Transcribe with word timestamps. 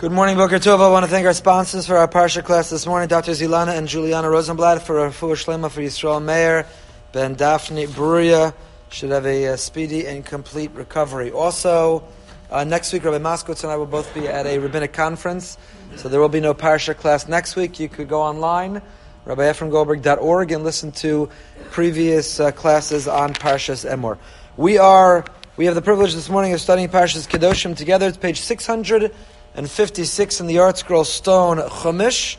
Good 0.00 0.12
morning, 0.12 0.38
Boker 0.38 0.56
Tov. 0.56 0.80
I 0.80 0.88
want 0.88 1.04
to 1.04 1.10
thank 1.10 1.26
our 1.26 1.34
sponsors 1.34 1.86
for 1.86 1.98
our 1.98 2.08
Parsha 2.08 2.42
class 2.42 2.70
this 2.70 2.86
morning, 2.86 3.06
Dr. 3.06 3.32
Zilana 3.32 3.76
and 3.76 3.86
Juliana 3.86 4.30
Rosenblatt 4.30 4.80
for 4.80 5.04
a 5.04 5.12
full 5.12 5.32
shlema 5.32 5.70
for 5.70 5.82
Yisrael 5.82 6.24
Meir, 6.24 6.66
Ben 7.12 7.34
Daphne 7.34 7.86
Bruria 7.86 8.54
should 8.88 9.10
have 9.10 9.26
a, 9.26 9.48
uh, 9.48 9.56
speedy 9.56 10.06
and 10.06 10.24
complete 10.24 10.70
recovery. 10.70 11.30
Also, 11.30 12.02
uh, 12.50 12.64
next 12.64 12.94
week, 12.94 13.04
Rabbi 13.04 13.18
Moskowitz 13.18 13.62
and 13.62 13.70
I 13.70 13.76
will 13.76 13.84
both 13.84 14.14
be 14.14 14.26
at 14.26 14.46
a 14.46 14.58
rabbinic 14.58 14.94
conference, 14.94 15.58
so 15.96 16.08
there 16.08 16.18
will 16.18 16.30
be 16.30 16.40
no 16.40 16.54
Parsha 16.54 16.96
class 16.96 17.28
next 17.28 17.54
week. 17.54 17.78
You 17.78 17.90
could 17.90 18.08
go 18.08 18.22
online, 18.22 18.80
rabbiefremgoldberg.org, 19.26 20.50
and 20.50 20.64
listen 20.64 20.92
to 20.92 21.28
previous 21.72 22.40
uh, 22.40 22.52
classes 22.52 23.06
on 23.06 23.34
Parshas 23.34 23.86
Emor. 23.86 24.16
We 24.56 24.78
are, 24.78 25.26
we 25.58 25.66
have 25.66 25.74
the 25.74 25.82
privilege 25.82 26.14
this 26.14 26.30
morning 26.30 26.54
of 26.54 26.60
studying 26.62 26.88
Parshas 26.88 27.28
Kedoshim 27.28 27.76
together. 27.76 28.06
It's 28.06 28.16
page 28.16 28.40
600 28.40 29.12
and 29.54 29.68
56 29.68 30.40
in 30.40 30.46
the 30.46 30.56
ArtScroll 30.56 31.04
Stone 31.04 31.58
Chumash. 31.58 32.36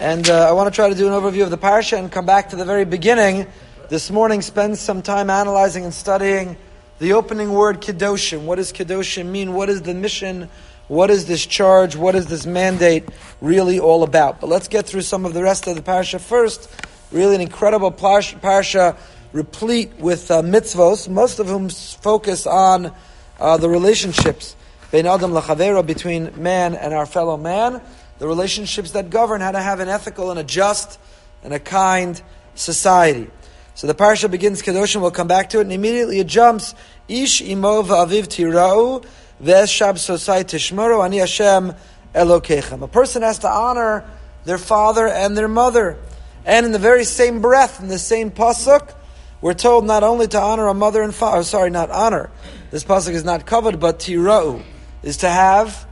And 0.00 0.28
uh, 0.28 0.48
I 0.48 0.52
want 0.52 0.72
to 0.72 0.74
try 0.74 0.88
to 0.88 0.94
do 0.94 1.06
an 1.06 1.12
overview 1.12 1.42
of 1.42 1.50
the 1.50 1.58
parsha 1.58 1.98
and 1.98 2.10
come 2.10 2.26
back 2.26 2.50
to 2.50 2.56
the 2.56 2.64
very 2.64 2.84
beginning. 2.84 3.46
This 3.90 4.10
morning, 4.10 4.40
spend 4.40 4.78
some 4.78 5.02
time 5.02 5.28
analyzing 5.28 5.84
and 5.84 5.92
studying 5.92 6.56
the 6.98 7.12
opening 7.12 7.52
word 7.52 7.82
Kedoshim. 7.82 8.44
What 8.44 8.56
does 8.56 8.72
Kedoshim 8.72 9.26
mean? 9.26 9.52
What 9.52 9.68
is 9.68 9.82
the 9.82 9.94
mission? 9.94 10.48
What 10.88 11.10
is 11.10 11.26
this 11.26 11.44
charge? 11.44 11.96
What 11.96 12.14
is 12.14 12.26
this 12.26 12.46
mandate 12.46 13.04
really 13.42 13.78
all 13.78 14.02
about? 14.04 14.40
But 14.40 14.48
let's 14.48 14.68
get 14.68 14.86
through 14.86 15.02
some 15.02 15.26
of 15.26 15.34
the 15.34 15.42
rest 15.42 15.66
of 15.66 15.76
the 15.76 15.82
parsha 15.82 16.18
first. 16.18 16.70
Really, 17.12 17.34
an 17.34 17.40
incredible 17.42 17.92
parsha 17.92 18.96
replete 19.32 19.92
with 19.98 20.30
uh, 20.30 20.42
mitzvos, 20.42 21.08
most 21.08 21.38
of 21.38 21.46
whom 21.46 21.68
focus 21.68 22.46
on 22.46 22.90
uh, 23.38 23.56
the 23.58 23.68
relationships 23.68 24.56
Bein 24.94 25.06
Adam 25.06 25.32
Lachavera, 25.32 25.84
between 25.84 26.40
man 26.40 26.76
and 26.76 26.94
our 26.94 27.04
fellow 27.04 27.36
man, 27.36 27.82
the 28.20 28.28
relationships 28.28 28.92
that 28.92 29.10
govern 29.10 29.40
how 29.40 29.50
to 29.50 29.60
have 29.60 29.80
an 29.80 29.88
ethical 29.88 30.30
and 30.30 30.38
a 30.38 30.44
just 30.44 31.00
and 31.42 31.52
a 31.52 31.58
kind 31.58 32.22
society. 32.54 33.28
So 33.74 33.88
the 33.88 33.94
parsha 33.96 34.30
begins 34.30 34.62
Kedoshim, 34.62 35.00
we'll 35.00 35.10
come 35.10 35.26
back 35.26 35.50
to 35.50 35.58
it, 35.58 35.62
and 35.62 35.72
immediately 35.72 36.20
it 36.20 36.28
jumps, 36.28 36.76
Ish 37.08 37.42
imo 37.42 37.82
v'aviv 37.82 38.28
tira'u, 38.28 39.04
v'es 39.42 39.66
shab 39.66 39.94
sosai 39.94 40.44
tishmoro, 40.44 41.04
ani 41.04 41.18
Hashem 41.18 41.74
elokechem. 42.14 42.82
A 42.82 42.86
person 42.86 43.22
has 43.22 43.40
to 43.40 43.48
honor 43.48 44.08
their 44.44 44.58
father 44.58 45.08
and 45.08 45.36
their 45.36 45.48
mother. 45.48 45.98
And 46.46 46.64
in 46.66 46.70
the 46.70 46.78
very 46.78 47.02
same 47.02 47.40
breath, 47.40 47.82
in 47.82 47.88
the 47.88 47.98
same 47.98 48.30
pasuk, 48.30 48.94
we're 49.40 49.54
told 49.54 49.86
not 49.86 50.04
only 50.04 50.28
to 50.28 50.40
honor 50.40 50.68
a 50.68 50.74
mother 50.74 51.02
and 51.02 51.12
father, 51.12 51.42
sorry, 51.42 51.70
not 51.70 51.90
honor. 51.90 52.30
This 52.70 52.84
pasuk 52.84 53.10
is 53.10 53.24
not 53.24 53.44
covered, 53.44 53.80
but 53.80 53.98
tira'u 53.98 54.62
is 55.04 55.18
to 55.18 55.28
have. 55.28 55.86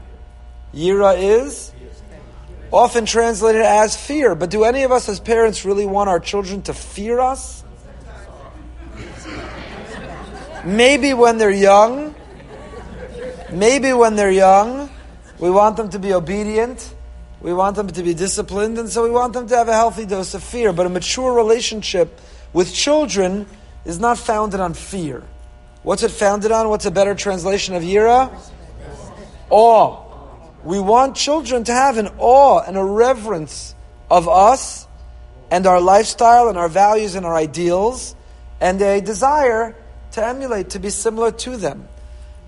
Yira 0.73 1.15
is 1.17 1.71
often 2.71 3.05
translated 3.05 3.61
as 3.61 3.95
fear. 3.95 4.33
But 4.33 4.49
do 4.49 4.63
any 4.63 4.83
of 4.83 4.91
us 4.91 5.07
as 5.07 5.19
parents 5.19 5.63
really 5.63 5.85
want 5.85 6.09
our 6.09 6.19
children 6.19 6.63
to 6.63 6.73
fear 6.73 7.19
us? 7.19 7.63
Maybe 10.65 11.13
when 11.13 11.37
they're 11.37 11.51
young. 11.51 12.15
Maybe 13.51 13.93
when 13.93 14.15
they're 14.15 14.31
young. 14.31 14.89
We 15.37 15.51
want 15.51 15.77
them 15.77 15.89
to 15.89 15.99
be 15.99 16.13
obedient. 16.13 16.93
We 17.39 17.53
want 17.53 17.75
them 17.75 17.87
to 17.89 18.03
be 18.03 18.15
disciplined. 18.15 18.79
And 18.79 18.89
so 18.89 19.03
we 19.03 19.11
want 19.11 19.33
them 19.33 19.47
to 19.47 19.55
have 19.55 19.67
a 19.67 19.73
healthy 19.73 20.07
dose 20.07 20.33
of 20.33 20.43
fear. 20.43 20.73
But 20.73 20.87
a 20.87 20.89
mature 20.89 21.33
relationship 21.33 22.19
with 22.51 22.73
children 22.73 23.45
is 23.85 23.99
not 23.99 24.17
founded 24.17 24.59
on 24.59 24.73
fear. 24.73 25.21
What's 25.83 26.01
it 26.01 26.09
founded 26.09 26.51
on? 26.51 26.69
What's 26.69 26.85
a 26.85 26.91
better 26.91 27.13
translation 27.13 27.75
of 27.75 27.83
Yira? 27.83 28.31
Awe. 29.53 29.99
We 30.63 30.79
want 30.79 31.15
children 31.15 31.63
to 31.65 31.73
have 31.73 31.97
an 31.97 32.09
awe 32.17 32.61
and 32.65 32.75
a 32.75 32.83
reverence 32.83 33.75
of 34.09 34.27
us 34.27 34.87
and 35.51 35.67
our 35.67 35.79
lifestyle 35.79 36.49
and 36.49 36.57
our 36.57 36.69
values 36.69 37.15
and 37.15 37.25
our 37.25 37.35
ideals 37.35 38.15
and 38.59 38.81
a 38.81 39.01
desire 39.01 39.75
to 40.13 40.25
emulate, 40.25 40.71
to 40.71 40.79
be 40.79 40.89
similar 40.89 41.31
to 41.31 41.57
them. 41.57 41.87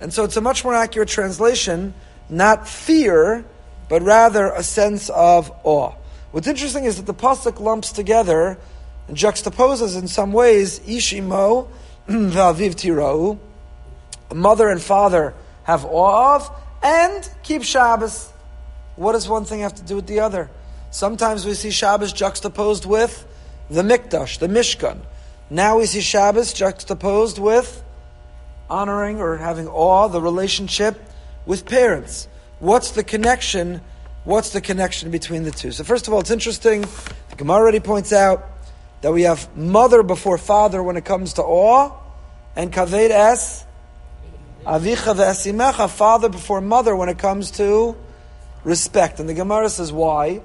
And 0.01 0.13
so 0.13 0.23
it's 0.23 0.37
a 0.37 0.41
much 0.41 0.63
more 0.63 0.73
accurate 0.73 1.09
translation, 1.09 1.93
not 2.29 2.67
fear, 2.67 3.45
but 3.87 4.01
rather 4.01 4.47
a 4.47 4.63
sense 4.63 5.09
of 5.09 5.51
awe. 5.63 5.93
What's 6.31 6.47
interesting 6.47 6.85
is 6.85 6.97
that 6.97 7.05
the 7.05 7.13
pasuk 7.13 7.59
lumps 7.59 7.91
together 7.91 8.57
and 9.07 9.15
juxtaposes 9.15 9.97
in 9.99 10.07
some 10.07 10.33
ways 10.33 10.79
Ishimo 10.79 11.67
v'aviv 12.07 12.75
tirau, 12.75 13.37
mother 14.33 14.69
and 14.69 14.81
father 14.81 15.33
have 15.63 15.85
awe 15.85 16.35
of, 16.35 16.64
and 16.85 17.27
keep 17.41 17.63
Shabbos. 17.63 18.31
What 18.95 19.13
does 19.13 19.27
one 19.27 19.43
thing 19.43 19.61
have 19.61 19.73
to 19.75 19.83
do 19.83 19.95
with 19.95 20.05
the 20.05 20.19
other? 20.19 20.51
Sometimes 20.91 21.43
we 21.43 21.55
see 21.55 21.71
Shabbos 21.71 22.13
juxtaposed 22.13 22.85
with 22.85 23.25
the 23.71 23.81
Mikdash, 23.81 24.37
the 24.37 24.47
Mishkan. 24.47 24.99
Now 25.49 25.79
we 25.79 25.87
see 25.87 26.01
Shabbos 26.01 26.53
juxtaposed 26.53 27.39
with 27.39 27.83
honoring 28.69 29.19
or 29.19 29.37
having 29.37 29.67
awe, 29.67 30.07
the 30.07 30.21
relationship 30.21 31.01
with 31.47 31.65
parents. 31.65 32.27
What's 32.59 32.91
the 32.91 33.03
connection? 33.03 33.81
What's 34.23 34.51
the 34.51 34.61
connection 34.61 35.09
between 35.09 35.41
the 35.43 35.51
two? 35.51 35.71
So 35.71 35.83
first 35.83 36.07
of 36.07 36.13
all, 36.13 36.19
it's 36.19 36.31
interesting. 36.31 36.81
The 36.81 37.35
Gemara 37.35 37.57
already 37.57 37.79
points 37.79 38.13
out 38.13 38.45
that 39.01 39.11
we 39.11 39.23
have 39.23 39.55
mother 39.57 40.03
before 40.03 40.37
father 40.37 40.83
when 40.83 40.97
it 40.97 41.05
comes 41.05 41.33
to 41.33 41.43
awe, 41.43 41.91
and 42.55 42.71
kaved 42.71 43.09
es 43.09 43.64
Avicha 44.65 45.15
ve'asimecha, 45.15 45.87
father 45.89 46.27
before 46.27 46.59
mother 46.59 46.95
when 46.95 47.07
it 47.07 47.19
comes 47.19 47.51
to 47.51 47.95
respect. 48.63 49.19
And 49.19 49.29
the 49.29 49.35
Gemara 49.35 49.69
says 49.69 49.91
why? 49.91 50.41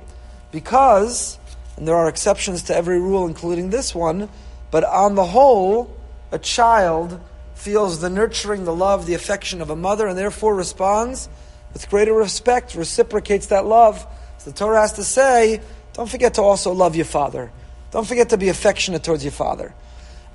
Because, 0.53 1.39
and 1.77 1.89
there 1.89 1.97
are 1.97 2.09
exceptions 2.09 2.65
to 2.65 2.77
every 2.77 3.01
rule, 3.01 3.27
including 3.27 3.71
this 3.71 3.95
one, 3.95 4.29
but 4.71 4.85
on 4.85 5.15
the 5.15 5.25
whole, 5.25 5.97
a 6.33 6.39
child 6.39 7.19
feels 7.55 8.01
the 8.01 8.11
nurturing, 8.11 8.65
the 8.65 8.75
love, 8.75 9.07
the 9.07 9.15
affection 9.15 9.63
of 9.63 9.71
a 9.71 9.77
mother, 9.77 10.07
and 10.07 10.19
therefore 10.19 10.55
responds 10.55 11.29
with 11.73 11.89
greater 11.89 12.13
respect, 12.13 12.75
reciprocates 12.75 13.47
that 13.47 13.65
love. 13.65 14.07
So 14.39 14.51
the 14.51 14.57
Torah 14.57 14.81
has 14.81 14.95
to 14.95 15.05
say, 15.05 15.61
don't 15.95 16.11
forget 16.11 16.35
to 16.35 16.43
also 16.43 16.73
love 16.73 16.95
your 16.95 17.05
father. 17.05 17.51
Don't 17.91 18.07
forget 18.07 18.31
to 18.31 18.37
be 18.37 18.49
affectionate 18.49 19.03
towards 19.03 19.25
your 19.25 19.33
father. 19.33 19.75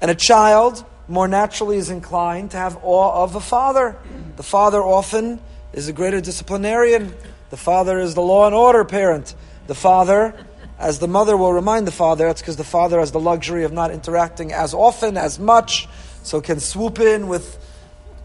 And 0.02 0.12
a 0.12 0.16
child 0.16 0.84
more 1.08 1.28
naturally 1.28 1.78
is 1.78 1.90
inclined 1.90 2.52
to 2.52 2.58
have 2.58 2.78
awe 2.84 3.24
of 3.24 3.34
the 3.34 3.40
father. 3.40 3.96
The 4.38 4.44
father 4.44 4.82
often 4.82 5.40
is 5.74 5.88
a 5.88 5.94
greater 5.94 6.22
disciplinarian. 6.22 7.14
The 7.50 7.58
father 7.58 8.00
is 8.00 8.16
the 8.16 8.22
law 8.22 8.46
and 8.46 8.56
order 8.56 8.84
parent. 8.84 9.36
The 9.68 9.76
father, 9.76 10.34
as 10.80 11.00
the 11.00 11.08
mother 11.08 11.38
will 11.38 11.54
remind 11.54 11.88
the 11.88 11.92
father, 11.92 12.26
that's 12.26 12.42
because 12.42 12.58
the 12.58 12.64
father 12.64 13.00
has 13.00 13.12
the 13.12 13.20
luxury 13.20 13.64
of 13.64 13.72
not 13.72 13.92
interacting 13.92 14.52
as 14.52 14.74
often, 14.74 15.18
as 15.18 15.40
much, 15.40 15.88
so 16.24 16.42
can 16.42 16.60
swoop 16.60 17.00
in 17.00 17.28
with 17.28 17.60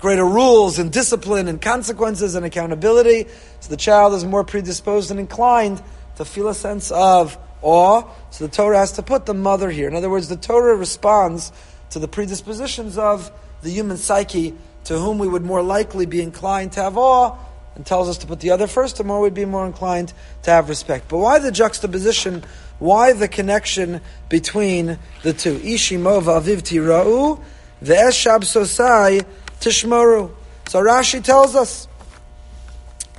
greater 0.00 0.24
rules 0.24 0.78
and 0.78 0.90
discipline 0.90 1.48
and 1.48 1.60
consequences 1.60 2.34
and 2.34 2.46
accountability. 2.46 3.26
So 3.60 3.68
the 3.68 3.76
child 3.76 4.14
is 4.14 4.24
more 4.24 4.44
predisposed 4.44 5.10
and 5.10 5.20
inclined 5.20 5.82
to 6.16 6.24
feel 6.24 6.48
a 6.48 6.54
sense 6.54 6.90
of 6.90 7.36
awe. 7.62 8.04
So 8.30 8.46
the 8.46 8.50
Torah 8.50 8.78
has 8.78 8.92
to 8.92 9.02
put 9.02 9.26
the 9.26 9.34
mother 9.34 9.70
here. 9.70 9.88
In 9.88 9.94
other 9.94 10.08
words, 10.08 10.28
the 10.28 10.36
Torah 10.36 10.74
responds 10.74 11.52
to 11.90 11.98
the 11.98 12.08
predispositions 12.08 12.98
of 12.98 13.30
the 13.62 13.70
human 13.70 13.96
psyche 13.96 14.54
to 14.84 14.98
whom 14.98 15.18
we 15.18 15.28
would 15.28 15.44
more 15.44 15.62
likely 15.62 16.06
be 16.06 16.22
inclined 16.22 16.72
to 16.72 16.82
have 16.82 16.96
awe 16.96 17.36
and 17.74 17.86
tells 17.86 18.08
us 18.08 18.18
to 18.18 18.26
put 18.26 18.40
the 18.40 18.50
other 18.50 18.66
first, 18.66 18.96
the 18.96 19.04
more 19.04 19.20
we'd 19.20 19.34
be 19.34 19.44
more 19.44 19.66
inclined 19.66 20.12
to 20.42 20.50
have 20.50 20.68
respect. 20.68 21.08
But 21.08 21.18
why 21.18 21.38
the 21.38 21.52
juxtaposition? 21.52 22.44
Why 22.78 23.12
the 23.12 23.28
connection 23.28 24.00
between 24.28 24.98
the 25.22 25.32
two? 25.32 25.58
Ishimova 25.58 26.40
aviv 26.40 26.62
tira'u, 26.62 27.40
ve'eshab 27.82 28.40
sosai 28.40 29.24
tishmoru. 29.60 30.32
So 30.68 30.82
Rashi 30.82 31.22
tells 31.22 31.54
us, 31.54 31.88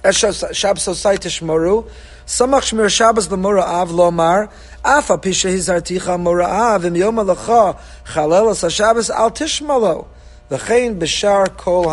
Eshab 0.04 0.78
sosai 0.78 1.18
tishmoru, 1.18 1.90
Samach 2.26 2.72
shmir 2.72 2.90
Shabbos 2.90 3.30
l'mora 3.30 3.62
av 3.62 3.90
lomar, 3.90 4.52
afa 4.84 5.18
pisha 5.18 5.50
hizarticha 5.50 6.20
mora 6.20 6.46
av, 6.46 6.86
im 6.86 6.96
yom 6.96 7.16
alacha, 7.18 7.78
al 8.16 9.32
tishmalo, 9.32 10.08
v'chein 10.50 10.98
b'shar 11.00 11.56
kol. 11.58 11.90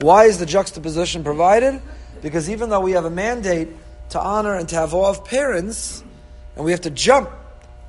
Why 0.00 0.24
is 0.24 0.38
the 0.38 0.46
juxtaposition 0.46 1.24
provided? 1.24 1.80
Because 2.22 2.48
even 2.50 2.70
though 2.70 2.80
we 2.80 2.92
have 2.92 3.04
a 3.04 3.10
mandate 3.10 3.68
to 4.10 4.20
honor 4.20 4.54
and 4.54 4.68
to 4.68 4.76
have 4.76 4.94
awe 4.94 5.10
of 5.10 5.24
parents, 5.24 6.02
and 6.56 6.64
we 6.64 6.70
have 6.72 6.80
to 6.82 6.90
jump, 6.90 7.30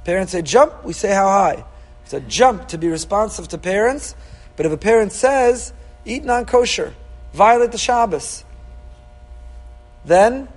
parents 0.06 0.32
say 0.32 0.42
jump, 0.42 0.84
we 0.84 0.94
say 0.94 1.14
how 1.14 1.28
high. 1.28 1.64
It's 2.04 2.14
a 2.14 2.20
jump 2.22 2.68
to 2.70 2.78
be 2.78 2.88
responsive 2.88 3.48
to 3.50 3.58
parents, 3.58 4.16
but 4.56 4.66
if 4.66 4.72
a 4.72 4.78
parent 4.78 5.12
says, 5.12 5.74
eat 6.06 6.24
non-kosher, 6.24 6.94
violate 7.34 7.72
the 7.72 7.78
Shabbos, 7.78 8.44
then 10.06 10.48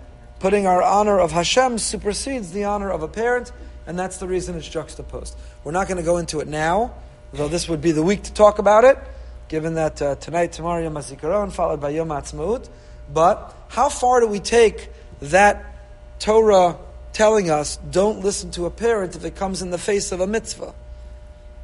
putting 0.45 0.67
our 0.67 0.83
honor 0.83 1.19
of 1.19 1.33
Hashem 1.33 1.79
supersedes 1.79 2.53
the 2.53 2.65
honor 2.65 2.91
of 2.91 3.03
a 3.03 3.09
parent, 3.09 3.51
and 3.87 3.99
that's 3.99 4.19
the 4.19 4.29
reason 4.29 4.55
it's 4.57 4.69
juxtaposed. 4.69 5.35
We're 5.65 5.73
not 5.73 5.89
going 5.89 5.97
to 5.97 6.03
go 6.03 6.19
into 6.19 6.41
it 6.41 6.49
now, 6.49 6.97
though 7.33 7.49
this 7.49 7.67
would 7.67 7.81
be 7.81 7.93
the 7.93 8.03
week 8.03 8.25
to 8.25 8.33
talk 8.35 8.59
about 8.59 8.85
it, 8.85 8.99
given 9.49 9.77
that 9.77 10.03
uh, 10.03 10.17
tonight, 10.17 10.53
tomorrow, 10.53 10.83
Yom 10.83 10.93
HaZikaron, 10.97 11.51
followed 11.51 11.81
by 11.81 11.89
Yom 11.89 12.09
HaTzmaut. 12.09 12.69
But 13.11 13.55
how 13.69 13.89
far 13.89 14.21
do 14.21 14.27
we 14.27 14.39
take 14.39 14.91
that 15.23 15.65
Torah 16.19 16.77
telling 17.15 17.49
us 17.49 17.79
don't 17.79 18.21
listen 18.21 18.51
to 18.51 18.67
a 18.67 18.71
parent 18.71 19.17
if 19.17 19.25
it 19.25 19.37
comes 19.37 19.63
in 19.63 19.71
the 19.71 19.79
face 19.79 20.13
of 20.13 20.21
a 20.21 20.27
mitzvah? 20.27 20.75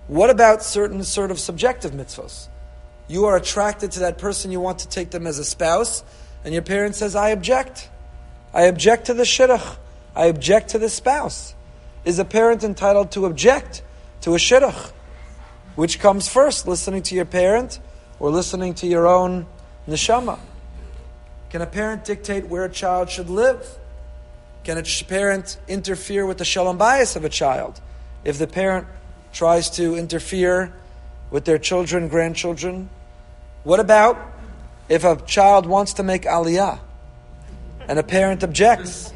What 0.06 0.30
about 0.30 0.62
certain 0.62 1.04
sort 1.04 1.30
of 1.30 1.38
subjective 1.38 1.92
mitzvahs? 1.92 2.48
You 3.08 3.26
are 3.26 3.36
attracted 3.36 3.92
to 3.92 4.00
that 4.00 4.16
person, 4.16 4.50
you 4.50 4.60
want 4.60 4.78
to 4.78 4.88
take 4.88 5.10
them 5.10 5.26
as 5.26 5.38
a 5.38 5.44
spouse, 5.44 6.02
and 6.46 6.54
your 6.54 6.62
parent 6.62 6.94
says, 6.94 7.14
I 7.14 7.28
object. 7.28 7.90
I 8.52 8.62
object 8.62 9.06
to 9.06 9.14
the 9.14 9.22
shidduch. 9.22 9.76
I 10.14 10.26
object 10.26 10.70
to 10.70 10.78
the 10.78 10.88
spouse. 10.88 11.54
Is 12.04 12.18
a 12.18 12.24
parent 12.24 12.64
entitled 12.64 13.12
to 13.12 13.26
object 13.26 13.82
to 14.22 14.34
a 14.34 14.38
shidduch? 14.38 14.92
Which 15.76 16.00
comes 16.00 16.28
first, 16.28 16.66
listening 16.66 17.02
to 17.04 17.14
your 17.14 17.24
parent 17.24 17.78
or 18.18 18.30
listening 18.30 18.74
to 18.74 18.86
your 18.86 19.06
own 19.06 19.46
neshama? 19.88 20.38
Can 21.50 21.62
a 21.62 21.66
parent 21.66 22.04
dictate 22.04 22.48
where 22.48 22.64
a 22.64 22.68
child 22.68 23.10
should 23.10 23.30
live? 23.30 23.78
Can 24.64 24.78
a 24.78 24.82
parent 25.08 25.58
interfere 25.68 26.26
with 26.26 26.38
the 26.38 26.44
shalom 26.44 26.78
bayis 26.78 27.16
of 27.16 27.24
a 27.24 27.28
child? 27.28 27.80
If 28.24 28.38
the 28.38 28.46
parent 28.46 28.86
tries 29.32 29.70
to 29.70 29.96
interfere 29.96 30.72
with 31.30 31.44
their 31.44 31.58
children, 31.58 32.08
grandchildren, 32.08 32.90
what 33.62 33.80
about 33.80 34.18
if 34.88 35.04
a 35.04 35.16
child 35.24 35.66
wants 35.66 35.94
to 35.94 36.02
make 36.02 36.22
aliyah 36.22 36.80
and 37.90 37.98
a 37.98 38.02
parent 38.04 38.44
objects? 38.44 39.12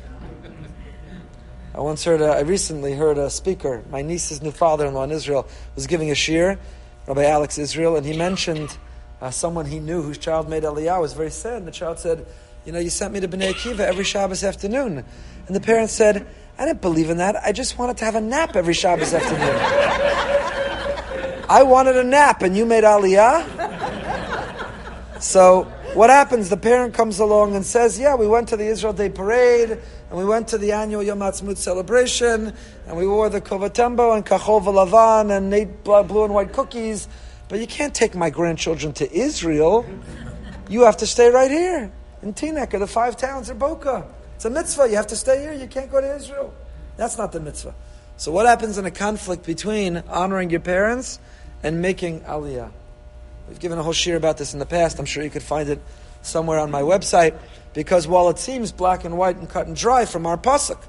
I 1.72 1.80
once 1.80 2.02
heard, 2.02 2.20
a, 2.20 2.26
I 2.26 2.40
recently 2.40 2.94
heard 2.94 3.18
a 3.18 3.30
speaker, 3.30 3.84
my 3.88 4.02
niece's 4.02 4.42
new 4.42 4.50
father-in-law 4.50 5.04
in 5.04 5.12
Israel, 5.12 5.46
was 5.76 5.86
giving 5.86 6.10
a 6.10 6.16
shir, 6.16 6.58
Rabbi 7.06 7.24
Alex 7.24 7.56
Israel, 7.56 7.96
and 7.96 8.04
he 8.04 8.18
mentioned 8.18 8.76
uh, 9.22 9.30
someone 9.30 9.66
he 9.66 9.78
knew 9.78 10.02
whose 10.02 10.18
child 10.18 10.48
made 10.48 10.64
Aliyah 10.64 11.00
was 11.00 11.12
very 11.12 11.30
sad. 11.30 11.58
And 11.58 11.68
the 11.68 11.72
child 11.72 12.00
said, 12.00 12.26
You 12.64 12.72
know, 12.72 12.80
you 12.80 12.90
sent 12.90 13.14
me 13.14 13.20
to 13.20 13.28
Bnei 13.28 13.52
Akiva 13.52 13.80
every 13.80 14.02
Shabbos 14.02 14.42
afternoon. 14.42 15.04
And 15.46 15.54
the 15.54 15.60
parent 15.60 15.90
said, 15.90 16.26
I 16.58 16.66
didn't 16.66 16.80
believe 16.80 17.10
in 17.10 17.18
that. 17.18 17.36
I 17.36 17.52
just 17.52 17.78
wanted 17.78 17.96
to 17.98 18.04
have 18.04 18.16
a 18.16 18.20
nap 18.20 18.56
every 18.56 18.74
Shabbos 18.74 19.14
afternoon. 19.14 19.40
I 21.48 21.62
wanted 21.62 21.96
a 21.96 22.04
nap, 22.04 22.42
and 22.42 22.56
you 22.56 22.66
made 22.66 22.82
Aliyah? 22.82 23.62
So, 25.20 25.72
what 25.94 26.10
happens? 26.10 26.48
The 26.48 26.56
parent 26.56 26.92
comes 26.92 27.20
along 27.20 27.54
and 27.54 27.64
says, 27.64 27.98
Yeah, 27.98 28.16
we 28.16 28.26
went 28.26 28.48
to 28.48 28.56
the 28.56 28.66
Israel 28.66 28.92
Day 28.92 29.08
Parade, 29.08 29.70
and 29.70 30.18
we 30.18 30.24
went 30.24 30.48
to 30.48 30.58
the 30.58 30.72
annual 30.72 31.02
Yom 31.02 31.20
Ha'atzmaut 31.20 31.56
celebration, 31.56 32.52
and 32.86 32.96
we 32.96 33.06
wore 33.06 33.28
the 33.28 33.40
kovatembo 33.40 34.14
and 34.14 34.26
kachol 34.26 34.62
v'lavan 34.62 35.36
and 35.36 35.54
ate 35.54 35.84
blue 35.84 36.24
and 36.24 36.34
white 36.34 36.52
cookies, 36.52 37.06
but 37.48 37.60
you 37.60 37.66
can't 37.66 37.94
take 37.94 38.14
my 38.14 38.30
grandchildren 38.30 38.92
to 38.94 39.12
Israel. 39.12 39.86
You 40.68 40.82
have 40.82 40.96
to 40.98 41.06
stay 41.06 41.30
right 41.30 41.50
here 41.50 41.92
in 42.22 42.34
Teaneck 42.34 42.74
or 42.74 42.78
the 42.78 42.86
five 42.86 43.16
towns 43.16 43.50
of 43.50 43.58
Boca. 43.58 44.06
It's 44.34 44.44
a 44.44 44.50
mitzvah. 44.50 44.88
You 44.88 44.96
have 44.96 45.06
to 45.08 45.16
stay 45.16 45.40
here. 45.40 45.52
You 45.52 45.66
can't 45.66 45.90
go 45.90 46.00
to 46.00 46.16
Israel. 46.16 46.52
That's 46.96 47.18
not 47.18 47.32
the 47.32 47.40
mitzvah. 47.40 47.74
So 48.16 48.32
what 48.32 48.46
happens 48.46 48.78
in 48.78 48.84
a 48.84 48.90
conflict 48.90 49.44
between 49.44 49.98
honoring 50.08 50.50
your 50.50 50.60
parents 50.60 51.18
and 51.62 51.82
making 51.82 52.20
aliyah? 52.22 52.70
We've 53.48 53.58
given 53.58 53.78
a 53.78 53.82
whole 53.82 53.92
shir 53.92 54.16
about 54.16 54.38
this 54.38 54.52
in 54.52 54.58
the 54.58 54.66
past. 54.66 54.98
I'm 54.98 55.04
sure 55.04 55.22
you 55.22 55.30
could 55.30 55.42
find 55.42 55.68
it 55.68 55.80
somewhere 56.22 56.58
on 56.58 56.70
my 56.70 56.82
website. 56.82 57.38
Because 57.72 58.06
while 58.06 58.28
it 58.30 58.38
seems 58.38 58.72
black 58.72 59.04
and 59.04 59.18
white 59.18 59.36
and 59.36 59.48
cut 59.48 59.66
and 59.66 59.76
dry 59.76 60.06
from 60.06 60.26
our 60.26 60.38
pasuk, 60.38 60.80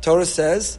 Torah 0.00 0.26
says 0.26 0.78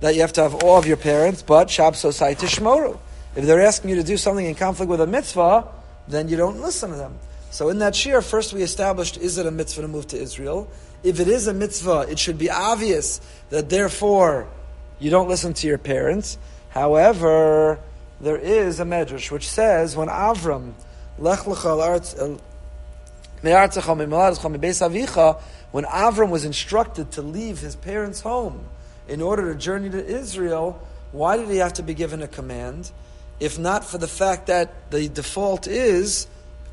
that 0.00 0.14
you 0.14 0.20
have 0.20 0.32
to 0.34 0.42
have 0.42 0.54
awe 0.62 0.78
of 0.78 0.86
your 0.86 0.96
parents, 0.96 1.42
but 1.42 1.68
shab 1.68 1.92
sosai 1.92 2.36
tishmoru. 2.36 2.98
If 3.36 3.44
they're 3.44 3.60
asking 3.60 3.90
you 3.90 3.96
to 3.96 4.04
do 4.04 4.16
something 4.16 4.46
in 4.46 4.54
conflict 4.54 4.88
with 4.88 5.00
a 5.00 5.06
mitzvah, 5.06 5.66
then 6.06 6.28
you 6.28 6.36
don't 6.36 6.60
listen 6.60 6.90
to 6.90 6.96
them. 6.96 7.18
So 7.50 7.68
in 7.68 7.78
that 7.80 7.96
shir, 7.96 8.22
first 8.22 8.52
we 8.52 8.62
established, 8.62 9.16
is 9.16 9.38
it 9.38 9.46
a 9.46 9.50
mitzvah 9.50 9.82
to 9.82 9.88
move 9.88 10.06
to 10.08 10.18
Israel? 10.18 10.70
If 11.02 11.20
it 11.20 11.28
is 11.28 11.46
a 11.46 11.54
mitzvah, 11.54 12.06
it 12.08 12.18
should 12.18 12.38
be 12.38 12.50
obvious 12.50 13.20
that 13.50 13.68
therefore 13.68 14.48
you 14.98 15.10
don't 15.10 15.28
listen 15.28 15.54
to 15.54 15.66
your 15.66 15.78
parents. 15.78 16.38
However, 16.70 17.80
there 18.20 18.36
is 18.36 18.80
a 18.80 18.84
medrash 18.84 19.30
which 19.30 19.48
says 19.48 19.96
when 19.96 20.08
Avram 20.08 20.72
lech 21.18 21.46
uh, 21.46 22.34
when 25.70 25.84
Avram 25.84 26.30
was 26.30 26.44
instructed 26.44 27.10
to 27.12 27.22
leave 27.22 27.58
his 27.60 27.76
parents' 27.76 28.20
home 28.20 28.64
in 29.06 29.22
order 29.22 29.52
to 29.52 29.58
journey 29.58 29.90
to 29.90 30.04
Israel, 30.04 30.80
why 31.12 31.36
did 31.36 31.48
he 31.48 31.58
have 31.58 31.74
to 31.74 31.82
be 31.82 31.94
given 31.94 32.22
a 32.22 32.28
command? 32.28 32.90
if 33.40 33.58
not 33.58 33.84
for 33.84 33.98
the 33.98 34.08
fact 34.08 34.46
that 34.46 34.90
the 34.90 35.08
default 35.08 35.66
is, 35.66 36.26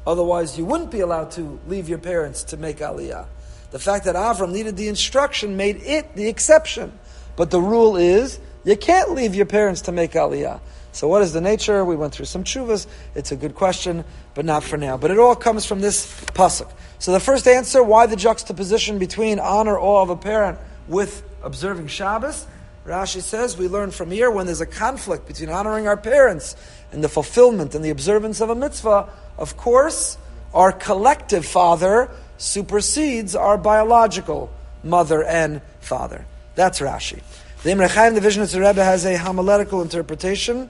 otherwise 0.05 0.57
you 0.57 0.65
wouldn't 0.65 0.91
be 0.91 0.99
allowed 0.99 1.31
to 1.31 1.59
leave 1.67 1.87
your 1.87 1.97
parents 1.97 2.43
to 2.45 2.57
make 2.57 2.77
aliyah. 2.77 3.25
The 3.71 3.79
fact 3.79 4.05
that 4.05 4.15
Avram 4.15 4.51
needed 4.51 4.77
the 4.77 4.87
instruction 4.87 5.57
made 5.57 5.77
it 5.77 6.15
the 6.15 6.27
exception. 6.27 6.97
But 7.35 7.51
the 7.51 7.59
rule 7.59 7.97
is, 7.97 8.39
you 8.63 8.77
can't 8.77 9.11
leave 9.11 9.35
your 9.35 9.45
parents 9.45 9.81
to 9.81 9.91
make 9.91 10.11
aliyah. 10.13 10.59
So 10.95 11.09
what 11.09 11.21
is 11.21 11.33
the 11.33 11.41
nature? 11.41 11.83
We 11.83 11.97
went 11.97 12.13
through 12.13 12.27
some 12.27 12.45
chuvas. 12.45 12.87
It's 13.15 13.33
a 13.33 13.35
good 13.35 13.53
question, 13.53 14.05
but 14.33 14.45
not 14.45 14.63
for 14.63 14.77
now. 14.77 14.95
But 14.95 15.11
it 15.11 15.19
all 15.19 15.35
comes 15.35 15.65
from 15.65 15.81
this 15.81 16.07
pasuk. 16.27 16.71
So 16.99 17.11
the 17.11 17.19
first 17.19 17.49
answer, 17.49 17.83
why 17.83 18.05
the 18.05 18.15
juxtaposition 18.15 18.97
between 18.97 19.37
honor 19.37 19.77
awe 19.77 20.01
of 20.01 20.09
a 20.09 20.15
parent 20.15 20.57
with 20.87 21.21
observing 21.43 21.87
Shabbos? 21.87 22.47
Rashi 22.85 23.21
says 23.21 23.57
we 23.57 23.67
learn 23.67 23.91
from 23.91 24.09
here 24.09 24.31
when 24.31 24.45
there's 24.45 24.61
a 24.61 24.65
conflict 24.65 25.27
between 25.27 25.49
honoring 25.49 25.85
our 25.85 25.97
parents 25.97 26.55
and 26.93 27.03
the 27.03 27.09
fulfillment 27.09 27.75
and 27.75 27.83
the 27.83 27.89
observance 27.89 28.39
of 28.39 28.49
a 28.49 28.55
mitzvah, 28.55 29.09
of 29.37 29.57
course, 29.57 30.17
our 30.53 30.71
collective 30.71 31.45
father 31.45 32.09
supersedes 32.37 33.35
our 33.35 33.57
biological 33.57 34.49
mother 34.81 35.25
and 35.25 35.61
father. 35.81 36.25
That's 36.55 36.79
Rashi. 36.79 37.21
The 37.63 37.71
Imre 37.71 37.89
Chaim, 37.89 38.13
the 38.13 38.21
Vizhnitzer 38.21 38.65
Rebbe, 38.65 38.81
has 38.81 39.05
a 39.05 39.17
homiletical 39.17 39.81
interpretation. 39.81 40.69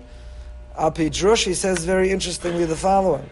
Apidrush, 0.78 1.46
he 1.46 1.54
says 1.54 1.86
very 1.86 2.12
interestingly 2.12 2.66
the 2.66 2.76
following. 2.76 3.30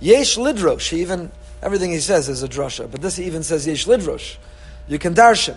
Yesh 0.00 0.36
Lidrosh, 0.36 0.90
he 0.90 1.00
even, 1.00 1.30
everything 1.62 1.90
he 1.90 2.00
says 2.00 2.28
is 2.28 2.42
a 2.42 2.48
drusha 2.48 2.90
but 2.90 3.00
this 3.00 3.16
he 3.16 3.24
even 3.24 3.42
says 3.42 3.66
Yesh 3.66 3.86
Lidrosh. 3.86 4.36
You 4.86 4.98
can 4.98 5.14
darshan. 5.14 5.56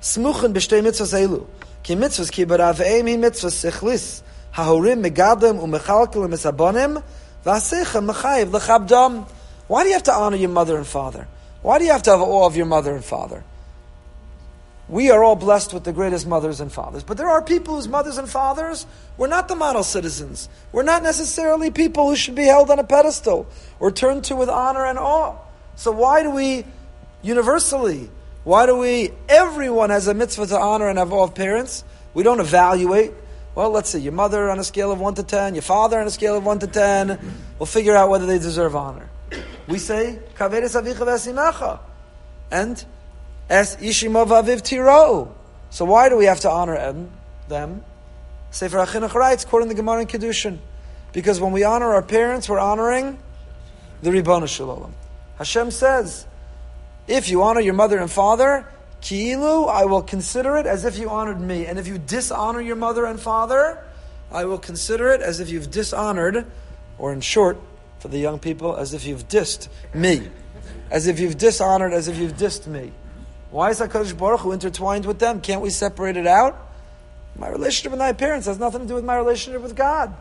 Smuchen 0.00 0.52
b'shtei 0.52 0.82
mitzvahs 0.82 1.14
elu. 1.26 1.46
Ki 1.82 1.94
mitzvahs 1.94 2.30
ki 2.30 2.46
baraveim 2.46 3.08
hi 3.08 3.16
mitzvahs 3.16 3.70
sichlis. 3.70 4.22
Hahorim 4.54 5.04
megadlim 5.04 5.60
umechalkelim 5.60 6.32
esabonim 6.32 7.02
v'asicha 7.44 8.04
mechayiv 8.04 8.52
l'chabdom. 8.52 9.26
Why 9.66 9.82
do 9.82 9.88
you 9.88 9.94
have 9.94 10.02
to 10.04 10.12
honor 10.12 10.36
your 10.36 10.50
mother 10.50 10.76
and 10.76 10.86
father? 10.86 11.26
Why 11.62 11.78
do 11.78 11.84
you 11.84 11.92
have 11.92 12.02
to 12.04 12.10
have 12.10 12.20
awe 12.20 12.46
of 12.46 12.56
your 12.56 12.66
mother 12.66 12.94
and 12.94 13.04
father? 13.04 13.44
We 14.88 15.10
are 15.10 15.24
all 15.24 15.36
blessed 15.36 15.72
with 15.72 15.84
the 15.84 15.92
greatest 15.92 16.26
mothers 16.26 16.60
and 16.60 16.70
fathers. 16.70 17.02
But 17.02 17.16
there 17.16 17.28
are 17.28 17.40
people 17.42 17.76
whose 17.76 17.88
mothers 17.88 18.18
and 18.18 18.28
fathers 18.28 18.86
were 19.16 19.28
not 19.28 19.48
the 19.48 19.56
model 19.56 19.82
citizens. 19.82 20.48
We're 20.72 20.82
not 20.82 21.02
necessarily 21.02 21.70
people 21.70 22.08
who 22.08 22.16
should 22.16 22.34
be 22.34 22.44
held 22.44 22.70
on 22.70 22.78
a 22.78 22.84
pedestal 22.84 23.46
or 23.80 23.90
turned 23.90 24.24
to 24.24 24.36
with 24.36 24.48
honor 24.48 24.84
and 24.84 24.98
awe. 24.98 25.36
So 25.76 25.90
why 25.90 26.22
do 26.22 26.30
we 26.30 26.66
universally 27.22 28.10
why 28.44 28.66
do 28.66 28.76
we, 28.76 29.10
everyone 29.26 29.88
has 29.88 30.06
a 30.06 30.12
mitzvah 30.12 30.46
to 30.48 30.58
honor 30.58 30.88
and 30.88 30.98
have 30.98 31.14
all 31.14 31.28
parents? 31.30 31.82
We 32.12 32.22
don't 32.22 32.40
evaluate. 32.40 33.12
Well, 33.54 33.70
let's 33.70 33.88
see, 33.88 34.00
your 34.00 34.12
mother 34.12 34.50
on 34.50 34.58
a 34.58 34.64
scale 34.64 34.92
of 34.92 35.00
1 35.00 35.14
to 35.14 35.22
10, 35.22 35.54
your 35.54 35.62
father 35.62 35.98
on 35.98 36.06
a 36.06 36.10
scale 36.10 36.36
of 36.36 36.44
1 36.44 36.58
to 36.58 36.66
10. 36.66 37.18
We'll 37.58 37.66
figure 37.66 37.96
out 37.96 38.10
whether 38.10 38.26
they 38.26 38.38
deserve 38.38 38.76
honor. 38.76 39.08
We 39.66 39.78
say, 39.78 40.18
avicha. 40.36 41.80
And, 42.50 42.84
Es 43.48 43.76
ishimov 43.76 44.28
aviv 44.28 44.62
tiro. 44.62 45.34
So 45.70 45.84
why 45.84 46.08
do 46.08 46.16
we 46.16 46.26
have 46.26 46.40
to 46.40 46.50
honor 46.50 47.06
them? 47.48 47.84
Sefer 48.50 48.78
HaChinuch 48.78 49.14
writes, 49.14 49.44
quoting 49.44 49.68
the 49.68 49.74
Gemara 49.74 50.02
in 50.02 50.06
Kiddushin, 50.06 50.58
because 51.12 51.40
when 51.40 51.50
we 51.50 51.64
honor 51.64 51.92
our 51.94 52.02
parents, 52.02 52.48
we're 52.48 52.60
honoring 52.60 53.18
the 54.02 54.12
Ribbon 54.12 54.46
Shalom. 54.46 54.94
Hashem 55.38 55.72
says, 55.72 56.26
if 57.08 57.28
you 57.28 57.42
honor 57.42 57.60
your 57.60 57.74
mother 57.74 57.98
and 57.98 58.10
father, 58.10 58.66
ki'ilu, 59.00 59.68
I 59.68 59.84
will 59.84 60.02
consider 60.02 60.56
it 60.56 60.66
as 60.66 60.84
if 60.84 60.96
you 60.98 61.10
honored 61.10 61.40
me. 61.40 61.66
And 61.66 61.78
if 61.78 61.88
you 61.88 61.98
dishonor 61.98 62.60
your 62.60 62.76
mother 62.76 63.04
and 63.04 63.20
father, 63.20 63.84
I 64.30 64.44
will 64.44 64.58
consider 64.58 65.10
it 65.10 65.20
as 65.20 65.40
if 65.40 65.50
you've 65.50 65.70
dishonored, 65.70 66.46
or 66.96 67.12
in 67.12 67.20
short, 67.20 67.58
for 67.98 68.08
the 68.08 68.18
young 68.18 68.38
people, 68.38 68.76
as 68.76 68.94
if 68.94 69.04
you've 69.04 69.28
dissed 69.28 69.68
me. 69.92 70.30
As 70.90 71.08
if 71.08 71.18
you've 71.18 71.36
dishonored, 71.36 71.92
as 71.92 72.08
if 72.08 72.16
you've 72.16 72.36
dissed 72.36 72.66
me. 72.66 72.92
Why 73.54 73.70
is 73.70 73.78
HaKadosh 73.78 74.18
Baruch 74.18 74.40
Hu 74.40 74.50
intertwined 74.50 75.06
with 75.06 75.20
them? 75.20 75.40
Can't 75.40 75.60
we 75.60 75.70
separate 75.70 76.16
it 76.16 76.26
out? 76.26 76.58
My 77.38 77.48
relationship 77.48 77.92
with 77.92 78.00
my 78.00 78.12
parents 78.12 78.48
has 78.48 78.58
nothing 78.58 78.80
to 78.80 78.86
do 78.88 78.96
with 78.96 79.04
my 79.04 79.14
relationship 79.14 79.62
with 79.62 79.76
God. 79.76 80.12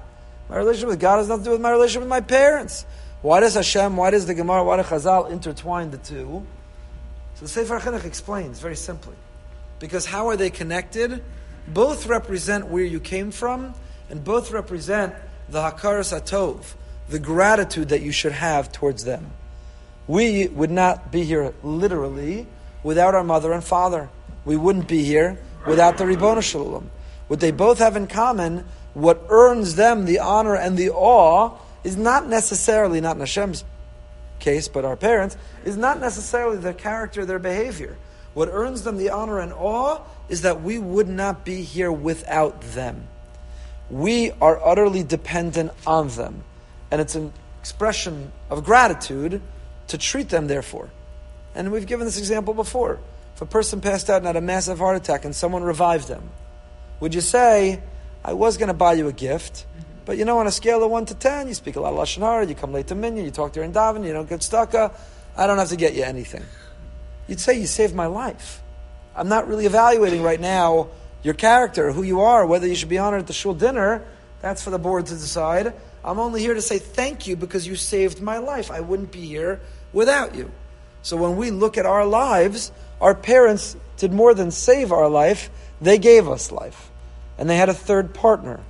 My 0.51 0.57
relationship 0.57 0.89
with 0.89 0.99
God 0.99 1.17
has 1.17 1.29
nothing 1.29 1.45
to 1.45 1.49
do 1.49 1.53
with 1.53 1.61
my 1.61 1.71
relationship 1.71 2.03
with 2.03 2.11
my 2.11 2.21
parents. 2.21 2.85
Why 3.23 3.39
does 3.39 3.55
Hashem, 3.55 3.97
why 3.97 4.11
does 4.11 4.27
the 4.27 4.35
Gemara, 4.35 4.63
why 4.63 4.77
does 4.77 4.85
Chazal 4.85 5.31
intertwine 5.31 5.89
the 5.89 5.97
two? 5.97 6.45
So 7.33 7.45
the 7.45 7.47
Sefer 7.47 7.79
Chinuch 7.79 8.05
explains 8.05 8.59
very 8.59 8.75
simply. 8.75 9.15
Because 9.79 10.05
how 10.05 10.27
are 10.27 10.37
they 10.37 10.51
connected? 10.51 11.23
Both 11.67 12.05
represent 12.05 12.67
where 12.67 12.83
you 12.83 12.99
came 12.99 13.31
from, 13.31 13.73
and 14.11 14.23
both 14.23 14.51
represent 14.51 15.15
the 15.49 15.59
Hakaras 15.59 16.15
Atov, 16.15 16.75
the 17.09 17.17
gratitude 17.17 17.89
that 17.89 18.03
you 18.03 18.11
should 18.11 18.33
have 18.33 18.71
towards 18.71 19.05
them. 19.05 19.31
We 20.05 20.49
would 20.49 20.69
not 20.69 21.11
be 21.11 21.23
here 21.23 21.55
literally 21.63 22.45
without 22.83 23.15
our 23.15 23.23
mother 23.23 23.51
and 23.51 23.63
father. 23.63 24.09
We 24.45 24.57
wouldn't 24.57 24.87
be 24.87 25.03
here 25.03 25.39
without 25.65 25.97
the 25.97 26.05
Ribbon 26.05 26.41
Shalom. 26.41 26.91
What 27.27 27.39
they 27.39 27.51
both 27.51 27.79
have 27.79 27.95
in 27.95 28.07
common, 28.07 28.65
what 28.93 29.25
earns 29.29 29.75
them 29.75 30.05
the 30.05 30.19
honor 30.19 30.55
and 30.55 30.77
the 30.77 30.91
awe, 30.91 31.57
is 31.83 31.97
not 31.97 32.27
necessarily, 32.27 33.01
not 33.01 33.15
in 33.15 33.21
Hashem's 33.21 33.63
case, 34.39 34.67
but 34.67 34.85
our 34.85 34.95
parents, 34.95 35.37
is 35.63 35.77
not 35.77 35.99
necessarily 35.99 36.57
their 36.57 36.73
character, 36.73 37.25
their 37.25 37.39
behavior. 37.39 37.97
What 38.33 38.49
earns 38.51 38.83
them 38.83 38.97
the 38.97 39.09
honor 39.09 39.39
and 39.39 39.53
awe 39.53 40.01
is 40.29 40.41
that 40.41 40.61
we 40.61 40.79
would 40.79 41.07
not 41.07 41.45
be 41.45 41.61
here 41.61 41.91
without 41.91 42.61
them. 42.61 43.07
We 43.89 44.31
are 44.41 44.65
utterly 44.65 45.03
dependent 45.03 45.71
on 45.85 46.09
them. 46.09 46.43
And 46.89 46.99
it's 47.01 47.15
an 47.15 47.31
expression 47.59 48.31
of 48.49 48.63
gratitude 48.63 49.41
to 49.87 49.97
treat 49.97 50.29
them, 50.29 50.47
therefore. 50.47 50.89
And 51.55 51.71
we've 51.71 51.85
given 51.85 52.05
this 52.05 52.17
example 52.17 52.53
before. 52.53 52.99
If 53.35 53.41
a 53.41 53.45
person 53.45 53.81
passed 53.81 54.09
out 54.09 54.17
and 54.17 54.27
had 54.27 54.35
a 54.35 54.41
massive 54.41 54.79
heart 54.79 54.95
attack 54.95 55.25
and 55.25 55.35
someone 55.35 55.63
revived 55.63 56.07
them, 56.07 56.29
would 56.99 57.15
you 57.15 57.21
say, 57.21 57.81
I 58.23 58.33
was 58.33 58.57
going 58.57 58.67
to 58.67 58.73
buy 58.73 58.93
you 58.93 59.07
a 59.07 59.13
gift, 59.13 59.65
but 60.05 60.17
you 60.17 60.25
know, 60.25 60.39
on 60.39 60.47
a 60.47 60.51
scale 60.51 60.83
of 60.83 60.91
1 60.91 61.05
to 61.07 61.15
10, 61.15 61.47
you 61.47 61.53
speak 61.53 61.75
a 61.75 61.81
lot 61.81 61.93
of 61.93 61.99
Lashon 61.99 62.19
Hara, 62.19 62.45
you 62.45 62.55
come 62.55 62.73
late 62.73 62.87
to 62.87 62.95
Minyan, 62.95 63.25
you 63.25 63.31
talk 63.31 63.53
to 63.53 63.59
during 63.59 63.73
Daven, 63.73 64.05
you 64.05 64.13
don't 64.13 64.29
get 64.29 64.43
stuck, 64.43 64.75
I 64.75 65.47
don't 65.47 65.57
have 65.57 65.69
to 65.69 65.75
get 65.75 65.93
you 65.93 66.03
anything. 66.03 66.43
You'd 67.27 67.39
say, 67.39 67.59
You 67.59 67.67
saved 67.67 67.95
my 67.95 68.07
life. 68.07 68.61
I'm 69.15 69.29
not 69.29 69.47
really 69.47 69.65
evaluating 69.65 70.23
right 70.23 70.39
now 70.39 70.89
your 71.21 71.33
character, 71.33 71.91
who 71.91 72.03
you 72.03 72.21
are, 72.21 72.45
whether 72.45 72.67
you 72.67 72.75
should 72.75 72.89
be 72.89 72.97
honored 72.97 73.21
at 73.21 73.27
the 73.27 73.33
shul 73.33 73.53
dinner. 73.53 74.03
That's 74.41 74.61
for 74.61 74.71
the 74.71 74.79
board 74.79 75.05
to 75.07 75.13
decide. 75.13 75.73
I'm 76.03 76.19
only 76.19 76.41
here 76.41 76.53
to 76.53 76.61
say 76.61 76.79
thank 76.79 77.27
you 77.27 77.35
because 77.35 77.65
you 77.65 77.75
saved 77.75 78.21
my 78.21 78.39
life. 78.39 78.71
I 78.71 78.81
wouldn't 78.81 79.11
be 79.11 79.25
here 79.25 79.61
without 79.93 80.35
you. 80.35 80.51
So 81.03 81.17
when 81.17 81.35
we 81.35 81.51
look 81.51 81.77
at 81.77 81.85
our 81.85 82.05
lives, 82.05 82.71
our 82.99 83.13
parents 83.13 83.75
did 83.97 84.11
more 84.11 84.33
than 84.33 84.49
save 84.49 84.91
our 84.91 85.09
life, 85.09 85.49
they 85.79 85.97
gave 85.97 86.27
us 86.27 86.51
life. 86.51 86.89
And 87.37 87.49
they 87.49 87.57
had 87.57 87.69
a 87.69 87.73
third 87.73 88.13
partner. 88.13 88.61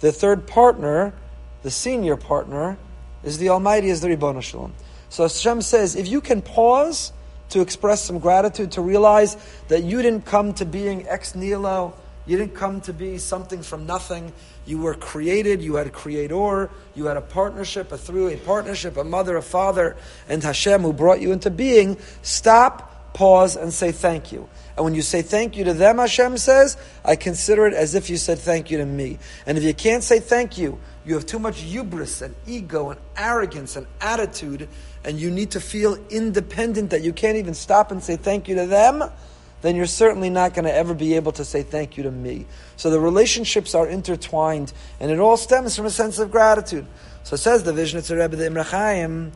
The 0.00 0.12
third 0.12 0.46
partner, 0.46 1.14
the 1.62 1.70
senior 1.70 2.16
partner, 2.16 2.76
is 3.22 3.38
the 3.38 3.48
Almighty, 3.48 3.88
is 3.88 4.00
the 4.00 4.08
Ribbon 4.08 4.40
Shalom. 4.40 4.74
So 5.08 5.22
Hashem 5.22 5.62
says, 5.62 5.96
if 5.96 6.08
you 6.08 6.20
can 6.20 6.42
pause 6.42 7.12
to 7.50 7.60
express 7.60 8.02
some 8.02 8.18
gratitude, 8.18 8.72
to 8.72 8.80
realize 8.80 9.36
that 9.68 9.84
you 9.84 10.02
didn't 10.02 10.26
come 10.26 10.52
to 10.54 10.64
being 10.64 11.06
ex 11.08 11.34
nihilo, 11.34 11.94
you 12.26 12.36
didn't 12.36 12.54
come 12.54 12.80
to 12.82 12.92
be 12.92 13.18
something 13.18 13.62
from 13.62 13.86
nothing. 13.86 14.32
You 14.66 14.78
were 14.78 14.94
created, 14.94 15.62
you 15.62 15.76
had 15.76 15.86
a 15.86 15.90
creator, 15.90 16.68
you 16.94 17.06
had 17.06 17.16
a 17.16 17.20
partnership, 17.20 17.92
a 17.92 17.98
through 17.98 18.28
a 18.28 18.36
partnership, 18.36 18.96
a 18.96 19.04
mother, 19.04 19.36
a 19.36 19.42
father, 19.42 19.96
and 20.28 20.42
Hashem 20.42 20.82
who 20.82 20.92
brought 20.92 21.20
you 21.20 21.32
into 21.32 21.50
being. 21.50 21.96
Stop, 22.22 23.14
pause, 23.14 23.56
and 23.56 23.72
say 23.72 23.92
thank 23.92 24.32
you. 24.32 24.48
And 24.76 24.84
when 24.84 24.94
you 24.94 25.02
say 25.02 25.22
thank 25.22 25.56
you 25.56 25.64
to 25.64 25.72
them, 25.72 25.98
Hashem 25.98 26.36
says, 26.36 26.76
I 27.04 27.16
consider 27.16 27.66
it 27.66 27.74
as 27.74 27.94
if 27.94 28.10
you 28.10 28.16
said 28.16 28.38
thank 28.38 28.70
you 28.70 28.78
to 28.78 28.84
me. 28.84 29.18
And 29.46 29.56
if 29.56 29.64
you 29.64 29.72
can't 29.72 30.02
say 30.02 30.18
thank 30.18 30.58
you, 30.58 30.78
you 31.06 31.14
have 31.14 31.24
too 31.24 31.38
much 31.38 31.60
hubris 31.60 32.20
and 32.20 32.34
ego 32.46 32.90
and 32.90 33.00
arrogance 33.16 33.76
and 33.76 33.86
attitude, 34.00 34.68
and 35.04 35.20
you 35.20 35.30
need 35.30 35.52
to 35.52 35.60
feel 35.60 35.96
independent 36.10 36.90
that 36.90 37.02
you 37.02 37.12
can't 37.12 37.36
even 37.36 37.54
stop 37.54 37.92
and 37.92 38.02
say 38.02 38.16
thank 38.16 38.48
you 38.48 38.56
to 38.56 38.66
them, 38.66 39.04
then 39.62 39.76
you're 39.76 39.86
certainly 39.86 40.30
not 40.30 40.54
going 40.54 40.64
to 40.64 40.74
ever 40.74 40.94
be 40.94 41.14
able 41.14 41.32
to 41.32 41.44
say 41.44 41.62
thank 41.62 41.96
you 41.96 42.02
to 42.04 42.10
me. 42.10 42.46
So 42.76 42.90
the 42.90 43.00
relationships 43.00 43.74
are 43.74 43.88
intertwined, 43.88 44.72
and 45.00 45.10
it 45.10 45.18
all 45.18 45.36
stems 45.36 45.74
from 45.74 45.86
a 45.86 45.90
sense 45.90 46.18
of 46.18 46.30
gratitude. 46.30 46.86
So 47.24 47.34
it 47.34 47.38
says 47.38 47.64
the 47.64 47.72
Vizhnitzer 47.72 48.18
Rebbe, 48.18 48.36
the 48.36 48.46
Imre 48.46 49.32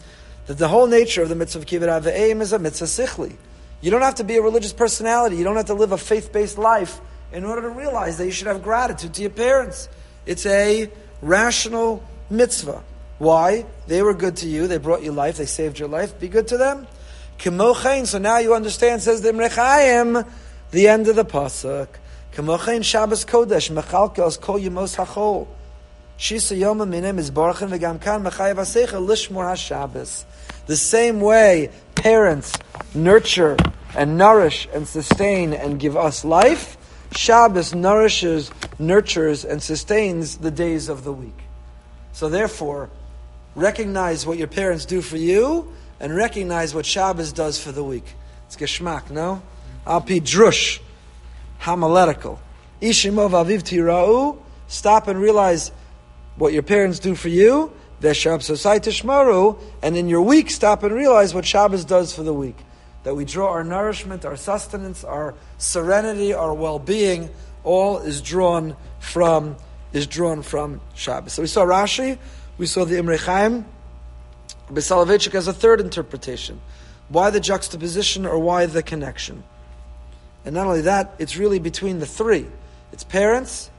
that 0.46 0.58
the 0.58 0.68
whole 0.68 0.86
nature 0.86 1.22
of 1.22 1.28
the 1.28 1.34
mitzvah 1.34 1.60
of 1.60 1.66
kibbut 1.66 2.02
aveim 2.02 2.40
is 2.40 2.52
a 2.52 2.58
mitzvah 2.58 2.86
sichli. 2.86 3.36
You 3.80 3.90
don't 3.90 4.02
have 4.02 4.16
to 4.16 4.24
be 4.24 4.36
a 4.36 4.42
religious 4.42 4.72
personality. 4.72 5.36
You 5.36 5.44
don't 5.44 5.56
have 5.56 5.66
to 5.66 5.74
live 5.74 5.92
a 5.92 5.98
faith-based 5.98 6.58
life 6.58 7.00
in 7.32 7.44
order 7.44 7.62
to 7.62 7.70
realize 7.70 8.18
that 8.18 8.26
you 8.26 8.32
should 8.32 8.48
have 8.48 8.62
gratitude 8.62 9.14
to 9.14 9.22
your 9.22 9.30
parents. 9.30 9.88
It's 10.26 10.44
a 10.46 10.90
rational 11.22 12.02
mitzvah. 12.28 12.82
Why? 13.18 13.66
They 13.86 14.02
were 14.02 14.14
good 14.14 14.36
to 14.38 14.48
you. 14.48 14.66
They 14.66 14.78
brought 14.78 15.02
you 15.02 15.12
life. 15.12 15.36
They 15.36 15.46
saved 15.46 15.78
your 15.78 15.88
life. 15.88 16.18
Be 16.18 16.28
good 16.28 16.48
to 16.48 16.56
them. 16.58 16.86
Kimochain. 17.40 18.06
So 18.06 18.18
now 18.18 18.38
you 18.38 18.54
understand. 18.54 19.02
Says 19.02 19.22
the 19.22 19.30
Imre 19.30 20.26
the 20.70 20.88
end 20.88 21.08
of 21.08 21.16
the 21.16 21.24
pasuk. 21.24 21.88
Kimochain 22.34 22.84
Shabbos 22.84 23.24
Kodesh 23.24 23.70
Mechalkel 23.70 24.40
Kol 24.40 24.60
Yemos 24.60 24.96
Hachol. 24.96 25.48
Shisa 26.18 26.56
Yoma 26.56 26.86
Minim 26.86 27.18
is 27.18 27.30
Baruchin 27.30 27.70
V'Gam 27.70 27.98
Kan 28.00 28.22
Mechayev 28.22 28.56
Asecha 28.56 29.04
Lishmor 29.04 29.50
HaShabbos. 29.52 30.24
The 30.66 30.76
same 30.76 31.20
way 31.20 31.70
parents 31.94 32.52
nurture 32.94 33.56
and 33.96 34.18
nourish 34.18 34.68
and 34.74 34.86
sustain 34.86 35.54
and 35.54 35.80
give 35.80 35.96
us 35.96 36.26
life, 36.26 36.76
Shabbos 37.12 37.74
nourishes, 37.74 38.50
nurtures, 38.78 39.46
and 39.46 39.62
sustains 39.62 40.36
the 40.36 40.50
days 40.50 40.90
of 40.90 41.04
the 41.04 41.12
week. 41.12 41.38
So 42.12 42.28
therefore, 42.28 42.90
recognize 43.54 44.26
what 44.26 44.36
your 44.36 44.46
parents 44.46 44.84
do 44.84 45.00
for 45.00 45.16
you 45.16 45.72
and 46.00 46.14
recognize 46.16 46.74
what 46.74 46.86
Shabbos 46.86 47.32
does 47.32 47.62
for 47.62 47.70
the 47.70 47.84
week. 47.84 48.14
It's 48.46 48.56
geschmack, 48.56 49.10
no? 49.10 49.42
Alpi 49.86 50.20
drush, 50.20 50.80
homiletical. 51.60 52.40
Ishimov 52.80 53.30
aviv 53.30 53.62
tira'u, 53.62 54.38
stop 54.66 55.06
and 55.06 55.20
realize 55.20 55.70
what 56.36 56.52
your 56.52 56.62
parents 56.62 56.98
do 56.98 57.14
for 57.14 57.28
you, 57.28 57.72
and 58.02 59.96
in 59.96 60.08
your 60.08 60.22
week 60.22 60.50
stop 60.50 60.82
and 60.82 60.94
realize 60.94 61.34
what 61.34 61.44
Shabbos 61.44 61.84
does 61.84 62.14
for 62.14 62.22
the 62.22 62.32
week. 62.32 62.56
That 63.02 63.14
we 63.14 63.26
draw 63.26 63.50
our 63.50 63.62
nourishment, 63.62 64.24
our 64.24 64.36
sustenance, 64.36 65.04
our 65.04 65.34
serenity, 65.58 66.32
our 66.32 66.54
well-being, 66.54 67.28
all 67.62 67.98
is 67.98 68.22
drawn 68.22 68.74
from 69.00 69.56
is 69.92 70.06
drawn 70.06 70.40
from 70.42 70.80
Shabbos. 70.94 71.34
So 71.34 71.42
we 71.42 71.48
saw 71.48 71.64
Rashi, 71.64 72.16
we 72.56 72.66
saw 72.66 72.84
the 72.84 72.96
Imre 72.96 73.18
Chaim. 73.18 73.66
Besoloveitchik 74.70 75.32
has 75.32 75.48
a 75.48 75.52
third 75.52 75.80
interpretation. 75.80 76.60
Why 77.08 77.30
the 77.30 77.40
juxtaposition 77.40 78.26
or 78.26 78.38
why 78.38 78.66
the 78.66 78.82
connection? 78.82 79.42
And 80.44 80.54
not 80.54 80.66
only 80.66 80.82
that, 80.82 81.14
it's 81.18 81.36
really 81.36 81.58
between 81.58 81.98
the 81.98 82.06
three. 82.06 82.46
It's 82.92 83.04
parents, 83.04 83.70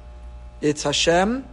it's 0.62 0.84
Hashem, 0.84 1.46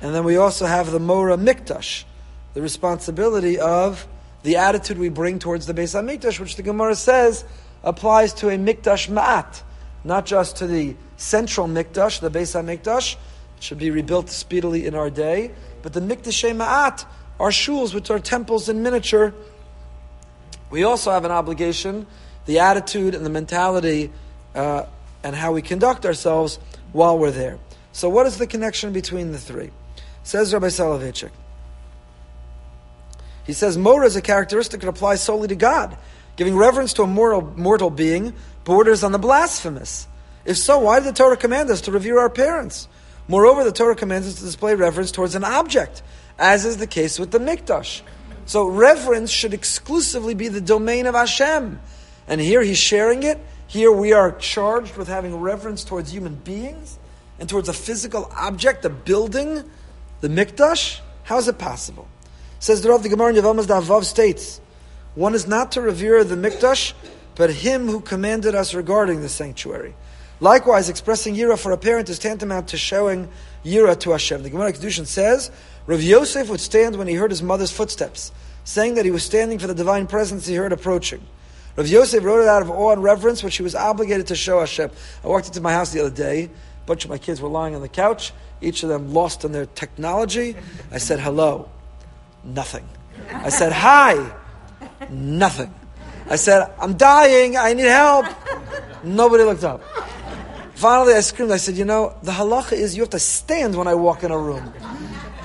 and 0.00 0.14
then 0.14 0.24
we 0.24 0.36
also 0.36 0.66
have 0.66 0.90
the 0.90 1.00
Mora 1.00 1.36
Mikdash, 1.36 2.04
the 2.52 2.60
responsibility 2.60 3.58
of 3.58 4.06
the 4.42 4.56
attitude 4.56 4.98
we 4.98 5.08
bring 5.08 5.38
towards 5.38 5.66
the 5.66 5.72
Beis 5.72 5.94
HaMikdash, 5.94 6.38
which 6.38 6.56
the 6.56 6.62
Gemara 6.62 6.94
says 6.94 7.44
applies 7.82 8.34
to 8.34 8.48
a 8.50 8.58
Mikdash 8.58 9.08
Ma'at, 9.08 9.62
not 10.04 10.26
just 10.26 10.56
to 10.56 10.66
the 10.66 10.94
central 11.16 11.66
Mikdash, 11.66 12.20
the 12.20 12.30
Beis 12.30 12.54
HaMikdash, 12.54 13.16
should 13.60 13.78
be 13.78 13.90
rebuilt 13.90 14.28
speedily 14.28 14.86
in 14.86 14.94
our 14.94 15.08
day. 15.08 15.52
But 15.82 15.94
the 15.94 16.00
Mikdash 16.00 16.54
Ma'at 16.54 17.06
are 17.38 17.50
shuls, 17.50 17.94
which 17.94 18.10
are 18.10 18.18
temples 18.18 18.68
in 18.68 18.82
miniature. 18.82 19.34
We 20.70 20.84
also 20.84 21.10
have 21.10 21.24
an 21.24 21.30
obligation, 21.30 22.06
the 22.46 22.60
attitude 22.60 23.14
and 23.14 23.24
the 23.24 23.30
mentality, 23.30 24.12
uh, 24.54 24.86
and 25.22 25.34
how 25.34 25.52
we 25.52 25.62
conduct 25.62 26.06
ourselves 26.06 26.58
while 26.92 27.18
we're 27.18 27.30
there. 27.30 27.58
So, 27.92 28.08
what 28.08 28.26
is 28.26 28.38
the 28.38 28.46
connection 28.46 28.92
between 28.92 29.32
the 29.32 29.38
three? 29.38 29.70
Says 30.22 30.52
Rabbi 30.52 30.68
Soloveitchik. 30.68 31.30
He 33.46 33.52
says, 33.52 33.76
Mora 33.76 34.06
is 34.06 34.16
a 34.16 34.22
characteristic 34.22 34.80
that 34.80 34.88
applies 34.88 35.22
solely 35.22 35.48
to 35.48 35.56
God. 35.56 35.96
Giving 36.36 36.56
reverence 36.56 36.94
to 36.94 37.02
a 37.02 37.06
mortal, 37.06 37.42
mortal 37.56 37.90
being 37.90 38.34
borders 38.64 39.04
on 39.04 39.12
the 39.12 39.18
blasphemous. 39.18 40.08
If 40.44 40.56
so, 40.56 40.78
why 40.78 41.00
did 41.00 41.08
the 41.08 41.12
Torah 41.12 41.36
command 41.36 41.70
us 41.70 41.82
to 41.82 41.92
revere 41.92 42.18
our 42.18 42.30
parents? 42.30 42.88
Moreover, 43.28 43.64
the 43.64 43.72
Torah 43.72 43.96
commands 43.96 44.26
us 44.26 44.34
to 44.36 44.44
display 44.44 44.74
reverence 44.74 45.10
towards 45.10 45.34
an 45.34 45.44
object, 45.44 46.02
as 46.38 46.64
is 46.64 46.76
the 46.76 46.86
case 46.86 47.18
with 47.18 47.30
the 47.30 47.38
Mikdash. 47.38 48.02
So 48.46 48.66
reverence 48.66 49.30
should 49.30 49.54
exclusively 49.54 50.34
be 50.34 50.48
the 50.48 50.60
domain 50.60 51.06
of 51.06 51.14
Hashem. 51.14 51.80
And 52.26 52.40
here 52.40 52.62
he's 52.62 52.78
sharing 52.78 53.22
it. 53.22 53.38
Here 53.66 53.90
we 53.90 54.12
are 54.12 54.32
charged 54.32 54.96
with 54.96 55.08
having 55.08 55.36
reverence 55.36 55.84
towards 55.84 56.12
human 56.12 56.34
beings 56.34 56.98
and 57.38 57.48
towards 57.48 57.68
a 57.68 57.72
physical 57.72 58.30
object, 58.36 58.84
a 58.84 58.90
building, 58.90 59.64
the 60.20 60.28
Mikdash. 60.28 61.00
How 61.24 61.38
is 61.38 61.48
it 61.48 61.58
possible? 61.58 62.06
Says 62.58 62.82
the 62.82 62.90
Rav 62.90 63.02
the 63.02 63.08
Gemara 63.08 63.30
in 63.30 63.36
Yevamos 63.36 63.66
Davav 63.66 64.04
states, 64.04 64.60
one 65.14 65.34
is 65.34 65.46
not 65.46 65.72
to 65.72 65.80
revere 65.80 66.24
the 66.24 66.34
Mikdash, 66.34 66.92
but 67.34 67.50
him 67.50 67.86
who 67.86 68.00
commanded 68.00 68.54
us 68.54 68.74
regarding 68.74 69.20
the 69.20 69.28
sanctuary. 69.28 69.94
Likewise, 70.40 70.88
expressing 70.88 71.34
Yira 71.34 71.58
for 71.58 71.72
a 71.72 71.78
parent 71.78 72.08
is 72.08 72.18
tantamount 72.18 72.68
to 72.68 72.76
showing 72.76 73.28
Yira 73.64 73.98
to 74.00 74.10
Hashem. 74.10 74.42
The 74.42 74.50
Gemara 74.50 74.72
Kiddushin 74.72 75.06
says, 75.06 75.50
Rav 75.86 76.02
Yosef 76.02 76.48
would 76.48 76.60
stand 76.60 76.96
when 76.96 77.06
he 77.06 77.14
heard 77.14 77.30
his 77.30 77.42
mother's 77.42 77.70
footsteps, 77.70 78.32
saying 78.64 78.94
that 78.94 79.04
he 79.04 79.10
was 79.10 79.22
standing 79.22 79.58
for 79.58 79.66
the 79.66 79.74
divine 79.74 80.06
presence 80.06 80.46
he 80.46 80.54
heard 80.54 80.72
approaching. 80.72 81.20
Rav 81.76 81.86
Yosef 81.88 82.22
wrote 82.24 82.42
it 82.42 82.48
out 82.48 82.62
of 82.62 82.70
awe 82.70 82.92
and 82.92 83.02
reverence, 83.02 83.42
which 83.42 83.56
he 83.56 83.62
was 83.62 83.74
obligated 83.74 84.28
to 84.28 84.36
show 84.36 84.60
Hashem. 84.60 84.90
I 85.22 85.28
walked 85.28 85.48
into 85.48 85.60
my 85.60 85.72
house 85.72 85.92
the 85.92 86.00
other 86.00 86.14
day. 86.14 86.44
A 86.44 86.86
bunch 86.86 87.04
of 87.04 87.10
my 87.10 87.18
kids 87.18 87.40
were 87.40 87.48
lying 87.48 87.74
on 87.74 87.80
the 87.82 87.88
couch, 87.88 88.32
each 88.60 88.82
of 88.82 88.88
them 88.90 89.12
lost 89.12 89.44
in 89.44 89.52
their 89.52 89.66
technology. 89.66 90.54
I 90.92 90.98
said, 90.98 91.18
hello. 91.18 91.68
Nothing. 92.44 92.86
I 93.32 93.48
said, 93.48 93.72
hi. 93.72 94.32
Nothing. 95.10 95.74
I 96.28 96.36
said, 96.36 96.70
I'm 96.78 96.94
dying, 96.96 97.56
I 97.56 97.72
need 97.72 97.86
help. 97.86 98.26
Nobody 99.02 99.44
looked 99.44 99.64
up. 99.64 99.82
Finally, 100.74 101.14
I 101.14 101.20
screamed, 101.20 101.52
I 101.52 101.56
said, 101.56 101.76
you 101.76 101.84
know, 101.84 102.16
the 102.22 102.32
halacha 102.32 102.72
is 102.72 102.96
you 102.96 103.02
have 103.02 103.10
to 103.10 103.18
stand 103.18 103.76
when 103.76 103.86
I 103.86 103.94
walk 103.94 104.24
in 104.24 104.30
a 104.30 104.38
room. 104.38 104.72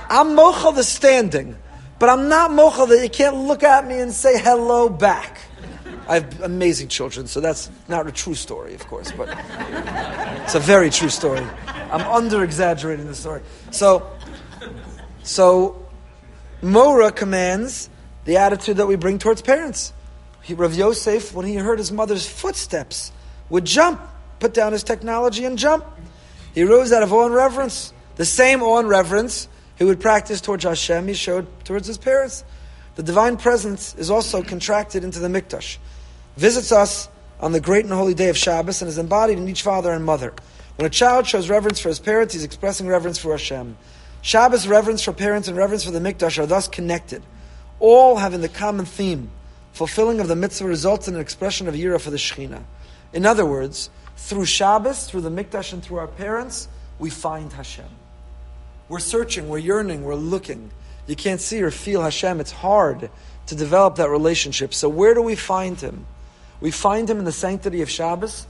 I'm 0.09 0.35
mochel 0.35 0.73
the 0.73 0.83
standing, 0.83 1.55
but 1.99 2.09
I'm 2.09 2.29
not 2.29 2.49
mochel 2.51 2.89
that 2.89 3.03
you 3.03 3.09
can't 3.09 3.35
look 3.35 3.63
at 3.63 3.87
me 3.87 3.99
and 3.99 4.11
say 4.11 4.41
hello 4.41 4.89
back. 4.89 5.39
I 6.07 6.15
have 6.15 6.41
amazing 6.41 6.87
children, 6.87 7.27
so 7.27 7.39
that's 7.39 7.69
not 7.87 8.07
a 8.07 8.11
true 8.11 8.33
story, 8.33 8.73
of 8.73 8.87
course, 8.87 9.11
but 9.11 9.29
it's 10.43 10.55
a 10.55 10.59
very 10.59 10.89
true 10.89 11.09
story. 11.09 11.45
I'm 11.91 12.01
under 12.01 12.43
exaggerating 12.43 13.05
the 13.05 13.13
story. 13.13 13.41
So, 13.69 14.09
so 15.21 15.87
Mora 16.63 17.11
commands 17.11 17.91
the 18.25 18.37
attitude 18.37 18.77
that 18.77 18.87
we 18.87 18.95
bring 18.95 19.19
towards 19.19 19.43
parents. 19.43 19.93
He, 20.41 20.55
Rav 20.55 20.73
Yosef, 20.73 21.35
when 21.35 21.45
he 21.45 21.55
heard 21.55 21.77
his 21.77 21.91
mother's 21.91 22.27
footsteps, 22.27 23.11
would 23.49 23.65
jump, 23.65 24.01
put 24.39 24.55
down 24.55 24.71
his 24.71 24.81
technology 24.83 25.45
and 25.45 25.59
jump. 25.59 25.85
He 26.55 26.63
rose 26.63 26.91
out 26.91 27.03
of 27.03 27.13
awe 27.13 27.25
and 27.25 27.35
reverence. 27.35 27.93
The 28.15 28.25
same 28.25 28.63
awe 28.63 28.79
and 28.79 28.89
reverence 28.89 29.47
he 29.79 29.85
would 29.85 29.99
practice 29.99 30.41
towards 30.41 30.65
Hashem, 30.65 31.07
he 31.07 31.13
showed 31.15 31.47
towards 31.65 31.87
his 31.87 31.97
parents. 31.97 32.43
The 32.95 33.03
divine 33.03 33.37
presence 33.37 33.95
is 33.95 34.11
also 34.11 34.43
contracted 34.43 35.03
into 35.03 35.19
the 35.19 35.29
mikdash, 35.29 35.77
visits 36.35 36.71
us 36.71 37.07
on 37.39 37.53
the 37.53 37.61
great 37.61 37.85
and 37.85 37.93
holy 37.93 38.13
day 38.13 38.29
of 38.29 38.37
Shabbos, 38.37 38.81
and 38.81 38.89
is 38.89 38.97
embodied 38.97 39.37
in 39.37 39.47
each 39.47 39.63
father 39.63 39.91
and 39.91 40.03
mother. 40.03 40.33
When 40.75 40.85
a 40.85 40.89
child 40.89 41.25
shows 41.25 41.49
reverence 41.49 41.79
for 41.79 41.87
his 41.87 41.99
parents, 41.99 42.33
he's 42.33 42.43
expressing 42.43 42.87
reverence 42.87 43.17
for 43.17 43.31
Hashem. 43.31 43.77
Shabbos 44.21 44.67
reverence 44.67 45.01
for 45.01 45.13
parents 45.13 45.47
and 45.47 45.55
reverence 45.55 45.85
for 45.85 45.91
the 45.91 45.99
mikdash 45.99 46.37
are 46.37 46.45
thus 46.45 46.67
connected, 46.67 47.23
all 47.79 48.17
having 48.17 48.41
the 48.41 48.49
common 48.49 48.85
theme 48.85 49.31
fulfilling 49.71 50.19
of 50.19 50.27
the 50.27 50.35
mitzvah 50.35 50.67
results 50.67 51.07
in 51.07 51.15
an 51.15 51.21
expression 51.21 51.69
of 51.69 51.73
yira 51.73 52.01
for 52.01 52.11
the 52.11 52.17
Shekhinah. 52.17 52.63
In 53.13 53.25
other 53.25 53.45
words, 53.45 53.89
through 54.17 54.45
Shabbos, 54.45 55.09
through 55.09 55.21
the 55.21 55.31
Mikdash, 55.31 55.71
and 55.71 55.81
through 55.81 55.99
our 55.99 56.07
parents, 56.07 56.67
we 56.99 57.09
find 57.09 57.53
Hashem. 57.53 57.85
We're 58.89 58.99
searching, 58.99 59.47
we're 59.47 59.59
yearning, 59.59 60.03
we're 60.03 60.15
looking. 60.15 60.71
You 61.07 61.15
can't 61.15 61.39
see 61.39 61.61
or 61.61 61.71
feel 61.71 62.01
Hashem. 62.01 62.39
It's 62.39 62.51
hard 62.51 63.09
to 63.47 63.55
develop 63.55 63.95
that 63.95 64.09
relationship. 64.09 64.73
So, 64.73 64.89
where 64.89 65.13
do 65.13 65.21
we 65.21 65.35
find 65.35 65.79
Him? 65.79 66.05
We 66.59 66.71
find 66.71 67.09
Him 67.09 67.19
in 67.19 67.25
the 67.25 67.31
sanctity 67.31 67.81
of 67.81 67.89
Shabbos. 67.89 68.45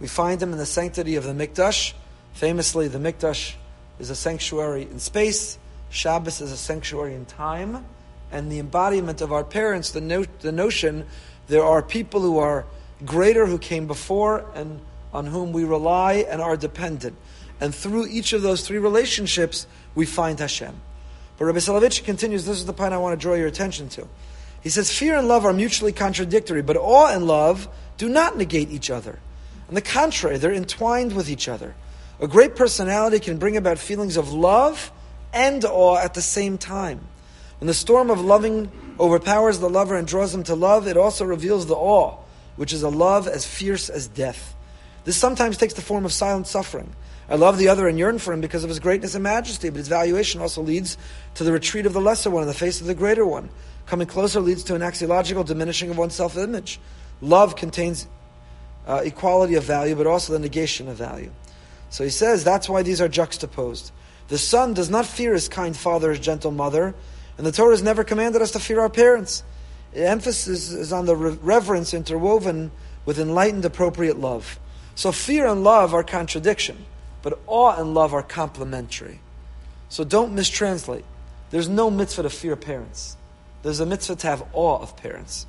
We 0.00 0.06
find 0.06 0.40
Him 0.40 0.52
in 0.52 0.58
the 0.58 0.66
sanctity 0.66 1.16
of 1.16 1.24
the 1.24 1.32
Mikdash. 1.32 1.94
Famously, 2.34 2.88
the 2.88 2.98
Mikdash 2.98 3.54
is 3.98 4.10
a 4.10 4.16
sanctuary 4.16 4.82
in 4.82 4.98
space, 4.98 5.58
Shabbos 5.90 6.40
is 6.40 6.52
a 6.52 6.56
sanctuary 6.56 7.14
in 7.14 7.24
time 7.26 7.84
and 8.34 8.50
the 8.50 8.58
embodiment 8.58 9.20
of 9.20 9.32
our 9.32 9.44
parents, 9.44 9.92
the, 9.92 10.00
no, 10.00 10.24
the 10.40 10.50
notion 10.50 11.06
there 11.46 11.62
are 11.62 11.82
people 11.82 12.20
who 12.20 12.38
are 12.38 12.64
greater 13.04 13.46
who 13.46 13.58
came 13.58 13.86
before 13.86 14.44
and 14.54 14.80
on 15.12 15.26
whom 15.26 15.52
we 15.52 15.62
rely 15.62 16.14
and 16.28 16.42
are 16.42 16.56
dependent. 16.56 17.16
And 17.60 17.74
through 17.74 18.06
each 18.08 18.32
of 18.32 18.42
those 18.42 18.66
three 18.66 18.78
relationships, 18.78 19.66
we 19.94 20.06
find 20.06 20.38
Hashem. 20.38 20.74
But 21.38 21.46
Rabbi 21.46 21.58
Soloveitchik 21.58 22.04
continues, 22.04 22.44
this 22.44 22.58
is 22.58 22.66
the 22.66 22.72
point 22.72 22.94
I 22.94 22.98
want 22.98 23.18
to 23.18 23.22
draw 23.22 23.34
your 23.34 23.46
attention 23.46 23.88
to. 23.90 24.08
He 24.62 24.70
says, 24.70 24.90
Fear 24.90 25.16
and 25.16 25.28
love 25.28 25.44
are 25.44 25.52
mutually 25.52 25.92
contradictory, 25.92 26.62
but 26.62 26.76
awe 26.76 27.14
and 27.14 27.26
love 27.26 27.68
do 27.98 28.08
not 28.08 28.36
negate 28.36 28.70
each 28.70 28.90
other. 28.90 29.18
On 29.68 29.74
the 29.74 29.80
contrary, 29.80 30.38
they're 30.38 30.52
entwined 30.52 31.14
with 31.14 31.28
each 31.28 31.48
other. 31.48 31.74
A 32.20 32.28
great 32.28 32.54
personality 32.54 33.18
can 33.18 33.38
bring 33.38 33.56
about 33.56 33.78
feelings 33.78 34.16
of 34.16 34.32
love 34.32 34.92
and 35.32 35.64
awe 35.64 35.98
at 35.98 36.14
the 36.14 36.22
same 36.22 36.58
time. 36.58 37.00
When 37.60 37.66
the 37.66 37.74
storm 37.74 38.10
of 38.10 38.20
loving 38.20 38.70
overpowers 38.98 39.58
the 39.58 39.68
lover 39.68 39.96
and 39.96 40.06
draws 40.06 40.34
him 40.34 40.44
to 40.44 40.54
love, 40.54 40.86
it 40.86 40.96
also 40.96 41.24
reveals 41.24 41.66
the 41.66 41.74
awe, 41.74 42.16
which 42.56 42.72
is 42.72 42.82
a 42.82 42.88
love 42.88 43.26
as 43.26 43.46
fierce 43.46 43.88
as 43.88 44.06
death. 44.06 44.54
This 45.04 45.16
sometimes 45.16 45.56
takes 45.56 45.74
the 45.74 45.82
form 45.82 46.04
of 46.04 46.12
silent 46.12 46.46
suffering. 46.46 46.94
I 47.28 47.36
love 47.36 47.58
the 47.58 47.68
other 47.68 47.88
and 47.88 47.98
yearn 47.98 48.18
for 48.18 48.32
him 48.32 48.40
because 48.40 48.64
of 48.64 48.68
his 48.68 48.80
greatness 48.80 49.14
and 49.14 49.24
majesty, 49.24 49.70
but 49.70 49.78
his 49.78 49.88
valuation 49.88 50.40
also 50.40 50.62
leads 50.62 50.98
to 51.34 51.44
the 51.44 51.52
retreat 51.52 51.86
of 51.86 51.92
the 51.92 52.00
lesser 52.00 52.30
one 52.30 52.42
in 52.42 52.48
the 52.48 52.54
face 52.54 52.80
of 52.80 52.86
the 52.86 52.94
greater 52.94 53.24
one. 53.24 53.48
Coming 53.86 54.06
closer 54.06 54.40
leads 54.40 54.64
to 54.64 54.74
an 54.74 54.82
axiological 54.82 55.44
diminishing 55.44 55.90
of 55.90 55.98
one's 55.98 56.14
self 56.14 56.36
image. 56.36 56.80
Love 57.20 57.56
contains 57.56 58.06
uh, 58.86 59.00
equality 59.04 59.54
of 59.54 59.64
value, 59.64 59.94
but 59.94 60.06
also 60.06 60.32
the 60.32 60.38
negation 60.38 60.88
of 60.88 60.96
value. 60.96 61.30
So 61.90 62.04
he 62.04 62.10
says 62.10 62.44
that's 62.44 62.68
why 62.68 62.82
these 62.82 63.00
are 63.00 63.08
juxtaposed. 63.08 63.92
The 64.28 64.38
son 64.38 64.74
does 64.74 64.90
not 64.90 65.06
fear 65.06 65.34
his 65.34 65.48
kind 65.48 65.76
father, 65.76 66.10
his 66.10 66.20
gentle 66.20 66.50
mother, 66.50 66.94
and 67.36 67.46
the 67.46 67.52
Torah 67.52 67.72
has 67.72 67.82
never 67.82 68.04
commanded 68.04 68.42
us 68.42 68.52
to 68.52 68.58
fear 68.58 68.80
our 68.80 68.88
parents. 68.88 69.42
The 69.92 70.08
emphasis 70.08 70.72
is 70.72 70.92
on 70.92 71.06
the 71.06 71.16
reverence 71.16 71.94
interwoven 71.94 72.72
with 73.04 73.18
enlightened, 73.18 73.64
appropriate 73.64 74.18
love. 74.18 74.58
So 74.94 75.12
fear 75.12 75.46
and 75.46 75.62
love 75.62 75.94
are 75.94 76.02
contradiction, 76.02 76.84
but 77.24 77.40
awe 77.46 77.74
and 77.80 77.94
love 77.94 78.12
are 78.12 78.22
complementary. 78.22 79.18
So 79.88 80.04
don't 80.04 80.36
mistranslate. 80.36 81.04
There's 81.50 81.70
no 81.70 81.90
mitzvah 81.90 82.24
to 82.24 82.30
fear 82.30 82.54
parents. 82.54 83.16
There's 83.62 83.80
a 83.80 83.86
mitzvah 83.86 84.16
to 84.16 84.26
have 84.26 84.46
awe 84.52 84.78
of 84.78 84.94
parents. 84.98 85.46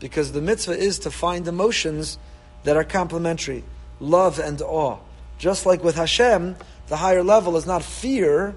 Because 0.00 0.32
the 0.32 0.40
mitzvah 0.40 0.78
is 0.78 0.98
to 1.00 1.10
find 1.10 1.46
emotions 1.46 2.16
that 2.64 2.78
are 2.78 2.84
complementary 2.84 3.62
love 4.00 4.38
and 4.38 4.62
awe. 4.62 4.96
Just 5.38 5.66
like 5.66 5.84
with 5.84 5.96
Hashem, 5.96 6.56
the 6.86 6.96
higher 6.96 7.22
level 7.22 7.58
is 7.58 7.66
not 7.66 7.82
fear, 7.84 8.56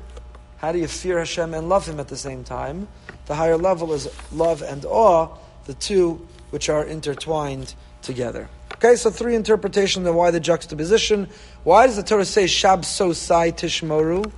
how 0.59 0.71
do 0.71 0.79
you 0.79 0.87
fear 0.87 1.19
Hashem 1.19 1.53
and 1.53 1.67
love 1.67 1.85
Him 1.85 1.99
at 1.99 2.07
the 2.07 2.15
same 2.15 2.45
time? 2.45 2.87
The 3.25 3.35
higher 3.35 3.57
level 3.57 3.91
is 3.91 4.07
love 4.31 4.61
and 4.61 4.85
awe, 4.85 5.27
the 5.65 5.73
two 5.73 6.25
which 6.51 6.69
are 6.69 6.85
intertwined 6.85 7.73
together. 8.01 8.47
Okay, 8.83 8.95
so 8.95 9.11
three 9.11 9.35
interpretations 9.35 10.07
of 10.07 10.15
why 10.15 10.31
the 10.31 10.39
juxtaposition. 10.39 11.29
Why 11.63 11.85
does 11.85 11.95
the 11.95 12.03
Torah 12.03 12.25
say 12.25 12.45
Shab 12.45 12.79
Sosai 12.79 13.53
Tishmoru? 13.53 14.31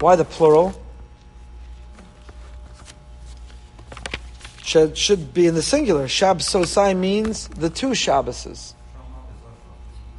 Why 0.00 0.16
the 0.16 0.24
plural? 0.24 0.78
Should, 4.62 4.96
should 4.96 5.32
be 5.32 5.46
in 5.46 5.54
the 5.54 5.62
singular. 5.62 6.06
Shab 6.06 6.36
Sosai 6.36 6.96
means 6.96 7.48
the 7.48 7.70
two 7.70 7.90
Shabbases. 7.90 8.74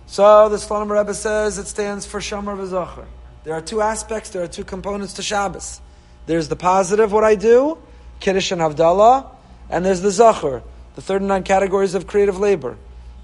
So 0.08 0.50
the 0.50 0.58
Slonim 0.58 0.96
Rebbe 0.96 1.14
says 1.14 1.58
it 1.58 1.68
stands 1.68 2.06
for 2.06 2.20
Shomer 2.20 2.56
V'Zocher. 2.58 3.06
There 3.44 3.54
are 3.54 3.62
two 3.62 3.82
aspects, 3.82 4.30
there 4.30 4.44
are 4.44 4.48
two 4.48 4.64
components 4.64 5.14
to 5.14 5.24
Shabbos. 5.24 5.82
There's 6.28 6.48
the 6.48 6.56
positive, 6.56 7.12
what 7.12 7.24
I 7.24 7.36
do, 7.36 7.78
Kiddush 8.20 8.52
and 8.52 8.62
Havdalah, 8.62 9.28
and 9.70 9.86
there's 9.86 10.02
the 10.02 10.12
Zachar, 10.12 10.64
the 10.96 11.02
39 11.02 11.44
categories 11.44 11.96
of 11.96 12.08
creative 12.08 12.40
labor. 12.40 12.78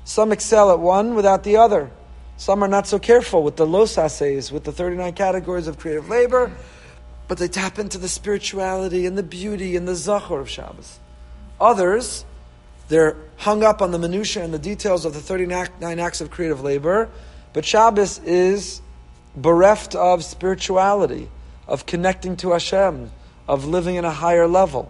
Some 0.04 0.32
excel 0.32 0.72
at 0.72 0.80
one 0.80 1.16
without 1.16 1.44
the 1.44 1.58
other. 1.58 1.92
Some 2.40 2.64
are 2.64 2.70
not 2.70 2.88
so 2.88 3.00
careful 3.00 3.44
with 3.44 3.58
the 3.58 3.68
los 3.68 3.98
assays, 3.98 4.50
with 4.50 4.64
the 4.64 4.72
39 4.72 5.12
categories 5.12 5.68
of 5.68 5.78
creative 5.78 6.08
labor, 6.08 6.50
but 7.28 7.38
they 7.38 7.50
tap 7.50 7.78
into 7.78 7.98
the 7.98 8.08
spirituality 8.08 9.06
and 9.06 9.18
the 9.18 9.24
beauty 9.24 9.76
and 9.76 9.86
the 9.86 9.94
Zachar 9.94 10.40
of 10.40 10.50
Shabbos. 10.50 11.00
Others, 11.60 12.24
they're 12.88 13.18
hung 13.36 13.62
up 13.62 13.82
on 13.82 13.92
the 13.92 14.00
minutiae 14.00 14.42
and 14.42 14.54
the 14.54 14.58
details 14.58 15.04
of 15.04 15.14
the 15.14 15.20
39 15.20 16.00
acts 16.00 16.22
of 16.22 16.32
creative 16.32 16.62
labor, 16.62 17.10
but 17.52 17.66
Shabbos 17.66 18.20
is 18.20 18.82
bereft 19.36 19.94
of 19.94 20.24
spirituality, 20.24 21.28
of 21.68 21.86
connecting 21.86 22.38
to 22.38 22.52
Hashem, 22.52 23.12
of 23.50 23.66
living 23.66 23.96
in 23.96 24.06
a 24.06 24.12
higher 24.12 24.48
level. 24.48 24.90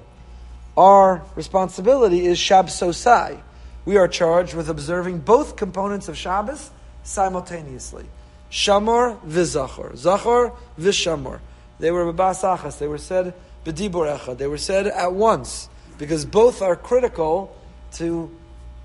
Our 0.77 1.23
responsibility 1.35 2.27
is 2.27 2.37
Shabsosai. 2.37 3.41
We 3.85 3.97
are 3.97 4.07
charged 4.07 4.53
with 4.53 4.69
observing 4.69 5.21
both 5.21 5.55
components 5.55 6.07
of 6.07 6.15
Shabbos 6.15 6.69
simultaneously. 7.03 8.05
Shamor 8.51 9.19
v'zachor. 9.21 9.93
Zachor 9.93 10.55
v'shamor. 10.79 11.39
They 11.79 11.91
were 11.91 12.11
b'basachas. 12.11 12.79
They 12.79 12.87
were 12.87 12.97
said 12.97 13.33
b'dibor 13.65 14.37
They 14.37 14.47
were 14.47 14.57
said 14.57 14.87
at 14.87 15.13
once 15.13 15.69
because 15.97 16.25
both 16.25 16.61
are 16.61 16.75
critical 16.75 17.55
to 17.93 18.35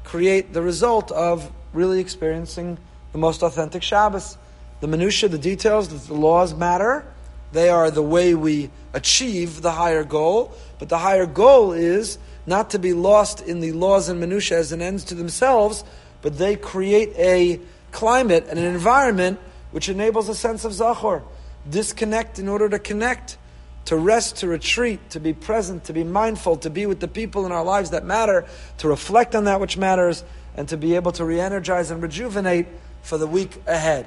create 0.05 0.53
the 0.53 0.63
result 0.63 1.11
of 1.13 1.51
really 1.73 2.01
experiencing 2.01 2.79
the 3.13 3.19
most 3.19 3.43
authentic 3.43 3.83
Shabbos. 3.83 4.37
The 4.81 4.89
minutia, 4.89 5.29
the 5.29 5.39
details, 5.39 6.07
the 6.07 6.15
laws 6.15 6.55
matter. 6.55 7.07
They 7.53 7.69
are 7.69 7.91
the 7.91 8.03
way 8.03 8.35
we 8.35 8.71
achieve 8.93 9.63
the 9.63 9.71
higher 9.71 10.05
goal. 10.05 10.53
But 10.79 10.89
the 10.89 10.99
higher 10.99 11.27
goal 11.27 11.73
is 11.73 12.19
not 12.47 12.71
to 12.71 12.79
be 12.79 12.93
lost 12.93 13.41
in 13.41 13.61
the 13.61 13.73
laws 13.73 14.09
and 14.09 14.21
minutia 14.21 14.59
as 14.59 14.73
an 14.73 14.83
ends 14.83 15.05
to 15.05 15.15
themselves, 15.15 15.85
but 16.21 16.37
they 16.39 16.57
create 16.57 17.11
a 17.17 17.61
climate 17.95 18.47
and 18.51 18.59
an 18.59 18.67
environment 18.67 19.39
which 19.71 19.89
enables 19.89 20.29
a 20.29 20.35
sense 20.35 20.65
of 20.65 20.73
zachor. 20.73 21.23
Disconnect 21.69 22.39
in 22.39 22.49
order 22.49 22.69
to 22.69 22.79
connect, 22.79 23.39
to 23.87 23.97
rest, 23.97 24.37
to 24.39 24.49
retreat, 24.49 25.01
to 25.11 25.21
be 25.21 25.33
present, 25.33 25.85
to 25.85 25.95
be 25.95 26.05
mindful, 26.05 26.57
to 26.59 26.69
be 26.69 26.85
with 26.85 27.01
the 27.01 27.09
people 27.09 27.47
in 27.47 27.53
our 27.53 27.65
lives 27.65 27.91
that 27.91 28.05
matter, 28.05 28.45
to 28.79 28.89
reflect 28.89 29.35
on 29.35 29.45
that 29.45 29.61
which 29.61 29.79
matters, 29.79 30.23
and 30.57 30.69
to 30.69 30.77
be 30.77 30.95
able 30.95 31.13
to 31.13 31.25
re 31.25 31.41
energize 31.41 31.91
and 31.91 32.03
rejuvenate 32.03 32.67
for 33.03 33.17
the 33.17 33.27
week 33.27 33.63
ahead. 33.67 34.07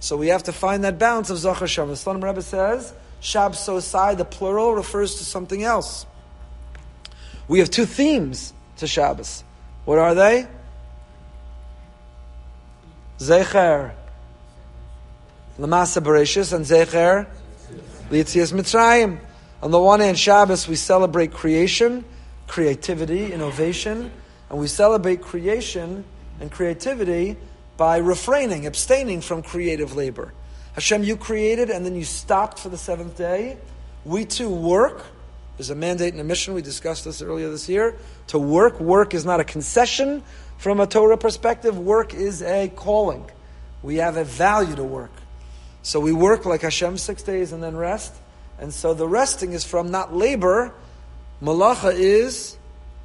So 0.00 0.16
we 0.16 0.28
have 0.28 0.42
to 0.44 0.52
find 0.52 0.84
that 0.84 0.98
balance 0.98 1.30
of 1.30 1.38
Zachar 1.38 1.66
Shem. 1.66 1.88
The 1.88 1.94
Slonim 1.94 2.24
Rebbe 2.24 2.42
says, 2.42 2.92
Shab 3.22 3.52
Sosai, 3.52 4.16
the 4.16 4.24
plural, 4.24 4.74
refers 4.74 5.16
to 5.16 5.24
something 5.24 5.62
else. 5.62 6.06
We 7.48 7.60
have 7.60 7.70
two 7.70 7.86
themes 7.86 8.52
to 8.78 8.86
Shabbos. 8.86 9.44
What 9.84 9.98
are 9.98 10.14
they? 10.14 10.48
Zecher 13.18 13.92
Lamasa 15.58 16.02
Bereshis 16.02 16.52
and 16.52 16.64
Zecher 16.64 17.26
Lietzias 18.10 18.52
Mitzrayim. 18.52 19.18
On 19.62 19.70
the 19.70 19.80
one 19.80 20.00
hand, 20.00 20.18
Shabbos, 20.18 20.68
we 20.68 20.76
celebrate 20.76 21.32
creation, 21.32 22.04
creativity, 22.46 23.32
innovation, 23.32 24.10
and 24.50 24.58
we 24.58 24.66
celebrate 24.66 25.22
creation 25.22 26.04
and 26.40 26.52
creativity 26.52 27.36
by 27.76 27.96
refraining, 27.96 28.66
abstaining 28.66 29.22
from 29.22 29.42
creative 29.42 29.96
labor. 29.96 30.32
Hashem, 30.74 31.02
you 31.02 31.16
created 31.16 31.70
and 31.70 31.86
then 31.86 31.94
you 31.94 32.04
stopped 32.04 32.58
for 32.58 32.68
the 32.68 32.76
seventh 32.76 33.16
day. 33.16 33.56
We 34.04 34.26
too 34.26 34.50
work. 34.50 35.06
There's 35.56 35.70
a 35.70 35.74
mandate 35.74 36.12
and 36.12 36.20
a 36.20 36.24
mission. 36.24 36.52
We 36.52 36.60
discussed 36.60 37.06
this 37.06 37.22
earlier 37.22 37.48
this 37.48 37.66
year. 37.66 37.96
To 38.28 38.38
work. 38.38 38.78
Work 38.78 39.14
is 39.14 39.24
not 39.24 39.40
a 39.40 39.44
concession 39.44 40.22
from 40.58 40.80
a 40.80 40.86
Torah 40.86 41.18
perspective. 41.18 41.78
Work 41.78 42.14
is 42.14 42.42
a 42.42 42.68
calling. 42.68 43.30
We 43.82 43.96
have 43.96 44.16
a 44.16 44.24
value 44.24 44.76
to 44.76 44.84
work. 44.84 45.12
So 45.82 46.00
we 46.00 46.12
work 46.12 46.44
like 46.46 46.62
Hashem 46.62 46.98
six 46.98 47.22
days 47.22 47.52
and 47.52 47.62
then 47.62 47.76
rest. 47.76 48.12
And 48.58 48.72
so 48.72 48.94
the 48.94 49.06
resting 49.06 49.52
is 49.52 49.64
from 49.64 49.90
not 49.90 50.14
labor. 50.14 50.72
Malacha 51.42 51.92
is, 51.94 52.56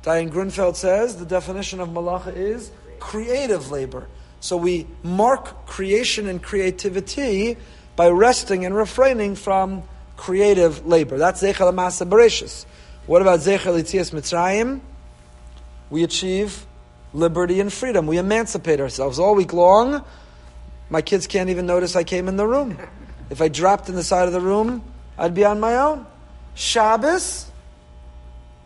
Dayan 0.04 0.32
Grunfeld 0.32 0.76
says, 0.76 1.18
the 1.18 1.26
definition 1.26 1.80
of 1.80 1.90
malacha 1.90 2.36
is 2.36 2.72
creative 3.00 3.70
labor. 3.70 4.08
So 4.40 4.58
we 4.58 4.88
mark 5.04 5.68
creation 5.68 6.28
and 6.28 6.42
creativity 6.42 7.58
by 7.96 8.10
resting 8.10 8.66
and 8.66 8.76
refraining 8.76 9.36
from 9.36 9.84
creative 10.18 10.88
labor. 10.88 11.18
That's 11.18 11.44
Zechel 11.44 11.72
Masa 11.74 12.10
Bereshis. 12.10 12.66
What 13.06 13.22
about 13.22 13.42
Zechel 13.42 13.80
Itzias 13.80 14.12
Mitzrayim? 14.12 14.80
We 15.90 16.04
achieve 16.04 16.66
liberty 17.14 17.60
and 17.60 17.72
freedom. 17.72 18.08
We 18.08 18.18
emancipate 18.18 18.80
ourselves 18.80 19.20
all 19.20 19.36
week 19.36 19.54
long. 19.54 20.04
My 20.90 21.02
kids 21.02 21.28
can't 21.28 21.50
even 21.50 21.66
notice 21.66 21.96
I 21.96 22.04
came 22.04 22.28
in 22.28 22.38
the 22.38 22.48
room. 22.48 22.78
If 23.30 23.42
I 23.42 23.48
dropped 23.48 23.90
in 23.90 23.96
the 23.96 24.04
side 24.04 24.28
of 24.28 24.34
the 24.34 24.42
room, 24.42 24.84
I'd 25.18 25.34
be 25.34 25.46
on 25.46 25.60
my 25.60 25.78
own. 25.78 26.06
Shabbos, 26.54 27.50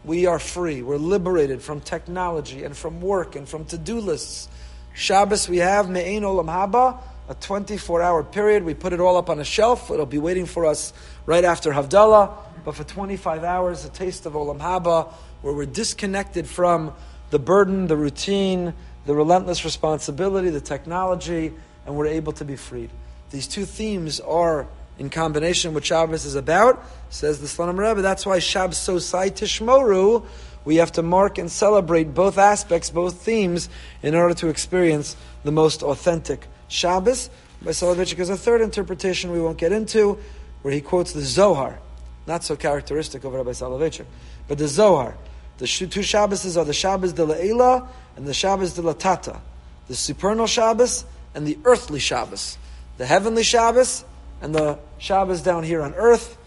we 0.03 0.25
are 0.25 0.39
free. 0.39 0.81
We're 0.81 0.97
liberated 0.97 1.62
from 1.62 1.81
technology 1.81 2.63
and 2.63 2.75
from 2.75 3.01
work 3.01 3.36
and 3.36 3.47
from 3.47 3.65
to-do 3.65 3.99
lists 3.99 4.49
Shabbos 4.97 5.49
we 5.49 5.58
have 5.58 5.89
Me'ein 5.89 6.21
Olam 6.21 6.45
Haba, 6.45 6.97
a 7.27 7.36
24 7.36 8.01
hour 8.01 8.23
period. 8.23 8.63
We 8.63 8.73
put 8.73 8.93
it 8.93 9.01
all 9.01 9.17
up 9.17 9.29
on 9.29 9.41
a 9.41 9.43
shelf. 9.43 9.91
It'll 9.91 10.05
be 10.05 10.19
waiting 10.19 10.45
for 10.45 10.65
us 10.65 10.93
right 11.25 11.43
after 11.43 11.71
Havdalah. 11.73 12.34
But 12.63 12.75
for 12.75 12.86
25 12.86 13.43
hours, 13.43 13.84
a 13.84 13.89
taste 13.89 14.25
of 14.25 14.34
Olam 14.34 14.60
Haba, 14.60 15.12
where 15.41 15.53
we're 15.53 15.65
disconnected 15.65 16.47
from 16.47 16.93
the 17.29 17.39
burden, 17.39 17.88
the 17.88 17.97
routine, 17.97 18.73
the 19.05 19.13
relentless 19.13 19.63
responsibility, 19.65 20.49
the 20.49 20.61
technology, 20.61 21.53
and 21.85 21.95
we're 21.95 22.07
able 22.07 22.33
to 22.33 22.45
be 22.45 22.55
freed. 22.55 22.89
These 23.31 23.47
two 23.47 23.65
themes 23.65 24.19
are 24.19 24.67
in 24.97 25.09
combination 25.09 25.73
what 25.73 25.85
Shabbos 25.85 26.25
is 26.25 26.35
about, 26.35 26.83
says 27.09 27.41
the 27.41 27.47
Slonim 27.47 27.77
Rebbe. 27.77 28.01
That's 28.01 28.25
why 28.25 28.39
Shabbos 28.39 28.77
so 28.77 28.99
sai 28.99 29.29
tishmoru 29.29 30.25
we 30.65 30.77
have 30.77 30.91
to 30.93 31.03
mark 31.03 31.38
and 31.38 31.49
celebrate 31.49 32.13
both 32.13 32.38
aspects, 32.38 32.89
both 32.89 33.21
themes, 33.21 33.69
in 34.01 34.15
order 34.15 34.33
to 34.33 34.49
experience 34.49 35.15
the 35.43 35.51
most 35.51 35.83
authentic 35.83 36.47
Shabbos. 36.67 37.29
By 37.61 37.71
Soloveitchik 37.71 38.19
is 38.19 38.29
a 38.29 38.38
third 38.38 38.61
interpretation 38.61 39.31
we 39.31 39.39
won't 39.39 39.59
get 39.59 39.71
into, 39.71 40.17
where 40.63 40.73
he 40.73 40.81
quotes 40.81 41.13
the 41.13 41.21
Zohar. 41.21 41.79
Not 42.25 42.43
so 42.43 42.55
characteristic 42.55 43.23
of 43.23 43.33
Rabbi 43.33 43.51
Soloveitchik, 43.51 44.05
but 44.47 44.57
the 44.57 44.67
Zohar. 44.67 45.15
The 45.58 45.68
two 45.68 46.04
Shabbos 46.04 46.58
are 46.58 46.65
the 46.65 46.74
Shabbos 46.74 47.13
de 47.13 47.26
la 47.26 47.88
and 48.15 48.28
the 48.28 48.34
Shabbos 48.34 48.74
de 48.74 48.82
la 48.82 48.94
Tata. 48.94 49.39
The 49.88 49.96
supernal 49.96 50.48
Shabbos 50.48 51.06
and 51.34 51.46
the 51.46 51.58
earthly 51.63 52.00
Shabbos. 52.00 52.58
The 52.98 53.06
heavenly 53.06 53.44
Shabbos 53.44 54.04
and 54.41 54.54
the 54.54 54.80
Shabbos 54.98 55.41
down 55.41 55.63
here 55.63 55.82
on 55.82 55.94
earth 55.94 56.38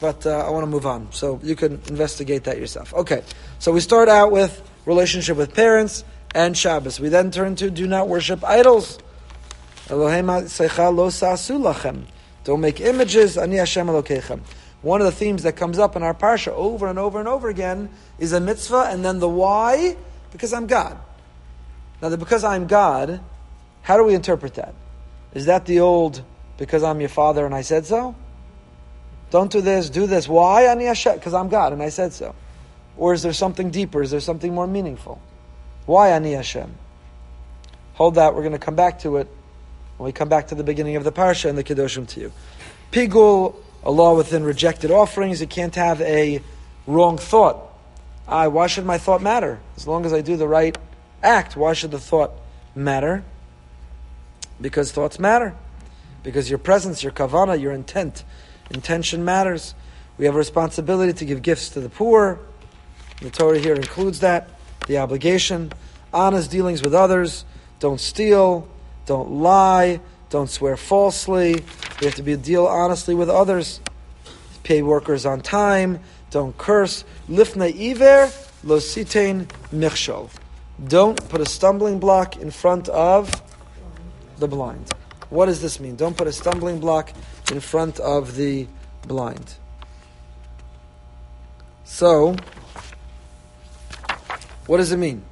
but 0.00 0.26
uh, 0.26 0.46
I 0.46 0.50
want 0.50 0.62
to 0.64 0.66
move 0.66 0.86
on. 0.86 1.08
So 1.12 1.40
you 1.42 1.56
can 1.56 1.80
investigate 1.88 2.44
that 2.44 2.58
yourself. 2.58 2.92
Okay, 2.94 3.22
so 3.58 3.72
we 3.72 3.80
start 3.80 4.08
out 4.08 4.30
with 4.30 4.62
relationship 4.84 5.36
with 5.36 5.54
parents 5.54 6.04
and 6.34 6.56
Shabbos. 6.56 7.00
We 7.00 7.08
then 7.08 7.30
turn 7.30 7.56
to 7.56 7.70
do 7.70 7.86
not 7.86 8.08
worship 8.08 8.44
idols. 8.44 8.98
Elohim 9.88 10.26
lo 10.26 10.46
sa'asu 11.10 11.58
lachem. 11.58 12.04
Don't 12.44 12.60
make 12.60 12.80
images. 12.80 13.38
Ani 13.38 13.56
Hashem. 13.56 13.88
One 14.86 15.00
of 15.00 15.04
the 15.06 15.12
themes 15.12 15.42
that 15.42 15.56
comes 15.56 15.80
up 15.80 15.96
in 15.96 16.04
our 16.04 16.14
parsha 16.14 16.52
over 16.52 16.86
and 16.86 16.96
over 16.96 17.18
and 17.18 17.26
over 17.26 17.48
again 17.48 17.88
is 18.20 18.32
a 18.32 18.38
mitzvah, 18.38 18.86
and 18.88 19.04
then 19.04 19.18
the 19.18 19.28
why, 19.28 19.96
because 20.30 20.52
I'm 20.52 20.68
God. 20.68 20.96
Now, 22.00 22.08
the 22.08 22.16
because 22.16 22.44
I'm 22.44 22.68
God, 22.68 23.20
how 23.82 23.96
do 23.96 24.04
we 24.04 24.14
interpret 24.14 24.54
that? 24.54 24.76
Is 25.34 25.46
that 25.46 25.66
the 25.66 25.80
old 25.80 26.22
because 26.56 26.84
I'm 26.84 27.00
your 27.00 27.08
father 27.08 27.44
and 27.44 27.52
I 27.52 27.62
said 27.62 27.84
so? 27.84 28.14
Don't 29.32 29.50
do 29.50 29.60
this, 29.60 29.90
do 29.90 30.06
this. 30.06 30.28
Why? 30.28 30.72
Because 30.76 31.34
I'm 31.34 31.48
God 31.48 31.72
and 31.72 31.82
I 31.82 31.88
said 31.88 32.12
so. 32.12 32.36
Or 32.96 33.12
is 33.12 33.24
there 33.24 33.32
something 33.32 33.70
deeper? 33.72 34.02
Is 34.02 34.12
there 34.12 34.20
something 34.20 34.54
more 34.54 34.68
meaningful? 34.68 35.20
Why 35.86 36.10
Ani 36.10 36.34
Hashem? 36.34 36.72
Hold 37.94 38.14
that. 38.14 38.36
We're 38.36 38.42
going 38.42 38.52
to 38.52 38.60
come 38.60 38.76
back 38.76 39.00
to 39.00 39.16
it 39.16 39.26
when 39.96 40.04
we 40.04 40.12
come 40.12 40.28
back 40.28 40.46
to 40.48 40.54
the 40.54 40.62
beginning 40.62 40.94
of 40.94 41.02
the 41.02 41.10
parsha 41.10 41.48
and 41.48 41.58
the 41.58 41.64
Kedoshim 41.64 42.06
to 42.10 42.20
you. 42.20 42.32
Pigul, 42.92 43.56
a 43.82 43.90
law 43.90 44.16
within 44.16 44.44
rejected 44.44 44.90
offerings. 44.90 45.40
It 45.40 45.50
can't 45.50 45.74
have 45.74 46.00
a 46.00 46.40
wrong 46.86 47.18
thought. 47.18 47.62
I, 48.28 48.48
why 48.48 48.66
should 48.66 48.84
my 48.84 48.98
thought 48.98 49.22
matter? 49.22 49.60
As 49.76 49.86
long 49.86 50.04
as 50.04 50.12
I 50.12 50.20
do 50.20 50.36
the 50.36 50.48
right 50.48 50.76
act, 51.22 51.56
why 51.56 51.72
should 51.72 51.92
the 51.92 52.00
thought 52.00 52.32
matter? 52.74 53.24
Because 54.60 54.90
thoughts 54.90 55.18
matter. 55.18 55.54
Because 56.22 56.50
your 56.50 56.58
presence, 56.58 57.02
your 57.02 57.12
kavana, 57.12 57.60
your 57.60 57.72
intent 57.72 58.24
Intention 58.70 59.24
matters. 59.24 59.74
We 60.18 60.24
have 60.24 60.34
a 60.34 60.38
responsibility 60.38 61.12
to 61.12 61.24
give 61.24 61.42
gifts 61.42 61.70
to 61.70 61.80
the 61.80 61.88
poor. 61.88 62.40
The 63.22 63.30
Torah 63.30 63.58
here 63.58 63.74
includes 63.74 64.20
that, 64.20 64.48
the 64.86 64.98
obligation. 64.98 65.72
Honest 66.12 66.50
dealings 66.50 66.82
with 66.82 66.94
others. 66.94 67.44
Don't 67.80 68.00
steal. 68.00 68.66
Don't 69.06 69.30
lie. 69.30 70.00
Don't 70.30 70.50
swear 70.50 70.76
falsely. 70.76 71.64
We 72.00 72.06
have 72.06 72.14
to 72.16 72.22
be 72.22 72.36
deal 72.36 72.66
honestly 72.66 73.14
with 73.14 73.30
others. 73.30 73.80
Pay 74.62 74.82
workers 74.82 75.24
on 75.24 75.40
time. 75.40 76.00
Don't 76.30 76.56
curse. 76.58 77.04
Lifnei 77.28 77.74
iver 77.92 78.30
lo 78.64 78.78
sitein 78.78 79.46
michshol. 79.72 80.28
Don't 80.86 81.16
put 81.28 81.40
a 81.40 81.46
stumbling 81.46 81.98
block 81.98 82.36
in 82.36 82.50
front 82.50 82.88
of 82.88 83.30
the 84.38 84.46
blind. 84.46 84.92
What 85.30 85.46
does 85.46 85.62
this 85.62 85.80
mean? 85.80 85.96
Don't 85.96 86.16
put 86.16 86.26
a 86.26 86.32
stumbling 86.32 86.80
block 86.80 87.12
in 87.50 87.60
front 87.60 87.98
of 88.00 88.36
the 88.36 88.66
blind. 89.06 89.54
So, 91.84 92.36
what 94.66 94.76
does 94.76 94.92
it 94.92 94.98
mean? 94.98 95.22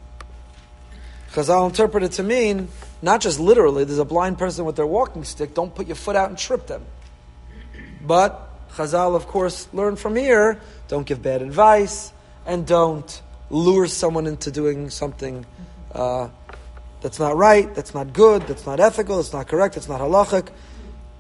Because 1.27 1.51
I'll 1.51 1.67
interpret 1.67 2.05
it 2.05 2.13
to 2.13 2.23
mean 2.23 2.69
not 3.03 3.21
just 3.21 3.39
literally, 3.39 3.85
there's 3.85 3.99
a 3.99 4.05
blind 4.05 4.39
person 4.39 4.65
with 4.65 4.77
their 4.77 4.87
walking 4.87 5.25
stick, 5.25 5.55
don't 5.55 5.75
put 5.75 5.87
your 5.87 5.97
foot 5.97 6.17
out 6.17 6.29
and 6.29 6.39
trip 6.39 6.67
them. 6.67 6.85
But 8.07 8.71
Chazal, 8.73 9.15
of 9.15 9.27
course, 9.27 9.69
learn 9.73 9.97
from 9.97 10.17
here 10.17 10.61
don't 10.89 11.07
give 11.07 11.23
bad 11.23 11.43
advice 11.43 12.13
and 12.47 12.67
don't 12.67 13.23
lure 13.51 13.87
someone 13.87 14.27
into 14.27 14.51
doing 14.51 14.91
something 14.91 15.47
uh, 15.93 16.29
that's 17.01 17.19
not 17.19 17.37
right, 17.37 17.75
that's 17.75 17.95
not 17.95 18.13
good, 18.13 18.43
that's 18.43 18.67
not 18.67 18.81
ethical, 18.81 19.17
that's 19.17 19.33
not 19.33 19.49
correct, 19.49 19.75
that's 19.75 19.89
not 19.89 20.01
halachic. 20.01 20.49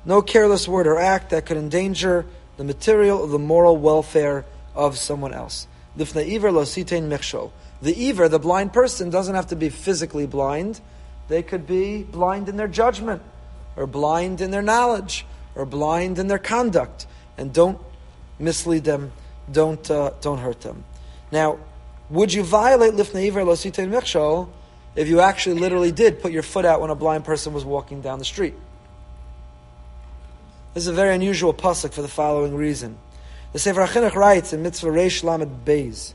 No 0.04 0.20
careless 0.20 0.68
word 0.68 0.87
or 0.87 0.98
act 0.98 1.30
that 1.30 1.46
could 1.46 1.56
endanger 1.56 2.26
the 2.56 2.64
material 2.64 3.20
or 3.20 3.28
the 3.28 3.38
moral 3.38 3.76
welfare 3.76 4.44
of 4.74 4.98
someone 4.98 5.32
else. 5.32 5.66
The 5.96 6.04
iver 7.82 8.28
The 8.28 8.38
blind 8.38 8.72
person, 8.72 9.10
doesn't 9.10 9.34
have 9.34 9.46
to 9.48 9.56
be 9.56 9.68
physically 9.68 10.26
blind. 10.26 10.80
They 11.28 11.42
could 11.42 11.66
be 11.66 12.02
blind 12.02 12.48
in 12.48 12.56
their 12.56 12.68
judgment, 12.68 13.22
or 13.76 13.87
blind 13.87 14.40
in 14.40 14.50
their 14.50 14.62
knowledge, 14.62 15.26
or 15.54 15.64
blind 15.64 16.18
in 16.18 16.26
their 16.28 16.38
conduct. 16.38 17.06
And 17.38 17.52
don't 17.52 17.78
mislead 18.38 18.84
them, 18.84 19.12
don't, 19.50 19.90
uh, 19.90 20.12
don't 20.20 20.38
hurt 20.38 20.60
them. 20.60 20.84
Now, 21.32 21.58
would 22.10 22.32
you 22.32 22.42
violate 22.42 22.94
lifnei 22.94 23.28
iver 23.28 23.44
lo 23.44 23.54
sitein 23.54 24.48
if 24.96 25.08
you 25.08 25.20
actually 25.20 25.58
literally 25.58 25.90
did 25.90 26.20
put 26.20 26.32
your 26.32 26.42
foot 26.42 26.64
out 26.64 26.80
when 26.80 26.90
a 26.90 26.94
blind 26.94 27.24
person 27.24 27.52
was 27.52 27.64
walking 27.64 28.00
down 28.00 28.18
the 28.18 28.24
street? 28.24 28.54
This 30.74 30.82
is 30.82 30.88
a 30.88 30.92
very 30.92 31.14
unusual 31.14 31.54
pasuk 31.54 31.92
for 31.92 32.02
the 32.02 32.08
following 32.08 32.54
reason. 32.54 32.98
The 33.52 33.60
Sefer 33.60 33.87
HaChinuch 33.87 34.14
writes 34.14 34.52
in 34.52 34.62
Mitzvah 34.62 34.88
Reish 34.88 35.22
Lamed 35.22 35.64
Beis 35.64 36.14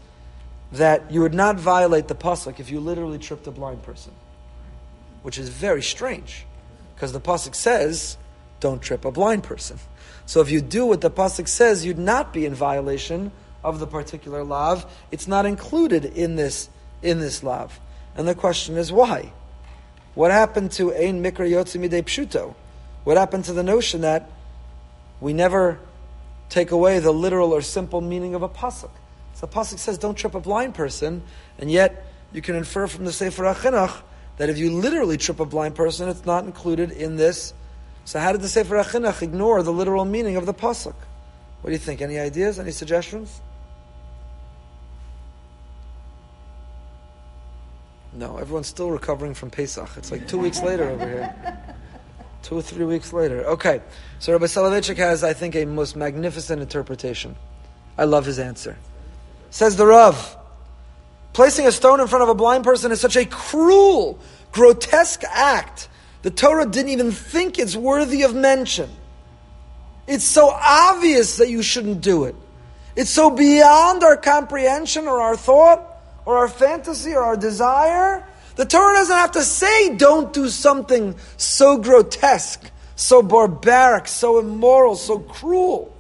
that 0.74 1.12
you 1.12 1.22
would 1.22 1.34
not 1.34 1.56
violate 1.56 2.08
the 2.10 2.15
pasuk 2.15 2.60
if 2.60 2.69
you 2.69 2.80
literally 2.80 3.17
tripped 3.17 3.48
a 3.48 3.52
blind 3.52 3.82
person, 3.84 4.12
which 5.21 5.38
is 5.38 5.49
very 5.49 5.84
strange, 5.84 6.45
because 6.95 7.12
the 7.12 7.19
pasuk 7.19 7.55
says, 7.55 8.17
"Don't 8.60 8.82
trip 8.82 9.05
a 9.05 9.12
blind 9.12 9.43
person." 9.43 9.79
So 10.25 10.41
if 10.41 10.51
you 10.51 10.62
do 10.62 10.86
what 10.86 11.01
the 11.01 11.10
pasuk 11.10 11.47
says, 11.47 11.86
you'd 11.86 11.97
not 11.97 12.34
be 12.34 12.45
in 12.45 12.53
violation 12.53 13.32
of 13.63 13.79
the 13.79 13.88
particular 13.88 14.43
lav. 14.43 14.86
It's 15.12 15.27
not 15.27 15.45
included 15.45 16.05
in 16.05 16.36
this 16.36 16.69
in 17.01 17.19
this 17.19 17.43
lav. 17.43 17.79
And 18.15 18.27
the 18.27 18.36
question 18.36 18.77
is 18.77 18.91
why? 18.91 19.32
What 20.15 20.32
happened 20.32 20.71
to 20.73 20.93
Ein 20.93 21.23
Mikra 21.23 21.49
Yotzi 21.49 21.79
Midei 21.79 22.03
Pshuto? 22.03 22.55
What 23.03 23.17
happened 23.17 23.45
to 23.45 23.53
the 23.53 23.63
notion 23.63 24.01
that 24.01 24.29
we 25.21 25.34
never 25.34 25.79
take 26.49 26.71
away 26.71 26.99
the 26.99 27.12
literal 27.12 27.53
or 27.53 27.62
simple 27.62 28.01
meaning 28.01 28.36
of 28.36 28.43
a 28.43 28.49
pasuk? 28.49 28.91
So 29.34 29.47
pasuk 29.47 29.79
says, 29.79 29.97
"Don't 29.97 30.15
trip 30.15 30.36
a 30.36 30.39
blind 30.39 30.75
person," 30.75 31.23
and 31.58 31.71
yet 31.71 32.05
you 32.34 32.41
can 32.41 32.55
infer 32.55 32.88
from 32.88 33.05
the 33.05 33.13
Sefer 33.13 33.43
HaChinuch 33.43 34.01
that 34.39 34.49
if 34.49 34.58
you 34.58 34.71
literally 34.71 35.17
trip 35.17 35.41
a 35.41 35.45
blind 35.45 35.75
person, 35.75 36.08
it's 36.08 36.25
not 36.25 36.45
included 36.45 36.91
in 36.91 37.17
this. 37.17 37.54
So 38.06 38.19
how 38.19 38.32
did 38.32 38.41
the 38.41 38.47
Sefer 38.47 38.75
HaChinuch 38.78 39.21
ignore 39.21 39.62
the 39.62 39.73
literal 39.73 40.06
meaning 40.06 40.38
of 40.38 40.45
the 40.45 40.54
pasuk? 40.54 40.95
What 41.62 41.67
do 41.67 41.71
you 41.73 41.78
think? 41.78 42.02
Any 42.02 42.17
ideas? 42.17 42.58
Any 42.58 42.71
suggestions? 42.71 43.41
No, 48.13 48.38
everyone's 48.38 48.67
still 48.67 48.89
recovering 48.89 49.34
from 49.34 49.49
Pesach. 49.49 49.89
It's 49.97 50.10
like 50.10 50.25
two 50.28 50.39
weeks 50.39 50.63
later 50.63 50.89
over 50.89 51.08
here. 51.08 51.36
Two 52.41 52.56
or 52.56 52.62
three 52.62 52.86
weeks 52.86 53.12
later. 53.12 53.43
Okay, 53.45 53.82
so 54.19 54.32
Rabbi 54.32 54.45
Soloveitchik 54.45 54.95
has, 54.95 55.25
I 55.25 55.34
think, 55.34 55.58
a 55.58 55.65
most 55.65 55.97
magnificent 55.97 56.62
interpretation. 56.62 57.36
I 57.97 58.06
love 58.06 58.25
his 58.25 58.39
answer. 58.39 58.78
Says 59.49 59.75
the 59.75 59.86
Rav, 59.86 60.38
placing 61.34 61.68
a 61.68 61.72
stone 61.72 62.00
in 62.00 62.08
front 62.08 62.24
of 62.24 62.30
a 62.30 62.36
blind 62.36 62.63
person 62.63 62.92
is 62.92 63.00
such 63.00 63.15
a 63.15 63.26
cruel, 63.26 64.20
grotesque 64.52 65.24
act. 65.28 65.89
The 66.22 66.32
Torah 66.32 66.65
didn't 66.65 66.89
even 66.89 67.12
think 67.12 67.60
it's 67.60 67.76
worthy 67.76 68.24
of 68.24 68.36
mention. 68.36 68.89
It's 70.08 70.26
so 70.26 70.50
obvious 70.50 71.38
that 71.38 71.50
you 71.50 71.62
shouldn't 71.62 72.02
do 72.02 72.26
it. 72.26 72.36
It's 72.96 73.12
so 73.12 73.30
beyond 73.30 74.04
our 74.04 74.18
comprehension 74.18 75.08
or 75.08 75.22
our 75.22 75.38
thought 75.38 75.86
or 76.26 76.39
our 76.39 76.48
fantasy 76.48 77.13
or 77.13 77.24
our 77.24 77.38
desire. 77.38 78.26
The 78.56 78.65
Torah 78.65 78.96
doesn't 78.96 79.15
have 79.15 79.32
to 79.32 79.44
say 79.44 79.96
don't 79.96 80.34
do 80.34 80.50
something 80.50 81.15
so 81.38 81.78
grotesque, 81.78 82.70
so 82.96 83.22
barbaric, 83.22 84.08
so 84.08 84.39
immoral, 84.39 84.96
so 84.96 85.20
cruel. 85.20 85.96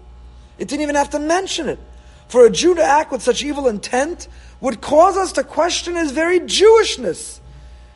It 0.57 0.67
didn't 0.67 0.81
even 0.81 0.95
have 0.95 1.11
to 1.11 1.19
mention 1.19 1.69
it. 1.69 1.79
For 2.27 2.45
a 2.45 2.49
Jew 2.49 2.75
to 2.75 2.83
act 2.83 3.11
with 3.11 3.21
such 3.21 3.43
evil 3.43 3.67
intent 3.67 4.27
would 4.61 4.81
cause 4.81 5.17
us 5.17 5.33
to 5.33 5.43
question 5.43 5.95
his 5.95 6.11
very 6.11 6.39
Jewishness. 6.39 7.39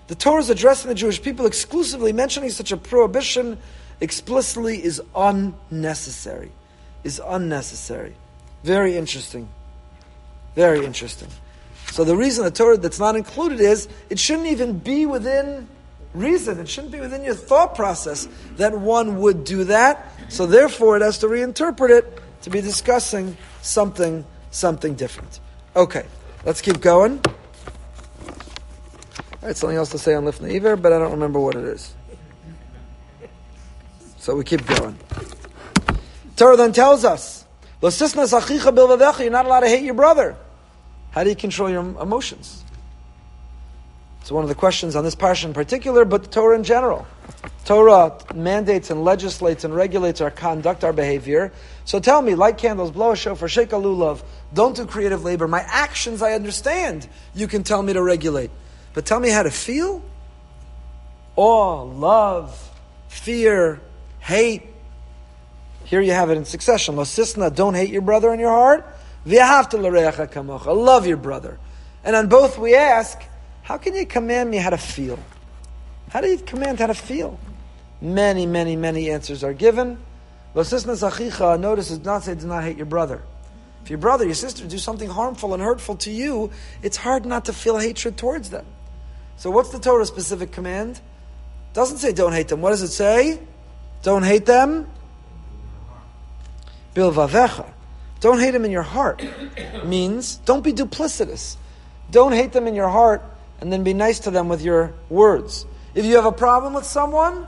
The 0.08 0.15
Torah 0.15 0.41
is 0.41 0.49
addressing 0.49 0.89
the 0.89 0.95
Jewish 0.95 1.21
people 1.21 1.45
exclusively, 1.45 2.13
mentioning 2.13 2.49
such 2.49 2.71
a 2.71 2.78
prohibition 2.78 3.58
explicitly 4.02 4.84
is 4.84 5.02
unnecessary. 5.15 6.52
Is 7.04 7.21
unnecessary. 7.26 8.15
Very 8.63 8.95
interesting. 8.95 9.49
Very 10.56 10.86
interesting. 10.86 11.28
So 11.91 12.04
the 12.04 12.15
reason 12.15 12.45
the 12.45 12.52
Torah 12.52 12.78
that's 12.78 12.99
not 12.99 13.15
included 13.15 13.60
is 13.60 13.88
it 14.10 14.19
shouldn't 14.19 14.47
even 14.47 14.80
be 14.80 15.06
within 15.06 15.67
reason. 16.13 16.60
It 16.60 16.69
shouldn't 16.69 16.93
be 16.93 16.99
within 16.99 17.23
your 17.23 17.36
thought 17.36 17.76
process 17.76 18.28
that 18.58 18.78
one 18.78 19.19
would 19.19 19.43
do 19.43 19.65
that. 19.65 20.12
So 20.30 20.45
therefore, 20.45 20.97
it 20.97 21.02
has 21.02 21.17
to 21.19 21.28
reinterpret 21.28 21.89
it 21.89 22.19
to 22.43 22.49
be 22.49 22.62
discussing 22.62 23.38
something 23.62 24.26
something 24.52 24.95
different. 24.95 25.39
Okay, 25.76 26.06
let's 26.45 26.62
keep 26.62 26.79
going. 26.82 27.19
All 29.41 29.47
right, 29.49 29.58
something 29.58 29.77
else 29.77 29.89
to 29.89 29.97
say 29.97 30.13
on 30.13 30.23
Lifnei 30.25 30.56
Iver, 30.56 30.75
but 30.77 30.93
I 30.93 30.99
don't 30.99 31.12
remember 31.12 31.39
what 31.39 31.56
it 31.56 31.65
is. 31.65 31.93
So 34.19 34.36
we 34.36 34.43
keep 34.43 34.65
going. 34.65 34.97
Torah 36.36 36.56
then 36.56 36.71
tells 36.71 37.03
us, 37.03 37.45
you're 37.82 37.91
not 37.91 39.45
allowed 39.45 39.60
to 39.60 39.67
hate 39.67 39.84
your 39.84 39.93
brother. 39.93 40.38
How 41.12 41.23
do 41.23 41.29
you 41.29 41.36
control 41.36 41.69
your 41.69 41.82
emotions? 41.82 42.63
It's 44.21 44.32
one 44.32 44.43
of 44.43 44.49
the 44.49 44.56
questions 44.56 44.95
on 44.95 45.03
this 45.03 45.15
parsha 45.15 45.43
in 45.45 45.53
particular, 45.53 46.06
but 46.06 46.23
the 46.23 46.29
Torah 46.29 46.56
in 46.56 46.63
general. 46.63 47.06
Torah 47.65 48.17
mandates 48.36 48.89
and 48.89 49.06
legislates 49.06 49.63
and 49.63 49.73
regulates 49.73 50.19
our 50.19 50.32
conduct, 50.32 50.84
our 50.84 50.91
behavior. 50.91 51.54
So 51.86 51.99
tell 51.99 52.21
me, 52.21 52.36
light 52.36 52.58
candles, 52.58 52.91
blow 52.91 53.12
a 53.12 53.15
shofar, 53.15 53.47
shake 53.47 53.71
a 53.71 53.76
lulav, 53.76 54.21
don't 54.54 54.76
do 54.76 54.86
creative 54.86 55.23
labor. 55.23 55.47
My 55.47 55.62
actions, 55.62 56.21
I 56.21 56.34
understand. 56.34 57.08
You 57.34 57.47
can 57.47 57.63
tell 57.63 57.82
me 57.82 57.93
to 57.93 58.04
regulate. 58.04 58.52
But 58.93 59.06
tell 59.06 59.19
me 59.19 59.30
how 59.30 59.43
to 59.43 59.52
feel? 59.52 60.04
Awe, 61.36 61.84
love, 61.84 62.69
fear, 63.08 63.80
hate. 64.19 64.63
Here 65.86 66.02
you 66.02 66.12
have 66.12 66.30
it 66.30 66.38
in 66.38 66.45
succession. 66.45 66.95
Losisna, 66.95 67.56
don't 67.56 67.76
hate 67.76 67.89
your 67.89 68.02
brother 68.02 68.34
in 68.34 68.39
your 68.39 68.52
heart. 68.52 68.86
Love 69.26 71.08
your 71.08 71.17
brother. 71.17 71.60
And 72.04 72.15
on 72.15 72.28
both 72.28 72.58
we 72.58 72.76
ask, 72.76 73.21
how 73.62 73.78
can 73.78 73.95
you 73.95 74.06
command 74.06 74.52
me 74.52 74.58
how 74.58 74.69
to 74.69 74.78
feel? 74.78 75.17
How 76.10 76.19
do 76.19 76.28
you 76.28 76.38
command 76.38 76.80
how 76.80 76.88
to 76.88 76.93
feel? 76.93 77.39
Many, 78.04 78.46
many, 78.46 78.76
many 78.76 79.10
answers 79.10 79.46
are 79.46 79.54
given. 79.54 79.98
Losisna 80.54 81.60
notice, 81.60 81.89
it 81.89 82.00
does 82.00 82.06
not 82.06 82.24
say 82.24 82.36
do 82.36 82.46
not 82.46 82.62
hate 82.62 82.76
your 82.76 82.86
brother. 82.86 83.24
If 83.82 83.89
your 83.89 83.98
brother, 83.98 84.26
your 84.26 84.34
sister 84.34 84.68
do 84.68 84.78
something 84.78 85.10
harmful 85.10 85.54
and 85.54 85.63
hurtful 85.63 85.96
to 85.98 86.12
you, 86.12 86.52
it's 86.82 86.98
hard 86.98 87.26
not 87.26 87.46
to 87.46 87.54
feel 87.54 87.78
hatred 87.78 88.18
towards 88.18 88.50
them. 88.50 88.66
So 89.38 89.50
what's 89.50 89.70
the 89.70 89.80
Torah 89.80 90.06
specific 90.06 90.52
command? 90.52 91.00
Doesn't 91.72 92.00
say 92.00 92.12
don't 92.12 92.34
hate 92.34 92.50
them. 92.50 92.62
What 92.62 92.72
does 92.72 92.82
it 92.82 92.89
say? 92.89 93.39
Don't 94.02 94.24
hate 94.24 94.46
them. 94.46 94.89
Bilvavecha. 96.96 97.72
Don't 98.20 98.39
hate 98.39 98.52
them 98.52 98.66
in 98.66 98.72
your 98.72 98.84
heart. 98.84 99.24
Means 99.86 100.38
don't 100.38 100.62
be 100.62 100.74
duplicitous. 100.74 101.56
Don't 102.12 102.34
hate 102.34 102.52
them 102.52 102.68
in 102.68 102.76
your 102.76 102.89
heart 102.89 103.24
and 103.62 103.72
then 103.72 103.86
be 103.86 103.94
nice 103.94 104.20
to 104.20 104.32
them 104.32 104.50
with 104.50 104.62
your 104.62 104.94
words. 105.10 105.66
If 105.96 106.04
you 106.04 106.16
have 106.18 106.26
a 106.26 106.34
problem 106.34 106.74
with 106.74 106.86
someone, 106.86 107.48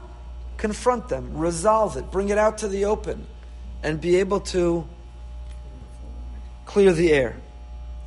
confront 0.58 1.10
them, 1.10 1.38
resolve 1.38 1.98
it, 1.98 2.12
bring 2.12 2.30
it 2.30 2.38
out 2.38 2.60
to 2.60 2.68
the 2.68 2.86
open, 2.86 3.28
and 3.84 4.00
be 4.00 4.18
able 4.18 4.40
to 4.40 4.88
clear 6.66 6.94
the 6.94 7.12
air. 7.12 7.38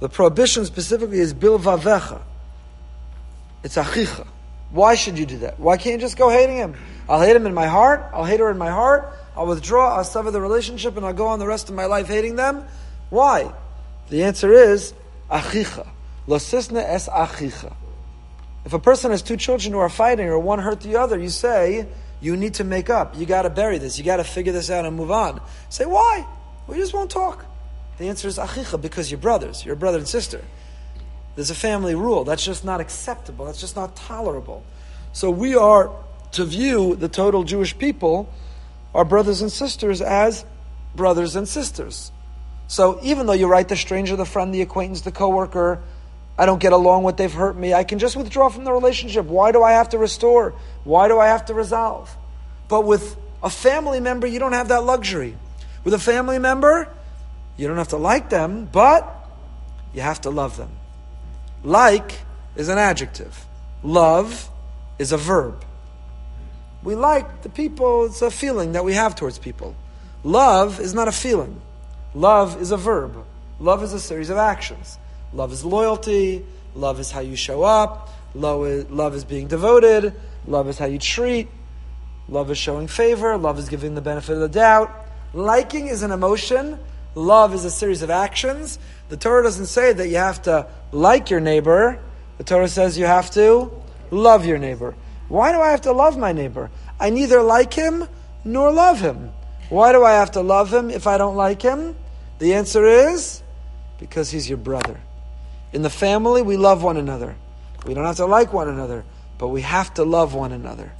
The 0.01 0.09
prohibition 0.09 0.65
specifically 0.65 1.19
is 1.19 1.35
bilvavecha. 1.35 2.23
It's 3.65 3.77
achicha. 3.77 4.27
Why 4.71 4.95
should 4.95 5.19
you 5.19 5.27
do 5.27 5.39
that? 5.39 5.59
Why 5.59 5.77
can't 5.77 5.95
you 5.95 5.99
just 5.99 6.17
go 6.17 6.29
hating 6.29 6.57
him? 6.57 6.75
I'll 7.09 7.21
hate 7.21 7.35
him 7.35 7.47
in 7.47 7.55
my 7.55 7.67
heart. 7.67 8.05
I'll 8.13 8.25
hate 8.25 8.41
her 8.41 8.51
in 8.51 8.59
my 8.59 8.71
heart. 8.71 9.15
I'll 9.37 9.47
withdraw. 9.47 9.97
I'll 9.97 10.05
sever 10.05 10.31
the 10.31 10.41
relationship, 10.41 10.97
and 10.97 11.07
I'll 11.07 11.15
go 11.15 11.27
on 11.29 11.39
the 11.39 11.47
rest 11.47 11.69
of 11.69 11.75
my 11.75 11.87
life 11.87 12.09
hating 12.09 12.37
them. 12.37 12.65
Why? 13.11 13.53
The 14.11 14.25
answer 14.25 14.53
is 14.53 14.95
achicha. 15.31 15.89
Losisna 16.27 16.83
es 16.83 17.09
achicha. 17.09 17.75
If 18.65 18.75
a 18.75 18.79
person 18.79 19.11
has 19.11 19.23
two 19.23 19.37
children 19.37 19.73
who 19.73 19.79
are 19.79 19.89
fighting, 19.89 20.27
or 20.27 20.39
one 20.39 20.59
hurt 20.59 20.81
the 20.81 20.97
other, 20.97 21.19
you 21.19 21.31
say 21.31 21.89
you 22.21 22.37
need 22.37 22.55
to 22.55 22.65
make 22.65 22.91
up. 22.91 23.17
You 23.17 23.27
got 23.27 23.43
to 23.43 23.51
bury 23.51 23.79
this. 23.79 23.99
You 23.99 24.05
got 24.05 24.17
to 24.17 24.25
figure 24.25 24.53
this 24.53 24.71
out 24.71 24.85
and 24.85 24.97
move 24.97 25.11
on. 25.11 25.41
Say 25.69 25.87
why? 25.87 26.27
We 26.67 26.77
just 26.77 26.93
won't 26.93 27.11
talk. 27.11 27.45
The 27.99 28.09
answer 28.09 28.29
is 28.29 28.39
achicha 28.39 28.81
because 28.81 29.11
you're 29.11 29.19
brothers. 29.19 29.65
You're 29.65 29.77
brother 29.77 29.99
and 29.99 30.09
sister. 30.09 30.43
There's 31.35 31.51
a 31.51 31.55
family 31.55 31.95
rule. 31.95 32.25
That's 32.25 32.45
just 32.45 32.65
not 32.65 32.81
acceptable. 32.81 33.47
That's 33.47 33.61
just 33.61 33.77
not 33.77 33.95
tolerable. 33.97 34.65
So 35.13 35.31
we 35.31 35.55
are 35.55 35.91
to 36.33 36.45
view 36.45 36.97
the 36.97 37.09
total 37.09 37.45
Jewish 37.45 37.77
people, 37.79 38.33
our 38.95 39.05
brothers 39.05 39.41
and 39.41 39.51
sisters, 39.51 40.01
as 40.01 40.45
brothers 40.95 41.37
and 41.37 41.49
sisters. 41.49 42.13
So 42.67 42.99
even 43.03 43.27
though 43.27 43.33
you 43.33 43.47
write 43.47 43.69
the 43.69 43.77
stranger, 43.77 44.17
the 44.17 44.27
friend, 44.27 44.53
the 44.53 44.63
acquaintance, 44.63 45.03
the 45.03 45.13
coworker, 45.13 45.81
I 46.39 46.47
don't 46.47 46.61
get 46.61 46.73
along 46.73 47.03
with, 47.03 47.17
they've 47.17 47.33
hurt 47.33 47.57
me, 47.57 47.75
I 47.75 47.83
can 47.83 47.99
just 47.99 48.17
withdraw 48.17 48.49
from 48.49 48.63
the 48.63 48.73
relationship. 48.73 49.27
Why 49.27 49.51
do 49.51 49.63
I 49.63 49.73
have 49.73 49.89
to 49.89 49.99
restore? 49.99 50.55
Why 50.85 51.09
do 51.09 51.19
I 51.19 51.27
have 51.27 51.47
to 51.47 51.55
resolve? 51.55 52.17
But 52.69 52.83
with 52.83 53.17
a 53.43 53.51
family 53.51 53.99
member, 53.99 54.27
you 54.27 54.39
don't 54.39 54.53
have 54.53 54.69
that 54.69 54.85
luxury. 54.85 55.37
With 55.83 55.95
a 55.95 55.99
family 55.99 56.39
member, 56.39 56.89
you 57.57 57.67
don't 57.67 57.79
have 57.79 57.89
to 57.89 57.97
like 57.97 58.31
them, 58.31 58.69
but 58.71 59.29
you 59.93 60.01
have 60.01 60.21
to 60.23 60.31
love 60.31 60.57
them. 60.57 60.71
Like 61.65 62.21
is 62.55 62.69
an 62.69 62.79
adjective. 62.79 63.47
Love 63.83 64.49
is 64.99 65.11
a 65.11 65.17
verb. 65.17 65.65
We 66.85 66.95
like 66.95 67.43
the 67.43 67.49
people, 67.49 68.07
it's 68.07 68.23
a 68.23 68.31
feeling 68.31 68.73
that 68.73 68.85
we 68.85 68.95
have 68.95 69.17
towards 69.17 69.39
people. 69.39 69.75
Love 70.23 70.79
is 70.79 70.95
not 70.95 71.09
a 71.09 71.13
feeling. 71.13 71.61
Love 72.15 72.61
is 72.63 72.71
a 72.71 72.77
verb. 72.77 73.25
Love 73.59 73.83
is 73.83 73.93
a 73.93 74.01
series 74.01 74.31
of 74.31 74.37
actions. 74.37 74.99
Love 75.33 75.53
is 75.53 75.65
loyalty. 75.65 76.45
Love 76.75 77.01
is 77.01 77.11
how 77.11 77.21
you 77.21 77.37
show 77.37 77.63
up. 77.63 78.09
Love 78.35 78.67
is, 78.67 78.91
love 78.91 79.15
is 79.15 79.25
being 79.25 79.49
devoted. 79.49 80.15
Love 80.47 80.69
is 80.69 80.79
how 80.79 80.87
you 80.87 80.99
treat. 80.99 81.49
Love 82.29 82.51
is 82.51 82.59
showing 82.59 82.89
favor. 82.89 83.37
Love 83.37 83.59
is 83.59 83.69
giving 83.69 83.95
the 83.95 84.01
benefit 84.01 84.35
of 84.35 84.41
the 84.41 84.49
doubt. 84.49 84.91
Liking 85.33 85.89
is 85.89 86.03
an 86.03 86.11
emotion. 86.11 86.79
Love 87.15 87.55
is 87.55 87.65
a 87.65 87.71
series 87.71 88.03
of 88.03 88.11
actions. 88.11 88.79
The 89.09 89.17
Torah 89.17 89.43
doesn't 89.43 89.67
say 89.67 89.93
that 89.93 90.09
you 90.09 90.17
have 90.17 90.43
to 90.43 90.67
like 90.93 91.31
your 91.31 91.41
neighbor. 91.41 92.01
The 92.39 92.45
Torah 92.45 92.69
says 92.69 92.99
you 92.99 93.07
have 93.07 93.31
to 93.33 93.71
love 94.11 94.47
your 94.47 94.59
neighbor. 94.59 94.95
Why 95.29 95.53
do 95.53 95.61
I 95.61 95.71
have 95.71 95.83
to 95.83 95.93
love 95.93 96.17
my 96.17 96.33
neighbor? 96.33 96.71
I 97.01 97.11
neither 97.11 97.43
like 97.43 97.75
him 97.75 98.09
nor 98.45 98.73
love 98.73 99.01
him. 99.01 99.33
Why 99.69 99.93
do 99.93 100.05
I 100.05 100.13
have 100.13 100.33
to 100.33 100.41
love 100.41 100.73
him 100.73 100.91
if 100.91 101.07
I 101.07 101.19
don't 101.19 101.37
like 101.37 101.61
him? 101.61 101.97
The 102.39 102.55
answer 102.55 102.87
is 102.87 103.43
Because 103.99 104.31
he's 104.31 104.49
your 104.49 104.59
brother. 104.59 105.01
In 105.73 105.83
the 105.83 105.91
family, 105.91 106.43
we 106.43 106.57
love 106.57 106.83
one 106.83 106.97
another. 106.97 107.37
We 107.87 107.95
don't 107.95 108.05
have 108.05 108.17
to 108.17 108.27
like 108.27 108.53
one 108.53 108.69
another, 108.69 109.05
but 109.37 109.49
we 109.49 109.63
have 109.63 109.93
to 109.95 110.05
love 110.05 110.35
one 110.35 110.53
another. 110.53 110.93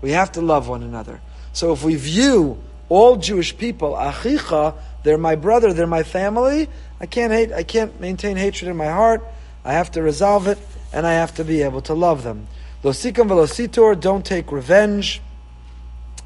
We 0.00 0.10
have 0.12 0.32
to 0.32 0.40
love 0.40 0.68
one 0.68 0.82
another. 0.82 1.20
So 1.52 1.72
if 1.72 1.82
we 1.82 1.96
view 1.96 2.62
all 2.88 3.16
Jewish 3.16 3.56
people, 3.56 3.94
achicha, 3.94 4.74
they're 5.02 5.18
my 5.18 5.36
brother, 5.36 5.72
they're 5.72 5.86
my 5.86 6.02
family, 6.02 6.68
I 7.00 7.06
can't 7.06 7.32
hate, 7.32 7.52
I 7.52 7.62
can't 7.62 8.00
maintain 8.00 8.36
hatred 8.36 8.70
in 8.70 8.76
my 8.76 8.88
heart. 8.88 9.24
I 9.64 9.72
have 9.72 9.90
to 9.92 10.02
resolve 10.02 10.46
it, 10.46 10.58
and 10.92 11.06
I 11.06 11.14
have 11.14 11.34
to 11.36 11.44
be 11.44 11.62
able 11.62 11.82
to 11.82 11.94
love 11.94 12.22
them. 12.22 12.46
Losikam 12.82 13.28
velositor, 13.28 13.98
don't 13.98 14.24
take 14.24 14.52
revenge. 14.52 15.20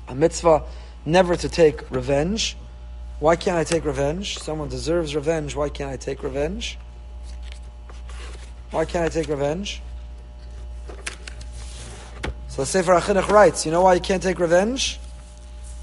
A 0.08 0.14
mitzvah 0.14 0.64
never 1.06 1.37
to 1.37 1.48
take 1.48 1.90
revenge. 1.90 2.56
Why 3.20 3.37
can't 3.37 3.56
I 3.56 3.64
take 3.64 3.85
revenge? 3.85 4.38
Someone 4.38 4.68
deserves 4.68 5.14
revenge. 5.14 5.56
Why 5.56 5.68
can't 5.68 5.90
I 5.90 5.96
take 5.96 6.22
revenge? 6.22 6.78
Why 8.72 8.87
can't 8.87 9.04
I 9.04 9.08
take 9.11 9.28
revenge? 9.28 9.82
So 12.48 12.62
the 12.62 12.66
Sefer 12.66 12.92
HaChinuch 12.92 13.28
writes, 13.28 13.64
you 13.64 13.70
know 13.70 13.82
why 13.82 13.94
you 13.94 14.00
can't 14.00 14.22
take 14.22 14.38
revenge? 14.38 14.98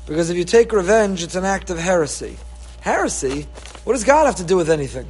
Because 0.08 0.32
if 0.32 0.38
you 0.38 0.44
take 0.44 0.72
revenge, 0.72 1.24
it's 1.24 1.36
an 1.36 1.46
act 1.46 1.70
of 1.70 1.78
heresy. 1.78 2.38
Heresy? 2.82 3.48
What 3.84 3.94
does 3.94 4.04
God 4.04 4.26
have 4.26 4.38
to 4.38 4.44
do 4.44 4.58
with 4.58 4.72
anything? 4.72 5.08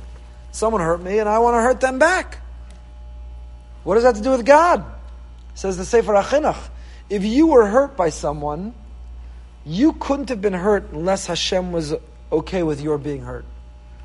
Someone 0.52 0.82
hurt 0.82 1.02
me 1.02 1.20
and 1.20 1.30
I 1.30 1.40
want 1.40 1.56
to 1.56 1.62
hurt 1.62 1.80
them 1.80 2.00
back. 2.00 2.40
What 3.84 3.96
does 3.96 4.04
that 4.04 4.10
have 4.10 4.18
to 4.18 4.24
do 4.24 4.32
with 4.32 4.46
God? 4.46 4.84
Says 5.56 5.78
the 5.78 5.86
Sefer 5.86 6.14
HaChinuch. 6.14 6.70
If 7.10 7.24
you 7.24 7.48
were 7.48 7.66
hurt 7.66 7.96
by 7.96 8.10
someone, 8.10 8.74
you 9.66 9.94
couldn't 9.94 10.28
have 10.30 10.42
been 10.42 10.54
hurt 10.54 10.92
unless 10.92 11.28
Hashem 11.28 11.72
was 11.72 11.96
okay 12.30 12.62
with 12.62 12.82
your 12.82 12.98
being 12.98 13.22
hurt. 13.22 13.46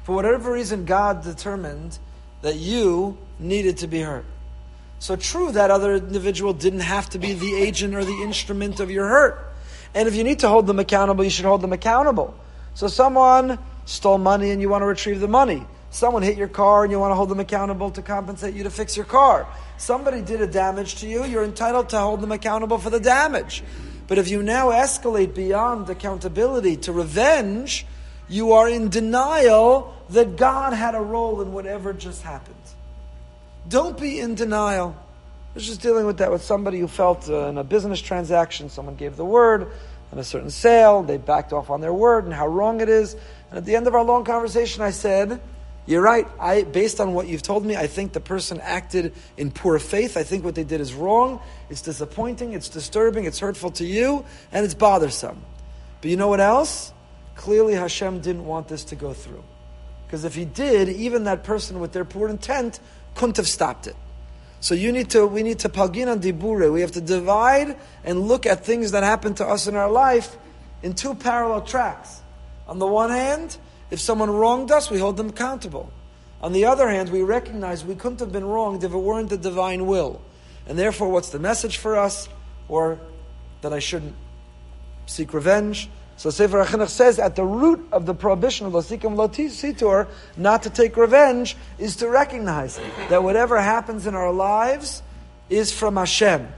For 0.04 0.14
whatever 0.14 0.52
reason, 0.52 0.84
God 0.84 1.24
determined 1.24 1.98
that 2.44 2.56
you 2.56 3.16
needed 3.38 3.78
to 3.78 3.86
be 3.86 4.00
hurt. 4.02 4.26
So 4.98 5.16
true, 5.16 5.50
that 5.52 5.70
other 5.70 5.94
individual 5.94 6.52
didn't 6.52 6.80
have 6.80 7.08
to 7.10 7.18
be 7.18 7.32
the 7.32 7.54
agent 7.54 7.94
or 7.94 8.04
the 8.04 8.20
instrument 8.22 8.80
of 8.80 8.90
your 8.90 9.08
hurt. 9.08 9.54
And 9.94 10.06
if 10.06 10.14
you 10.14 10.24
need 10.24 10.40
to 10.40 10.48
hold 10.48 10.66
them 10.66 10.78
accountable, 10.78 11.24
you 11.24 11.30
should 11.30 11.46
hold 11.46 11.62
them 11.62 11.72
accountable. 11.72 12.34
So 12.74 12.86
someone 12.86 13.58
stole 13.86 14.18
money 14.18 14.50
and 14.50 14.60
you 14.60 14.68
want 14.68 14.82
to 14.82 14.86
retrieve 14.86 15.20
the 15.20 15.28
money. 15.28 15.64
Someone 15.88 16.22
hit 16.22 16.36
your 16.36 16.48
car 16.48 16.82
and 16.82 16.92
you 16.92 17.00
want 17.00 17.12
to 17.12 17.14
hold 17.14 17.30
them 17.30 17.40
accountable 17.40 17.90
to 17.92 18.02
compensate 18.02 18.52
you 18.52 18.64
to 18.64 18.70
fix 18.70 18.94
your 18.94 19.06
car. 19.06 19.48
Somebody 19.78 20.20
did 20.20 20.42
a 20.42 20.46
damage 20.46 20.96
to 20.96 21.08
you, 21.08 21.24
you're 21.24 21.44
entitled 21.44 21.88
to 21.90 21.98
hold 21.98 22.20
them 22.20 22.30
accountable 22.30 22.76
for 22.76 22.90
the 22.90 23.00
damage. 23.00 23.64
But 24.06 24.18
if 24.18 24.28
you 24.28 24.42
now 24.42 24.68
escalate 24.68 25.34
beyond 25.34 25.88
accountability 25.88 26.76
to 26.76 26.92
revenge, 26.92 27.86
you 28.28 28.52
are 28.52 28.68
in 28.68 28.90
denial 28.90 29.94
that 30.14 30.36
God 30.36 30.72
had 30.72 30.94
a 30.94 31.00
role 31.00 31.40
in 31.40 31.52
whatever 31.52 31.92
just 31.92 32.22
happened. 32.22 32.56
Don't 33.68 33.98
be 33.98 34.18
in 34.18 34.34
denial. 34.34 34.96
I 34.98 35.54
was 35.54 35.66
just 35.66 35.80
dealing 35.80 36.06
with 36.06 36.18
that 36.18 36.32
with 36.32 36.42
somebody 36.42 36.80
who 36.80 36.88
felt 36.88 37.28
uh, 37.28 37.46
in 37.46 37.58
a 37.58 37.64
business 37.64 38.00
transaction, 38.00 38.68
someone 38.68 38.96
gave 38.96 39.16
the 39.16 39.24
word 39.24 39.70
on 40.12 40.18
a 40.18 40.24
certain 40.24 40.50
sale, 40.50 41.02
they 41.02 41.16
backed 41.16 41.52
off 41.52 41.70
on 41.70 41.80
their 41.80 41.92
word 41.92 42.24
and 42.24 42.32
how 42.32 42.46
wrong 42.46 42.80
it 42.80 42.88
is. 42.88 43.14
And 43.50 43.58
at 43.58 43.64
the 43.64 43.76
end 43.76 43.86
of 43.86 43.94
our 43.94 44.04
long 44.04 44.24
conversation, 44.24 44.82
I 44.82 44.90
said, 44.90 45.40
You're 45.86 46.02
right. 46.02 46.26
I, 46.38 46.62
based 46.62 47.00
on 47.00 47.14
what 47.14 47.26
you've 47.26 47.42
told 47.42 47.64
me, 47.64 47.76
I 47.76 47.86
think 47.86 48.12
the 48.12 48.20
person 48.20 48.60
acted 48.60 49.12
in 49.36 49.50
poor 49.50 49.78
faith. 49.78 50.16
I 50.16 50.22
think 50.22 50.44
what 50.44 50.54
they 50.54 50.64
did 50.64 50.80
is 50.80 50.94
wrong. 50.94 51.40
It's 51.70 51.82
disappointing, 51.82 52.52
it's 52.52 52.68
disturbing, 52.68 53.24
it's 53.24 53.38
hurtful 53.38 53.70
to 53.72 53.84
you, 53.84 54.24
and 54.52 54.64
it's 54.64 54.74
bothersome. 54.74 55.40
But 56.00 56.10
you 56.10 56.16
know 56.16 56.28
what 56.28 56.40
else? 56.40 56.92
Clearly, 57.34 57.74
Hashem 57.74 58.20
didn't 58.20 58.44
want 58.44 58.68
this 58.68 58.84
to 58.84 58.96
go 58.96 59.12
through. 59.12 59.42
Because 60.14 60.24
if 60.24 60.36
he 60.36 60.44
did, 60.44 60.88
even 60.90 61.24
that 61.24 61.42
person 61.42 61.80
with 61.80 61.90
their 61.90 62.04
poor 62.04 62.28
intent 62.28 62.78
couldn't 63.16 63.36
have 63.36 63.48
stopped 63.48 63.88
it. 63.88 63.96
So 64.60 64.76
you 64.76 64.92
need 64.92 65.10
to, 65.10 65.26
we 65.26 65.42
need 65.42 65.58
to 65.58 65.68
palginan 65.68 66.20
dibura. 66.20 66.72
We 66.72 66.82
have 66.82 66.92
to 66.92 67.00
divide 67.00 67.76
and 68.04 68.28
look 68.28 68.46
at 68.46 68.64
things 68.64 68.92
that 68.92 69.02
happen 69.02 69.34
to 69.34 69.44
us 69.44 69.66
in 69.66 69.74
our 69.74 69.90
life 69.90 70.36
in 70.84 70.94
two 70.94 71.16
parallel 71.16 71.62
tracks. 71.62 72.22
On 72.68 72.78
the 72.78 72.86
one 72.86 73.10
hand, 73.10 73.56
if 73.90 73.98
someone 73.98 74.30
wronged 74.30 74.70
us, 74.70 74.88
we 74.88 75.00
hold 75.00 75.16
them 75.16 75.30
accountable. 75.30 75.92
On 76.40 76.52
the 76.52 76.66
other 76.66 76.88
hand, 76.88 77.08
we 77.08 77.22
recognize 77.22 77.84
we 77.84 77.96
couldn't 77.96 78.20
have 78.20 78.30
been 78.30 78.44
wronged 78.44 78.84
if 78.84 78.92
it 78.92 78.96
weren't 78.96 79.30
the 79.30 79.36
divine 79.36 79.84
will. 79.86 80.22
And 80.68 80.78
therefore, 80.78 81.10
what's 81.10 81.30
the 81.30 81.40
message 81.40 81.78
for 81.78 81.98
us? 81.98 82.28
Or 82.68 83.00
that 83.62 83.72
I 83.72 83.80
shouldn't 83.80 84.14
seek 85.06 85.34
revenge, 85.34 85.90
so 86.16 86.30
Sefer 86.30 86.64
HaChinuch 86.64 86.88
says 86.88 87.18
at 87.18 87.36
the 87.36 87.44
root 87.44 87.86
of 87.90 88.06
the 88.06 88.14
prohibition 88.14 88.66
of 88.66 88.72
Lasikim 88.72 89.16
Lotisitor, 89.16 90.08
not 90.36 90.62
to 90.62 90.70
take 90.70 90.96
revenge, 90.96 91.56
is 91.78 91.96
to 91.96 92.08
recognize 92.08 92.78
that 93.08 93.22
whatever 93.22 93.60
happens 93.60 94.06
in 94.06 94.14
our 94.14 94.32
lives 94.32 95.02
is 95.50 95.72
from 95.72 95.96
Hashem. 95.96 96.48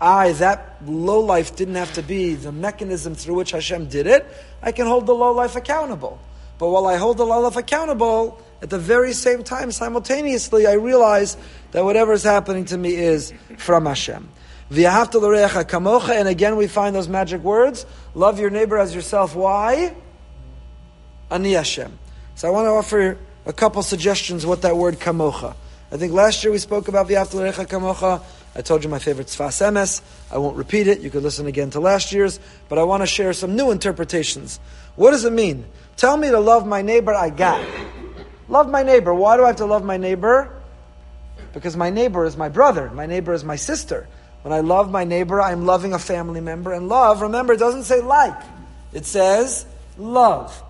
I, 0.00 0.32
that 0.32 0.76
low 0.84 1.20
life 1.20 1.54
didn't 1.56 1.76
have 1.76 1.92
to 1.94 2.02
be 2.02 2.34
the 2.34 2.52
mechanism 2.52 3.14
through 3.14 3.36
which 3.36 3.52
Hashem 3.52 3.86
did 3.88 4.06
it. 4.06 4.26
I 4.60 4.72
can 4.72 4.86
hold 4.86 5.06
the 5.06 5.14
low 5.14 5.32
life 5.32 5.56
accountable. 5.56 6.18
But 6.58 6.68
while 6.68 6.86
I 6.86 6.96
hold 6.96 7.16
the 7.16 7.24
low 7.24 7.40
life 7.40 7.56
accountable, 7.56 8.42
at 8.60 8.70
the 8.70 8.78
very 8.78 9.12
same 9.12 9.44
time, 9.44 9.70
simultaneously, 9.70 10.66
I 10.66 10.72
realize 10.72 11.36
that 11.72 11.84
whatever 11.84 12.12
is 12.12 12.22
happening 12.22 12.64
to 12.66 12.78
me 12.78 12.94
is 12.96 13.32
from 13.58 13.86
Hashem. 13.86 14.28
Kamocha, 14.74 16.10
and 16.10 16.28
again 16.28 16.56
we 16.56 16.66
find 16.66 16.94
those 16.94 17.08
magic 17.08 17.42
words. 17.42 17.86
Love 18.14 18.38
your 18.38 18.50
neighbor 18.50 18.78
as 18.78 18.94
yourself. 18.94 19.34
Why? 19.34 19.94
Ani 21.30 21.52
Hashem. 21.52 21.98
So 22.34 22.48
I 22.48 22.50
want 22.50 22.66
to 22.66 22.70
offer 22.70 23.18
a 23.46 23.52
couple 23.52 23.82
suggestions 23.82 24.44
what 24.46 24.62
that 24.62 24.76
word 24.76 24.98
kamocha. 24.98 25.54
I 25.92 25.96
think 25.96 26.12
last 26.12 26.42
year 26.42 26.52
we 26.52 26.58
spoke 26.58 26.88
about 26.88 27.08
v'yaftarecha 27.08 27.66
kamocha. 27.66 28.22
I 28.56 28.62
told 28.62 28.84
you 28.84 28.90
my 28.90 28.98
favorite 28.98 29.26
Sfas 29.26 29.60
Emes. 29.60 30.00
I 30.30 30.38
won't 30.38 30.56
repeat 30.56 30.86
it. 30.86 31.00
You 31.00 31.10
could 31.10 31.22
listen 31.22 31.46
again 31.46 31.70
to 31.70 31.80
last 31.80 32.12
year's, 32.12 32.38
but 32.68 32.78
I 32.78 32.84
want 32.84 33.02
to 33.02 33.06
share 33.06 33.32
some 33.32 33.56
new 33.56 33.70
interpretations. 33.70 34.60
What 34.96 35.10
does 35.10 35.24
it 35.24 35.32
mean? 35.32 35.64
Tell 35.96 36.16
me 36.16 36.30
to 36.30 36.38
love 36.38 36.66
my 36.66 36.82
neighbor. 36.82 37.12
I 37.12 37.30
got. 37.30 37.64
Love 38.48 38.70
my 38.70 38.82
neighbor. 38.82 39.12
Why 39.12 39.36
do 39.36 39.44
I 39.44 39.48
have 39.48 39.56
to 39.56 39.66
love 39.66 39.84
my 39.84 39.96
neighbor? 39.96 40.50
Because 41.52 41.76
my 41.76 41.90
neighbor 41.90 42.24
is 42.24 42.36
my 42.36 42.48
brother. 42.48 42.90
My 42.90 43.06
neighbor 43.06 43.32
is 43.32 43.44
my 43.44 43.56
sister. 43.56 44.06
When 44.44 44.52
I 44.52 44.60
love 44.60 44.90
my 44.90 45.04
neighbor, 45.04 45.40
I'm 45.40 45.64
loving 45.64 45.94
a 45.94 45.98
family 45.98 46.42
member. 46.42 46.74
And 46.74 46.86
love, 46.86 47.22
remember, 47.22 47.54
it 47.54 47.58
doesn't 47.58 47.84
say 47.84 48.02
like, 48.02 48.38
it 48.92 49.06
says 49.06 49.64
love. 49.96 50.62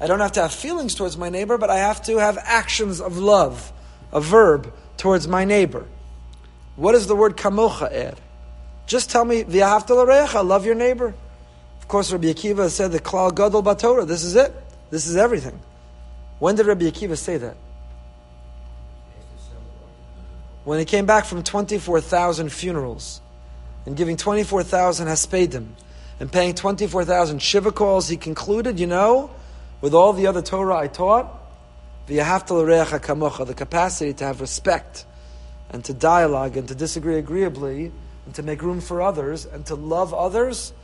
I 0.00 0.06
don't 0.06 0.20
have 0.20 0.32
to 0.32 0.40
have 0.40 0.52
feelings 0.52 0.94
towards 0.94 1.18
my 1.18 1.28
neighbor, 1.28 1.58
but 1.58 1.68
I 1.68 1.76
have 1.76 2.02
to 2.04 2.16
have 2.16 2.38
actions 2.40 3.02
of 3.02 3.18
love, 3.18 3.70
a 4.12 4.20
verb 4.22 4.72
towards 4.96 5.28
my 5.28 5.44
neighbor. 5.44 5.84
What 6.76 6.92
does 6.92 7.06
the 7.06 7.14
word 7.14 7.36
kamocha 7.36 7.92
add? 7.92 8.18
Just 8.86 9.10
tell 9.10 9.26
me, 9.26 9.44
v'yahavta 9.44 10.48
love 10.48 10.64
your 10.64 10.74
neighbor. 10.74 11.12
Of 11.80 11.88
course, 11.88 12.10
Rabbi 12.10 12.28
Akiva 12.28 12.70
said 12.70 12.92
the 12.92 12.98
klal 12.98 13.34
gadol 13.34 13.62
batorah. 13.62 14.06
This 14.08 14.24
is 14.24 14.36
it. 14.36 14.54
This 14.88 15.06
is 15.06 15.16
everything. 15.16 15.60
When 16.38 16.56
did 16.56 16.64
Rabbi 16.64 16.86
Akiva 16.86 17.18
say 17.18 17.36
that? 17.36 17.58
When 20.68 20.78
he 20.78 20.84
came 20.84 21.06
back 21.06 21.24
from 21.24 21.42
24,000 21.42 22.52
funerals 22.52 23.22
and 23.86 23.96
giving 23.96 24.18
24,000 24.18 25.06
haspedim 25.08 25.68
and 26.20 26.30
paying 26.30 26.54
24,000 26.54 27.40
shiva 27.40 27.72
calls, 27.72 28.08
he 28.08 28.18
concluded, 28.18 28.78
you 28.78 28.86
know, 28.86 29.30
with 29.80 29.94
all 29.94 30.12
the 30.12 30.26
other 30.26 30.42
Torah 30.42 30.76
I 30.76 30.88
taught, 30.88 31.26
the 32.06 33.54
capacity 33.56 34.12
to 34.12 34.24
have 34.24 34.42
respect 34.42 35.06
and 35.70 35.82
to 35.86 35.94
dialogue 35.94 36.58
and 36.58 36.68
to 36.68 36.74
disagree 36.74 37.16
agreeably 37.16 37.90
and 38.26 38.34
to 38.34 38.42
make 38.42 38.60
room 38.60 38.82
for 38.82 39.00
others 39.00 39.46
and 39.46 39.64
to 39.64 39.74
love 39.74 40.12
others, 40.12 40.74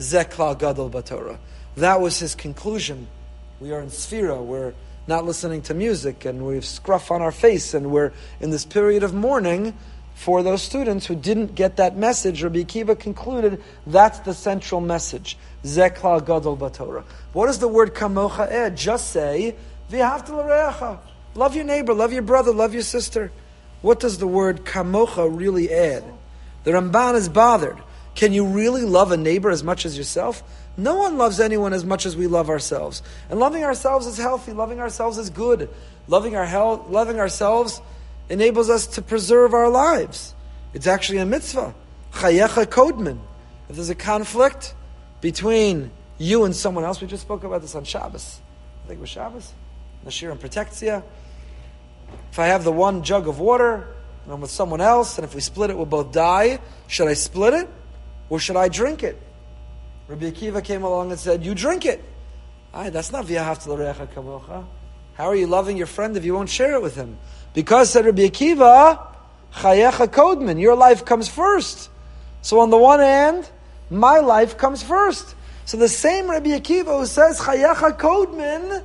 zekla 0.00 0.58
gadol 0.58 0.90
batorah. 0.90 1.38
That 1.78 2.02
was 2.02 2.18
his 2.18 2.34
conclusion. 2.34 3.08
We 3.58 3.72
are 3.72 3.80
in 3.80 3.88
Sefira, 3.88 4.44
where 4.44 4.74
not 5.10 5.26
listening 5.26 5.60
to 5.60 5.74
music, 5.74 6.24
and 6.24 6.46
we 6.46 6.54
have 6.54 6.64
scruff 6.64 7.10
on 7.10 7.20
our 7.20 7.32
face, 7.32 7.74
and 7.74 7.90
we're 7.90 8.12
in 8.40 8.50
this 8.50 8.64
period 8.64 9.02
of 9.02 9.12
mourning 9.12 9.76
for 10.14 10.42
those 10.44 10.62
students 10.62 11.04
who 11.04 11.16
didn't 11.16 11.56
get 11.56 11.78
that 11.78 11.96
message. 11.96 12.44
Rabbi 12.44 12.60
Akiva 12.60 12.96
concluded 12.96 13.60
that's 13.88 14.20
the 14.20 14.32
central 14.32 14.80
message. 14.80 15.36
Zekla 15.64 16.24
gadol 16.24 16.56
batorah. 16.56 17.02
What 17.32 17.46
does 17.46 17.58
the 17.58 17.66
word 17.66 17.92
kamocha 17.92 18.48
add? 18.48 18.76
Just 18.76 19.10
say, 19.10 19.56
Love 19.90 21.56
your 21.56 21.64
neighbor, 21.64 21.92
love 21.92 22.12
your 22.12 22.22
brother, 22.22 22.52
love 22.52 22.72
your 22.72 22.84
sister. 22.84 23.32
What 23.82 23.98
does 23.98 24.18
the 24.18 24.28
word 24.28 24.64
kamocha 24.64 25.28
really 25.28 25.72
add? 25.72 26.04
The 26.62 26.70
Ramban 26.70 27.16
is 27.16 27.28
bothered. 27.28 27.78
Can 28.14 28.32
you 28.32 28.44
really 28.44 28.82
love 28.82 29.12
a 29.12 29.16
neighbor 29.16 29.50
as 29.50 29.62
much 29.62 29.86
as 29.86 29.96
yourself? 29.96 30.42
No 30.76 30.96
one 30.96 31.18
loves 31.18 31.40
anyone 31.40 31.72
as 31.72 31.84
much 31.84 32.06
as 32.06 32.16
we 32.16 32.26
love 32.26 32.48
ourselves. 32.48 33.02
And 33.28 33.38
loving 33.38 33.64
ourselves 33.64 34.06
is 34.06 34.16
healthy. 34.16 34.52
Loving 34.52 34.80
ourselves 34.80 35.18
is 35.18 35.30
good. 35.30 35.68
Loving, 36.08 36.36
our 36.36 36.46
health, 36.46 36.88
loving 36.88 37.20
ourselves 37.20 37.80
enables 38.28 38.70
us 38.70 38.86
to 38.88 39.02
preserve 39.02 39.54
our 39.54 39.68
lives. 39.68 40.34
It's 40.72 40.86
actually 40.86 41.18
a 41.18 41.26
mitzvah. 41.26 41.74
Chayecha 42.12 42.66
kodman. 42.66 43.18
If 43.68 43.76
there's 43.76 43.90
a 43.90 43.94
conflict 43.94 44.74
between 45.20 45.90
you 46.18 46.44
and 46.44 46.54
someone 46.54 46.84
else, 46.84 47.00
we 47.00 47.06
just 47.06 47.22
spoke 47.22 47.44
about 47.44 47.62
this 47.62 47.74
on 47.74 47.84
Shabbos. 47.84 48.40
I 48.84 48.88
think 48.88 48.98
it 48.98 49.00
was 49.00 49.10
Shabbos. 49.10 49.52
Nashirim 50.04 50.40
protects 50.40 50.82
you. 50.82 51.02
If 52.32 52.38
I 52.38 52.46
have 52.46 52.64
the 52.64 52.72
one 52.72 53.02
jug 53.02 53.28
of 53.28 53.38
water 53.38 53.86
and 54.24 54.32
I'm 54.32 54.40
with 54.40 54.50
someone 54.50 54.80
else, 54.80 55.18
and 55.18 55.24
if 55.24 55.34
we 55.34 55.40
split 55.40 55.70
it, 55.70 55.76
we'll 55.76 55.86
both 55.86 56.12
die, 56.12 56.58
should 56.88 57.08
I 57.08 57.14
split 57.14 57.54
it 57.54 57.68
or 58.30 58.38
should 58.38 58.56
I 58.56 58.68
drink 58.68 59.02
it? 59.02 59.20
Rabbi 60.08 60.30
Akiva 60.30 60.64
came 60.64 60.82
along 60.82 61.10
and 61.10 61.20
said, 61.20 61.44
You 61.44 61.54
drink 61.54 61.84
it. 61.84 62.02
That's 62.72 63.12
not 63.12 63.26
v'yahavta 63.26 63.66
l'recha 63.66 64.06
kamocha. 64.06 64.64
How 65.14 65.26
are 65.26 65.36
you 65.36 65.46
loving 65.46 65.76
your 65.76 65.86
friend 65.86 66.16
if 66.16 66.24
you 66.24 66.34
won't 66.34 66.48
share 66.48 66.74
it 66.74 66.82
with 66.82 66.94
him? 66.94 67.18
Because, 67.52 67.90
said 67.90 68.06
Rabbi 68.06 68.22
Akiva, 68.22 69.06
chayecha 69.54 70.06
kodman, 70.06 70.60
your 70.60 70.76
life 70.76 71.04
comes 71.04 71.28
first. 71.28 71.90
So 72.42 72.60
on 72.60 72.70
the 72.70 72.78
one 72.78 73.00
hand, 73.00 73.50
my 73.90 74.20
life 74.20 74.56
comes 74.56 74.82
first. 74.82 75.34
So 75.64 75.76
the 75.76 75.88
same 75.88 76.30
Rabbi 76.30 76.50
Akiva 76.50 76.98
who 76.98 77.06
says 77.06 77.40
chayecha 77.40 77.98
kodman, 77.98 78.84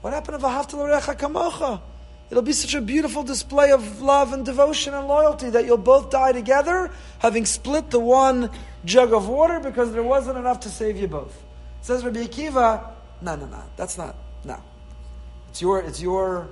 what 0.00 0.12
happened 0.12 0.40
to 0.40 0.46
v'yahavta 0.46 0.74
l'recha 0.74 1.16
kamocha? 1.16 1.80
It'll 2.28 2.42
be 2.42 2.52
such 2.52 2.74
a 2.74 2.80
beautiful 2.80 3.22
display 3.22 3.70
of 3.70 4.02
love 4.02 4.32
and 4.32 4.44
devotion 4.44 4.94
and 4.94 5.06
loyalty 5.06 5.50
that 5.50 5.64
you'll 5.64 5.76
both 5.76 6.10
die 6.10 6.32
together, 6.32 6.90
having 7.20 7.46
split 7.46 7.90
the 7.90 8.00
one 8.00 8.50
jug 8.86 9.12
of 9.12 9.28
water 9.28 9.60
because 9.60 9.92
there 9.92 10.02
wasn't 10.02 10.38
enough 10.38 10.60
to 10.60 10.70
save 10.70 10.96
you 10.96 11.08
both. 11.08 11.42
Says 11.82 12.02
Rabbi 12.04 12.24
Akiva, 12.24 12.92
no, 13.20 13.36
no, 13.36 13.46
no, 13.46 13.62
that's 13.76 13.98
not, 13.98 14.14
no. 14.44 14.58
It's 15.50 15.60
your, 15.60 15.80
it's 15.80 16.00
your 16.00 16.48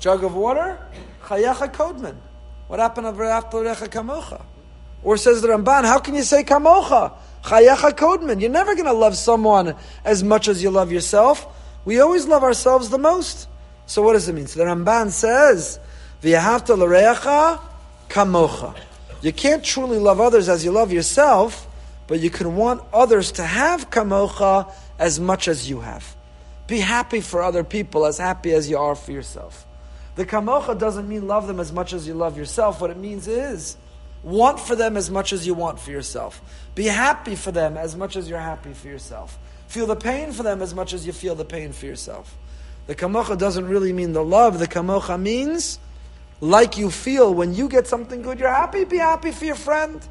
jug 0.00 0.24
of 0.24 0.34
water, 0.34 0.78
chayacha 1.24 1.72
kodman. 1.72 2.16
What 2.68 2.80
happened 2.80 3.06
after 3.06 3.58
Recha 3.58 3.88
kamocha? 3.88 4.42
Or 5.02 5.16
says 5.16 5.42
the 5.42 5.48
Ramban, 5.48 5.84
how 5.84 5.98
can 5.98 6.14
you 6.14 6.22
say 6.22 6.44
kamocha? 6.44 7.12
Chayacha 7.44 7.92
kodman. 7.92 8.40
You're 8.40 8.50
never 8.50 8.74
going 8.74 8.86
to 8.86 8.92
love 8.92 9.16
someone 9.16 9.74
as 10.04 10.22
much 10.22 10.48
as 10.48 10.62
you 10.62 10.70
love 10.70 10.92
yourself. 10.92 11.46
We 11.84 12.00
always 12.00 12.26
love 12.26 12.42
ourselves 12.42 12.90
the 12.90 12.98
most. 12.98 13.48
So 13.86 14.02
what 14.02 14.12
does 14.12 14.28
it 14.28 14.34
mean? 14.34 14.46
So 14.46 14.58
the 14.58 14.66
Ramban 14.66 15.10
says, 15.10 15.80
V'yahavta 16.22 16.76
l'reacha 16.76 17.60
kamocha. 18.08 18.74
You 19.20 19.32
can't 19.32 19.64
truly 19.64 19.98
love 19.98 20.20
others 20.20 20.48
as 20.48 20.64
you 20.64 20.70
love 20.70 20.92
yourself, 20.92 21.66
but 22.06 22.20
you 22.20 22.30
can 22.30 22.56
want 22.56 22.82
others 22.92 23.32
to 23.32 23.44
have 23.44 23.90
kamocha 23.90 24.72
as 24.98 25.18
much 25.18 25.48
as 25.48 25.68
you 25.68 25.80
have. 25.80 26.16
Be 26.66 26.78
happy 26.78 27.20
for 27.20 27.42
other 27.42 27.64
people 27.64 28.06
as 28.06 28.18
happy 28.18 28.52
as 28.52 28.70
you 28.70 28.78
are 28.78 28.94
for 28.94 29.10
yourself. 29.12 29.66
The 30.14 30.26
kamocha 30.26 30.78
doesn't 30.78 31.08
mean 31.08 31.26
love 31.26 31.46
them 31.46 31.60
as 31.60 31.72
much 31.72 31.92
as 31.92 32.06
you 32.06 32.14
love 32.14 32.36
yourself. 32.36 32.80
What 32.80 32.90
it 32.90 32.96
means 32.96 33.26
is 33.26 33.76
want 34.22 34.60
for 34.60 34.76
them 34.76 34.96
as 34.96 35.10
much 35.10 35.32
as 35.32 35.46
you 35.46 35.54
want 35.54 35.80
for 35.80 35.90
yourself. 35.90 36.40
Be 36.74 36.84
happy 36.84 37.34
for 37.34 37.52
them 37.52 37.76
as 37.76 37.96
much 37.96 38.16
as 38.16 38.28
you're 38.28 38.38
happy 38.38 38.72
for 38.72 38.88
yourself. 38.88 39.38
Feel 39.68 39.86
the 39.86 39.96
pain 39.96 40.32
for 40.32 40.42
them 40.42 40.62
as 40.62 40.74
much 40.74 40.92
as 40.92 41.06
you 41.06 41.12
feel 41.12 41.34
the 41.34 41.44
pain 41.44 41.72
for 41.72 41.86
yourself. 41.86 42.36
The 42.86 42.94
kamocha 42.94 43.36
doesn't 43.36 43.68
really 43.68 43.92
mean 43.92 44.12
the 44.12 44.24
love. 44.24 44.58
The 44.58 44.66
kamocha 44.66 45.20
means 45.20 45.78
like 46.40 46.78
you 46.78 46.90
feel 46.90 47.32
when 47.34 47.54
you 47.54 47.68
get 47.68 47.86
something 47.86 48.22
good, 48.22 48.38
you're 48.38 48.52
happy, 48.52 48.84
be 48.84 48.98
happy 48.98 49.32
for 49.32 49.44
your 49.44 49.56
friend. 49.56 50.06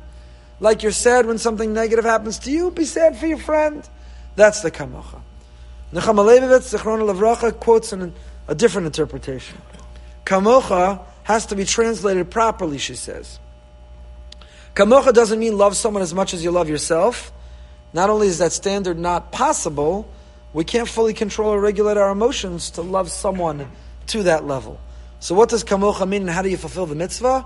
Like 0.59 0.83
you're 0.83 0.91
sad 0.91 1.25
when 1.25 1.37
something 1.37 1.73
negative 1.73 2.05
happens 2.05 2.39
to 2.39 2.51
you, 2.51 2.71
be 2.71 2.85
sad 2.85 3.17
for 3.17 3.27
your 3.27 3.37
friend. 3.37 3.87
That's 4.35 4.61
the 4.61 4.71
kamocha. 4.71 5.21
Nechama 5.93 6.25
Leibovitz, 6.25 6.75
Zechrona 6.75 7.11
Levracha, 7.11 7.57
quotes 7.59 7.93
in 7.93 8.13
a 8.47 8.55
different 8.55 8.87
interpretation. 8.87 9.57
Kamocha 10.25 11.01
has 11.23 11.45
to 11.47 11.55
be 11.55 11.63
translated 11.63 12.29
properly, 12.29 12.77
she 12.77 12.95
says. 12.95 13.39
Kamocha 14.75 15.13
doesn't 15.13 15.39
mean 15.39 15.57
love 15.57 15.77
someone 15.77 16.03
as 16.03 16.13
much 16.13 16.33
as 16.33 16.43
you 16.43 16.51
love 16.51 16.69
yourself. 16.69 17.31
Not 17.93 18.09
only 18.09 18.27
is 18.27 18.39
that 18.39 18.51
standard 18.51 18.99
not 18.99 19.31
possible, 19.31 20.11
we 20.53 20.63
can't 20.63 20.87
fully 20.87 21.13
control 21.13 21.51
or 21.51 21.61
regulate 21.61 21.97
our 21.97 22.11
emotions 22.11 22.71
to 22.71 22.81
love 22.81 23.09
someone 23.09 23.71
to 24.07 24.23
that 24.23 24.45
level. 24.45 24.79
So 25.19 25.35
what 25.35 25.49
does 25.49 25.63
kamocha 25.63 26.07
mean 26.07 26.21
and 26.23 26.29
how 26.29 26.41
do 26.41 26.49
you 26.49 26.57
fulfill 26.57 26.85
the 26.85 26.95
mitzvah? 26.95 27.45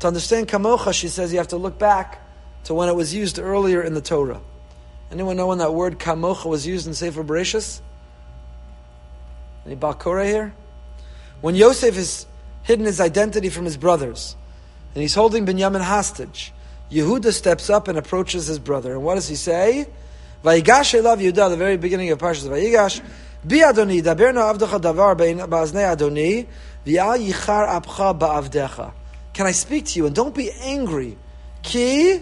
To 0.00 0.06
understand 0.06 0.48
kamocha, 0.48 0.92
she 0.92 1.08
says 1.08 1.32
you 1.32 1.38
have 1.38 1.48
to 1.48 1.56
look 1.56 1.78
back 1.78 2.20
to 2.64 2.74
when 2.74 2.88
it 2.88 2.94
was 2.94 3.14
used 3.14 3.38
earlier 3.38 3.82
in 3.82 3.94
the 3.94 4.00
Torah. 4.00 4.40
Anyone 5.10 5.36
know 5.36 5.48
when 5.48 5.58
that 5.58 5.74
word 5.74 5.98
kamocha 5.98 6.46
was 6.46 6.66
used 6.66 6.86
in 6.86 6.94
Sefer 6.94 7.22
Bereshis? 7.22 7.80
Any 9.66 9.76
Balkora 9.76 10.24
here? 10.24 10.54
When 11.40 11.54
Yosef 11.54 11.94
has 11.96 12.26
hidden 12.62 12.86
his 12.86 13.00
identity 13.00 13.48
from 13.48 13.64
his 13.64 13.76
brothers, 13.76 14.36
and 14.94 15.02
he's 15.02 15.14
holding 15.14 15.46
Binyamin 15.46 15.80
hostage, 15.80 16.52
Yehuda 16.90 17.32
steps 17.32 17.70
up 17.70 17.88
and 17.88 17.96
approaches 17.96 18.46
his 18.46 18.58
brother. 18.58 18.92
And 18.92 19.02
what 19.02 19.14
does 19.14 19.28
he 19.28 19.36
say? 19.36 19.88
Vayigash 20.44 21.00
elav 21.00 21.18
Yehuda, 21.18 21.50
the 21.50 21.56
very 21.56 21.76
beginning 21.76 22.10
of 22.10 22.18
Parshas 22.18 22.48
Vayigash, 22.48 23.00
Bi 23.44 23.56
Adoni, 23.56 24.02
daberna 24.02 24.54
avdecha 24.54 24.80
davar 24.80 25.16
ba'aznei 25.16 25.96
Adoni, 25.96 26.46
Can 26.84 26.98
I 29.46 29.52
speak 29.52 29.86
to 29.86 29.98
you? 29.98 30.06
And 30.06 30.14
don't 30.14 30.34
be 30.34 30.50
angry. 30.50 31.16
Ki, 31.62 32.20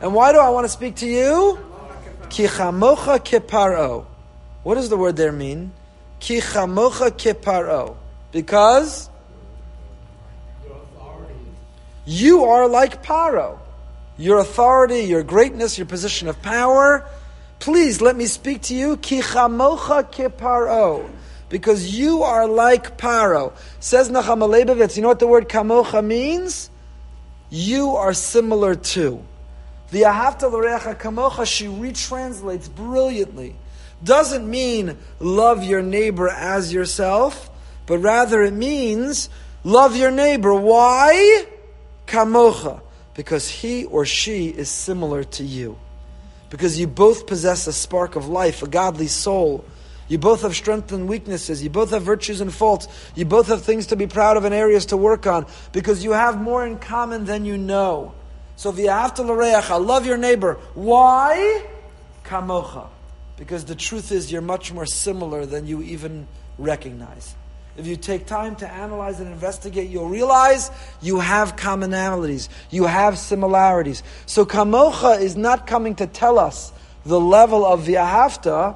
and 0.00 0.14
why 0.14 0.32
do 0.32 0.38
I 0.38 0.48
want 0.50 0.64
to 0.64 0.68
speak 0.68 0.96
to 0.96 1.06
you? 1.06 1.58
Ki 2.28 2.46
chamocha 2.46 3.18
kiparo. 3.18 4.06
What 4.62 4.74
does 4.74 4.88
the 4.88 4.96
word 4.96 5.16
there 5.16 5.32
mean? 5.32 5.72
Ki 6.18 6.40
chamocha 6.40 7.10
kiparo. 7.10 7.96
Because 8.32 9.08
you 12.04 12.44
are 12.44 12.68
like 12.68 13.02
Paro. 13.02 13.58
Your 14.16 14.38
authority, 14.38 15.00
your 15.00 15.22
greatness, 15.22 15.78
your 15.78 15.86
position 15.86 16.28
of 16.28 16.40
power 16.42 17.08
Please 17.60 18.00
let 18.00 18.16
me 18.16 18.24
speak 18.24 18.62
to 18.62 18.74
you. 18.74 18.96
Ki 18.96 19.20
chamocha 19.20 20.10
kiparo. 20.10 21.08
Because 21.50 21.98
you 21.98 22.22
are 22.22 22.48
like 22.48 22.96
Paro. 22.96 23.52
Says 23.78 24.08
Nechama 24.08 24.48
Leibovitz, 24.48 24.96
you 24.96 25.02
know 25.02 25.08
what 25.08 25.18
the 25.18 25.26
word 25.26 25.48
kamocha 25.48 26.02
means? 26.02 26.70
You 27.50 27.96
are 27.96 28.14
similar 28.14 28.74
to. 28.74 29.22
The 29.90 30.02
ahavta 30.02 30.50
l'recha 30.50 30.98
kamocha, 30.98 31.44
she 31.44 31.66
retranslates 31.66 32.74
brilliantly. 32.74 33.56
Doesn't 34.02 34.48
mean 34.48 34.96
love 35.18 35.62
your 35.62 35.82
neighbor 35.82 36.30
as 36.30 36.72
yourself, 36.72 37.50
but 37.84 37.98
rather 37.98 38.40
it 38.42 38.54
means 38.54 39.28
love 39.62 39.94
your 39.94 40.10
neighbor. 40.10 40.54
Why? 40.54 41.44
Kamocha. 42.06 42.80
Because 43.12 43.46
he 43.48 43.84
or 43.84 44.06
she 44.06 44.48
is 44.48 44.70
similar 44.70 45.24
to 45.24 45.44
you 45.44 45.76
because 46.50 46.78
you 46.78 46.86
both 46.88 47.26
possess 47.26 47.66
a 47.68 47.72
spark 47.72 48.16
of 48.16 48.28
life, 48.28 48.62
a 48.62 48.68
godly 48.68 49.06
soul. 49.06 49.64
You 50.10 50.18
both 50.18 50.42
have 50.42 50.56
strengths 50.56 50.92
and 50.92 51.08
weaknesses. 51.08 51.62
You 51.62 51.70
both 51.70 51.92
have 51.92 52.02
virtues 52.02 52.40
and 52.40 52.52
faults. 52.52 52.88
You 53.14 53.24
both 53.24 53.46
have 53.46 53.62
things 53.62 53.86
to 53.86 53.96
be 53.96 54.08
proud 54.08 54.36
of 54.36 54.44
and 54.44 54.52
areas 54.52 54.86
to 54.86 54.96
work 54.96 55.24
on 55.28 55.46
because 55.70 56.02
you 56.02 56.10
have 56.10 56.40
more 56.40 56.66
in 56.66 56.78
common 56.80 57.26
than 57.26 57.44
you 57.44 57.56
know. 57.56 58.12
So 58.56 58.70
l'reacha, 58.70 59.86
love 59.86 60.04
your 60.04 60.18
neighbor. 60.18 60.58
Why? 60.74 61.64
Kamocha. 62.24 62.88
Because 63.36 63.64
the 63.64 63.76
truth 63.76 64.10
is 64.10 64.32
you're 64.32 64.42
much 64.42 64.72
more 64.72 64.84
similar 64.84 65.46
than 65.46 65.68
you 65.68 65.80
even 65.80 66.26
recognize. 66.58 67.36
If 67.76 67.86
you 67.86 67.94
take 67.94 68.26
time 68.26 68.56
to 68.56 68.68
analyze 68.68 69.20
and 69.20 69.30
investigate, 69.32 69.90
you'll 69.90 70.08
realize 70.08 70.72
you 71.00 71.20
have 71.20 71.54
commonalities, 71.54 72.48
you 72.68 72.84
have 72.84 73.16
similarities. 73.16 74.02
So 74.26 74.44
Kamocha 74.44 75.20
is 75.20 75.36
not 75.36 75.68
coming 75.68 75.94
to 75.94 76.08
tell 76.08 76.36
us 76.36 76.72
the 77.06 77.20
level 77.20 77.64
of 77.64 77.84
V'ahavta. 77.86 78.74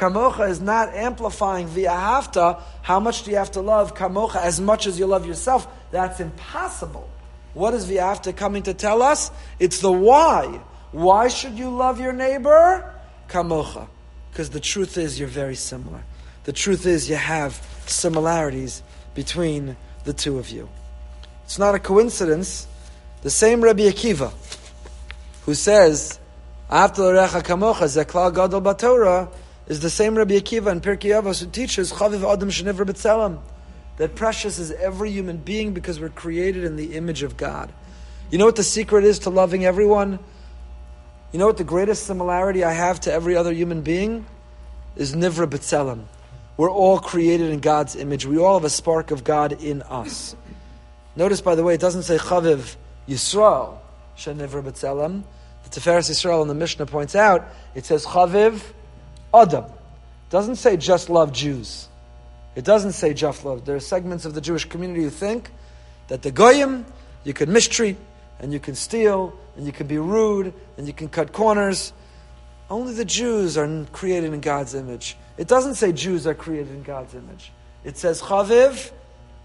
Kamocha 0.00 0.48
is 0.48 0.62
not 0.62 0.94
amplifying 0.94 1.66
via 1.66 1.90
hafta. 1.90 2.62
How 2.80 3.00
much 3.00 3.24
do 3.24 3.30
you 3.30 3.36
have 3.36 3.50
to 3.50 3.60
love 3.60 3.94
Kamocha 3.94 4.36
as 4.36 4.58
much 4.58 4.86
as 4.86 4.98
you 4.98 5.04
love 5.04 5.26
yourself? 5.26 5.68
That's 5.90 6.20
impossible. 6.20 7.06
What 7.52 7.74
is 7.74 7.84
via 7.84 8.00
hafta 8.04 8.32
coming 8.32 8.62
to 8.62 8.72
tell 8.72 9.02
us? 9.02 9.30
It's 9.58 9.80
the 9.80 9.92
why. 9.92 10.58
Why 10.92 11.28
should 11.28 11.58
you 11.58 11.68
love 11.68 12.00
your 12.00 12.14
neighbor? 12.14 12.94
Kamocha. 13.28 13.88
Because 14.30 14.48
the 14.48 14.60
truth 14.60 14.96
is 14.96 15.18
you're 15.18 15.28
very 15.28 15.54
similar. 15.54 16.02
The 16.44 16.54
truth 16.54 16.86
is 16.86 17.10
you 17.10 17.16
have 17.16 17.60
similarities 17.84 18.82
between 19.14 19.76
the 20.04 20.14
two 20.14 20.38
of 20.38 20.48
you. 20.48 20.70
It's 21.44 21.58
not 21.58 21.74
a 21.74 21.78
coincidence. 21.78 22.66
The 23.20 23.28
same 23.28 23.60
Rabbi 23.60 23.82
Akiva, 23.82 24.32
who 25.44 25.52
says, 25.52 26.18
"After 26.70 27.02
recha 27.02 27.42
kamocha 27.42 27.84
zeklal 27.84 28.34
gadol 28.34 28.62
batorah," 28.62 29.28
is 29.70 29.78
the 29.78 29.88
same 29.88 30.16
Rabbi 30.16 30.34
Akiva 30.34 30.72
in 30.72 30.80
Pirkei 30.80 31.14
Avos 31.22 31.40
who 31.40 31.48
teaches 31.48 31.92
chaviv 31.92 32.28
adam 32.28 32.50
shenivra 32.50 32.84
b'tzelem 32.84 33.38
that 33.98 34.16
precious 34.16 34.58
is 34.58 34.72
every 34.72 35.12
human 35.12 35.36
being 35.36 35.74
because 35.74 36.00
we're 36.00 36.08
created 36.08 36.64
in 36.64 36.74
the 36.74 36.96
image 36.96 37.22
of 37.22 37.36
God. 37.36 37.72
You 38.32 38.38
know 38.38 38.46
what 38.46 38.56
the 38.56 38.64
secret 38.64 39.04
is 39.04 39.20
to 39.20 39.30
loving 39.30 39.64
everyone? 39.64 40.18
You 41.30 41.38
know 41.38 41.46
what 41.46 41.56
the 41.56 41.62
greatest 41.62 42.04
similarity 42.04 42.64
I 42.64 42.72
have 42.72 42.98
to 43.00 43.12
every 43.12 43.36
other 43.36 43.52
human 43.52 43.82
being 43.82 44.26
is 44.96 45.14
nivra 45.14 45.46
b'tzelem. 45.46 46.02
We're 46.56 46.68
all 46.68 46.98
created 46.98 47.50
in 47.50 47.60
God's 47.60 47.94
image. 47.94 48.26
We 48.26 48.38
all 48.38 48.54
have 48.54 48.64
a 48.64 48.70
spark 48.70 49.12
of 49.12 49.22
God 49.22 49.62
in 49.62 49.82
us. 49.82 50.34
Notice, 51.14 51.40
by 51.40 51.54
the 51.54 51.62
way, 51.62 51.74
it 51.74 51.80
doesn't 51.80 52.02
say 52.02 52.16
Chaviv 52.18 52.74
Yisrael, 53.08 53.78
Shenivra 54.16 54.64
B'Tzelem. 54.64 55.22
The 55.62 55.80
Tiferes 55.80 56.10
Yisrael 56.10 56.42
in 56.42 56.48
the 56.48 56.54
Mishnah 56.54 56.86
points 56.86 57.14
out, 57.14 57.46
it 57.76 57.86
says 57.86 58.04
Chaviv 58.04 58.62
Adam. 59.32 59.64
doesn't 60.30 60.56
say 60.56 60.76
just 60.76 61.10
love 61.10 61.32
Jews. 61.32 61.88
It 62.56 62.64
doesn't 62.64 62.92
say 62.92 63.14
just 63.14 63.44
love. 63.44 63.64
There 63.64 63.76
are 63.76 63.80
segments 63.80 64.24
of 64.24 64.34
the 64.34 64.40
Jewish 64.40 64.64
community 64.64 65.02
who 65.02 65.10
think 65.10 65.50
that 66.08 66.22
the 66.22 66.30
goyim 66.30 66.84
you 67.24 67.32
can 67.32 67.52
mistreat 67.52 67.96
and 68.40 68.52
you 68.52 68.58
can 68.58 68.74
steal 68.74 69.38
and 69.56 69.66
you 69.66 69.72
can 69.72 69.86
be 69.86 69.98
rude 69.98 70.52
and 70.76 70.86
you 70.86 70.92
can 70.92 71.08
cut 71.08 71.32
corners. 71.32 71.92
Only 72.68 72.94
the 72.94 73.04
Jews 73.04 73.56
are 73.56 73.84
created 73.92 74.32
in 74.32 74.40
God's 74.40 74.74
image. 74.74 75.16
It 75.36 75.48
doesn't 75.48 75.74
say 75.74 75.92
Jews 75.92 76.26
are 76.26 76.34
created 76.34 76.72
in 76.72 76.82
God's 76.82 77.14
image. 77.14 77.52
It 77.84 77.96
says 77.96 78.20
chaviv 78.20 78.90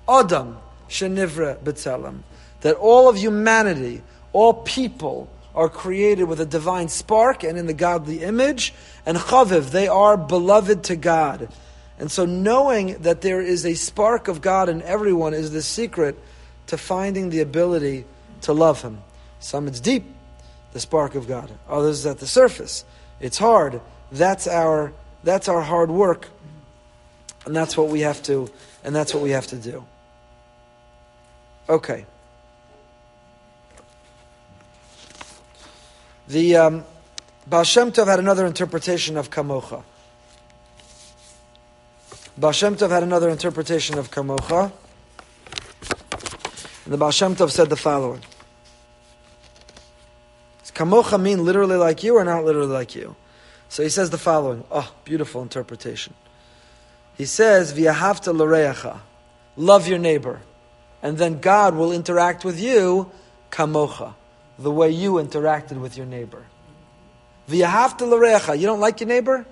adam 0.07 0.57
shenivra 0.89 1.57
b'tzelem. 1.57 2.19
That 2.61 2.75
all 2.75 3.09
of 3.09 3.17
humanity, 3.17 4.01
all 4.33 4.53
people, 4.53 5.29
are 5.55 5.69
created 5.69 6.25
with 6.25 6.39
a 6.41 6.45
divine 6.45 6.89
spark 6.89 7.43
and 7.43 7.57
in 7.57 7.65
the 7.65 7.73
godly 7.73 8.21
image. 8.21 8.73
And 9.05 9.17
chaviv, 9.17 9.71
they 9.71 9.87
are 9.87 10.17
beloved 10.17 10.83
to 10.85 10.95
God. 10.95 11.49
And 11.97 12.11
so 12.11 12.25
knowing 12.25 12.97
that 12.99 13.21
there 13.21 13.41
is 13.41 13.65
a 13.65 13.73
spark 13.73 14.27
of 14.27 14.41
God 14.41 14.67
in 14.67 14.81
everyone 14.81 15.33
is 15.33 15.51
the 15.51 15.61
secret 15.61 16.19
to 16.67 16.77
finding 16.77 17.29
the 17.29 17.39
ability 17.39 18.05
to 18.41 18.53
love 18.53 18.81
Him. 18.81 18.99
Some 19.39 19.67
it's 19.67 19.79
deep, 19.79 20.03
the 20.73 20.79
spark 20.79 21.15
of 21.15 21.27
God. 21.27 21.49
Others 21.69 22.05
at 22.05 22.19
the 22.19 22.27
surface. 22.27 22.83
It's 23.21 23.37
hard. 23.37 23.79
That's 24.11 24.47
our 24.47 24.91
that's 25.23 25.47
our 25.47 25.61
hard 25.61 25.89
work. 25.89 26.27
And 27.45 27.55
that's 27.55 27.77
what 27.77 27.87
we 27.87 28.01
have 28.01 28.21
to 28.23 28.49
and 28.83 28.93
that's 28.93 29.13
what 29.13 29.23
we 29.23 29.31
have 29.31 29.47
to 29.47 29.55
do. 29.55 29.85
Okay. 31.69 32.05
The 36.27 36.55
um, 36.55 36.83
Baal 37.45 37.63
Shem 37.63 37.91
Tov 37.91 38.07
had 38.07 38.17
another 38.17 38.47
interpretation 38.47 39.15
of 39.15 39.29
Kamocha. 39.29 39.83
Baal 42.35 42.51
Shem 42.51 42.75
Tov 42.75 42.89
had 42.89 43.03
another 43.03 43.29
interpretation 43.29 43.99
of 43.99 44.09
Kamocha. 44.09 44.71
And 46.85 46.93
the 46.93 46.97
Baal 46.97 47.11
Shem 47.11 47.35
Tov 47.35 47.51
said 47.51 47.69
the 47.69 47.75
following. 47.75 48.21
Does 50.61 50.71
Kamocha 50.71 51.21
mean 51.21 51.45
literally 51.45 51.77
like 51.77 52.01
you 52.01 52.17
or 52.17 52.23
not 52.23 52.43
literally 52.43 52.73
like 52.73 52.95
you? 52.95 53.15
So 53.69 53.83
he 53.83 53.89
says 53.89 54.09
the 54.09 54.17
following. 54.17 54.63
Oh, 54.71 54.91
beautiful 55.03 55.43
interpretation. 55.43 56.15
He 57.15 57.25
says. 57.25 57.77
Love 59.57 59.87
your 59.87 59.99
neighbor. 59.99 60.41
And 61.03 61.19
then 61.19 61.39
God 61.39 61.75
will 61.75 61.91
interact 61.91 62.43
with 62.43 62.59
you, 62.59 63.11
kamocha 63.51 64.15
the 64.57 64.71
way 64.71 64.89
you 64.89 65.13
interacted 65.13 65.79
with 65.79 65.97
your 65.97 66.05
neighbor. 66.05 66.45
V'yahavta. 67.49 68.59
You 68.59 68.65
don't 68.65 68.79
like 68.79 68.99
your 68.99 69.07
neighbor? 69.07 69.45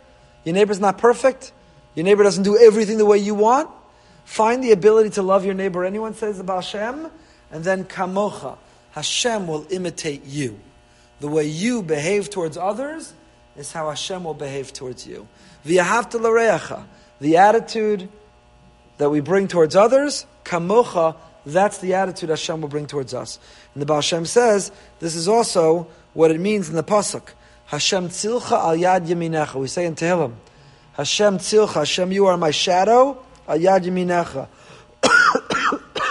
Your 0.43 0.55
neighbor's 0.55 0.79
not 0.79 0.97
perfect? 0.97 1.51
Your 1.95 2.03
neighbor 2.05 2.23
doesn't 2.23 2.43
do 2.43 2.57
everything 2.57 2.97
the 2.97 3.05
way 3.05 3.17
you 3.17 3.35
want? 3.35 3.69
Find 4.25 4.63
the 4.63 4.71
ability 4.71 5.11
to 5.11 5.21
love 5.21 5.45
your 5.45 5.53
neighbor. 5.53 5.85
Anyone 5.85 6.13
says 6.13 6.39
about 6.39 6.63
Hashem? 6.63 7.09
And 7.51 7.63
then 7.63 7.83
kamocha. 7.85 8.57
Hashem 8.91 9.47
will 9.47 9.67
imitate 9.69 10.25
you. 10.25 10.59
The 11.19 11.27
way 11.27 11.45
you 11.45 11.83
behave 11.83 12.29
towards 12.29 12.57
others 12.57 13.13
is 13.55 13.71
how 13.71 13.89
Hashem 13.89 14.23
will 14.23 14.33
behave 14.33 14.73
towards 14.73 15.05
you. 15.05 15.27
V'yahavta 15.65 16.19
l'recha. 16.19 16.85
The 17.21 17.37
attitude 17.37 18.09
that 18.97 19.09
we 19.09 19.19
bring 19.19 19.47
towards 19.47 19.75
others, 19.75 20.25
kamocha, 20.43 21.15
that's 21.45 21.79
the 21.79 21.93
attitude 21.95 22.29
Hashem 22.29 22.61
will 22.61 22.69
bring 22.69 22.87
towards 22.87 23.13
us. 23.13 23.39
And 23.73 23.81
the 23.81 23.85
Baal 23.85 24.01
Shem 24.01 24.25
says 24.25 24.71
this 24.99 25.15
is 25.15 25.27
also 25.27 25.87
what 26.13 26.31
it 26.31 26.39
means 26.39 26.69
in 26.69 26.75
the 26.75 26.83
pasuk. 26.83 27.29
Hashem 27.65 28.09
tzilcha 28.09 28.51
al 28.51 28.77
yad 28.77 29.07
yaminecha. 29.07 29.55
We 29.55 29.67
say 29.67 29.85
in 29.85 29.95
Tehillim, 29.95 30.33
Hashem 30.93 31.39
tzilcha, 31.39 31.73
Hashem, 31.73 32.11
you 32.11 32.27
are 32.27 32.37
my 32.37 32.51
shadow, 32.51 33.23
al 33.47 33.57
yad 33.57 33.83
yaminecha. 33.83 34.47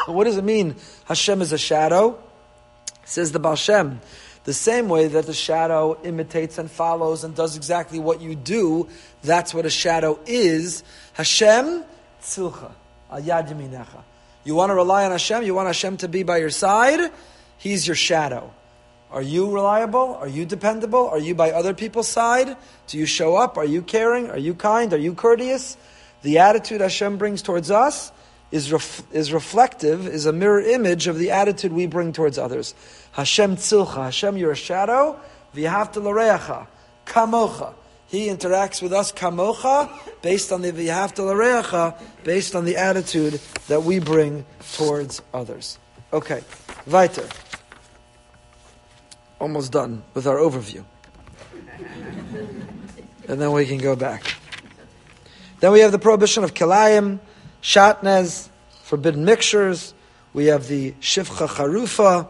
what 0.13 0.25
does 0.25 0.37
it 0.37 0.45
mean? 0.45 0.77
Hashem 1.05 1.41
is 1.41 1.53
a 1.53 1.59
shadow. 1.59 2.19
Says 3.05 3.33
the 3.33 3.39
Baal 3.39 3.57
Shem. 3.57 4.01
The 4.45 4.53
same 4.53 4.89
way 4.89 5.07
that 5.07 5.27
the 5.27 5.35
shadow 5.35 5.99
imitates 6.03 6.59
and 6.59 6.69
follows 6.71 7.23
and 7.23 7.35
does 7.35 7.57
exactly 7.57 8.01
what 8.01 8.21
you 8.21 8.35
do, 8.35 8.89
that's 9.23 9.55
what 9.55 9.67
a 9.67 9.71
shadow 9.71 10.19
is. 10.27 10.83
Hashem 11.15 11.85
tzilcha, 12.23 12.73
al 13.11 13.21
yad 13.23 13.49
yaminecha. 13.49 14.03
You 14.45 14.55
want 14.55 14.71
to 14.71 14.75
rely 14.75 15.05
on 15.05 15.13
Hashem, 15.13 15.45
you 15.45 15.55
want 15.55 15.69
Hashem 15.69 15.99
to 15.99 16.09
be 16.09 16.23
by 16.23 16.39
your 16.39 16.51
side, 16.51 17.13
He's 17.59 17.87
your 17.87 17.97
shadow. 17.97 18.53
Are 19.13 19.23
you 19.23 19.53
reliable? 19.53 20.17
Are 20.17 20.27
you 20.27 20.47
dependable? 20.47 21.07
Are 21.07 21.19
you 21.19 21.35
by 21.35 21.53
other 21.53 21.75
people's 21.75 22.09
side? 22.09 22.57
Do 22.87 22.99
you 22.99 23.05
show 23.05 23.37
up? 23.37 23.59
Are 23.59 23.65
you 23.65 23.83
caring? 23.83 24.31
Are 24.31 24.39
you 24.39 24.55
kind? 24.55 24.93
Are 24.93 24.99
you 24.99 25.15
courteous? 25.15 25.77
The 26.23 26.39
attitude 26.39 26.81
Hashem 26.81 27.19
brings 27.19 27.43
towards 27.43 27.71
us 27.71 28.11
is, 28.51 28.73
ref- 28.73 29.03
is 29.13 29.33
reflective, 29.33 30.07
is 30.07 30.27
a 30.27 30.33
mirror 30.33 30.61
image 30.61 31.09
of 31.09 31.19
the 31.19 31.31
attitude 31.31 31.73
we 31.73 31.87
bring 31.87 32.13
towards 32.13 32.39
others. 32.39 32.75
Hashem 33.13 33.57
tzilcha. 33.57 34.05
Hashem, 34.05 34.39
you're 34.39 34.53
a 34.53 34.57
shadow. 34.57 35.21
V'yahavta 35.55 36.03
l'reacha. 36.03 36.67
Kamocha. 37.07 37.75
He 38.13 38.29
interacts 38.29 38.83
with 38.83 38.93
us 38.93 39.11
kamocha, 39.11 39.91
based 40.21 40.53
on 40.53 40.61
the 40.61 40.71
v'yahavta 40.71 41.25
l'reacha, 41.25 41.99
based 42.25 42.55
on 42.55 42.67
the 42.67 42.77
attitude 42.77 43.41
that 43.69 43.85
we 43.85 44.01
bring 44.01 44.45
towards 44.75 45.23
others. 45.33 45.79
Okay, 46.13 46.43
weiter 46.87 47.27
almost 49.41 49.73
done 49.73 50.05
with 50.13 50.27
our 50.27 50.37
overview. 50.37 50.85
and 53.29 53.41
then 53.41 53.51
we 53.51 53.65
can 53.65 53.79
go 53.79 53.97
back. 53.97 54.37
Then 55.61 55.73
we 55.73 55.81
have 55.81 55.91
the 55.91 55.99
prohibition 55.99 56.45
of 56.45 56.53
kilayim, 56.53 57.19
shatnez, 57.63 58.51
forbidden 58.85 59.25
mixtures. 59.25 59.95
We 60.35 60.47
have 60.47 60.69
the 60.69 60.93
shifcha 61.01 61.49
charufa. 61.49 62.29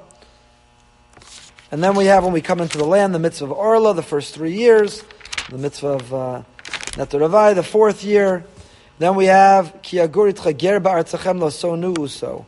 And 1.73 1.83
then 1.83 1.97
we 1.97 2.05
have, 2.07 2.23
when 2.23 2.33
we 2.33 2.41
come 2.41 2.61
into 2.61 2.79
the 2.79 2.87
land, 2.87 3.17
the 3.17 3.19
mitzvah 3.19 3.47
of 3.47 3.51
Orla, 3.51 3.95
the 3.95 4.03
first 4.05 4.33
three 4.33 4.55
years. 4.55 5.03
The 5.51 5.59
mitzvah 5.59 5.89
of 5.89 6.15
uh, 6.15 6.43
neta 6.97 7.19
revai, 7.19 7.55
the 7.55 7.63
fourth 7.63 8.05
year. 8.05 8.45
Then 8.99 9.17
we 9.17 9.27
have 9.27 9.83
kiagurit 9.83 10.35
chager 10.35 10.81
ba'artzachem 10.81 11.41
lo 11.41 11.49
sonu 11.49 11.99
uso. 11.99 12.47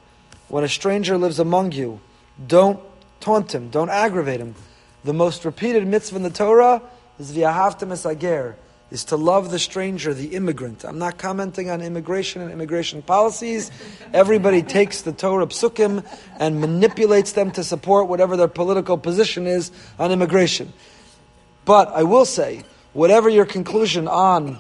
When 0.48 0.64
a 0.64 0.68
stranger 0.68 1.18
lives 1.18 1.38
among 1.38 1.72
you, 1.72 2.00
don't 2.46 2.80
taunt 3.20 3.54
him, 3.54 3.68
don't 3.70 3.90
aggravate 3.90 4.40
him. 4.40 4.54
The 5.02 5.12
most 5.12 5.44
repeated 5.44 5.86
mitzvah 5.86 6.16
in 6.16 6.22
the 6.22 6.30
Torah 6.30 6.80
is 7.18 7.32
v'yahavta 7.32 7.86
mesager, 7.86 8.54
is 8.90 9.04
to 9.06 9.16
love 9.16 9.50
the 9.50 9.58
stranger, 9.58 10.14
the 10.14 10.28
immigrant. 10.34 10.84
I'm 10.84 10.98
not 10.98 11.18
commenting 11.18 11.70
on 11.70 11.82
immigration 11.82 12.42
and 12.42 12.52
immigration 12.52 13.02
policies. 13.02 13.70
Everybody 14.12 14.62
takes 14.62 15.02
the 15.02 15.12
Torah 15.12 15.46
psukim 15.46 16.06
and 16.38 16.60
manipulates 16.60 17.32
them 17.32 17.50
to 17.52 17.64
support 17.64 18.08
whatever 18.08 18.36
their 18.36 18.48
political 18.48 18.96
position 18.96 19.46
is 19.46 19.72
on 19.98 20.12
immigration. 20.12 20.72
But 21.64 21.88
I 21.88 22.04
will 22.04 22.24
say, 22.24 22.62
whatever 22.94 23.28
your 23.28 23.44
conclusion 23.44 24.08
on 24.08 24.58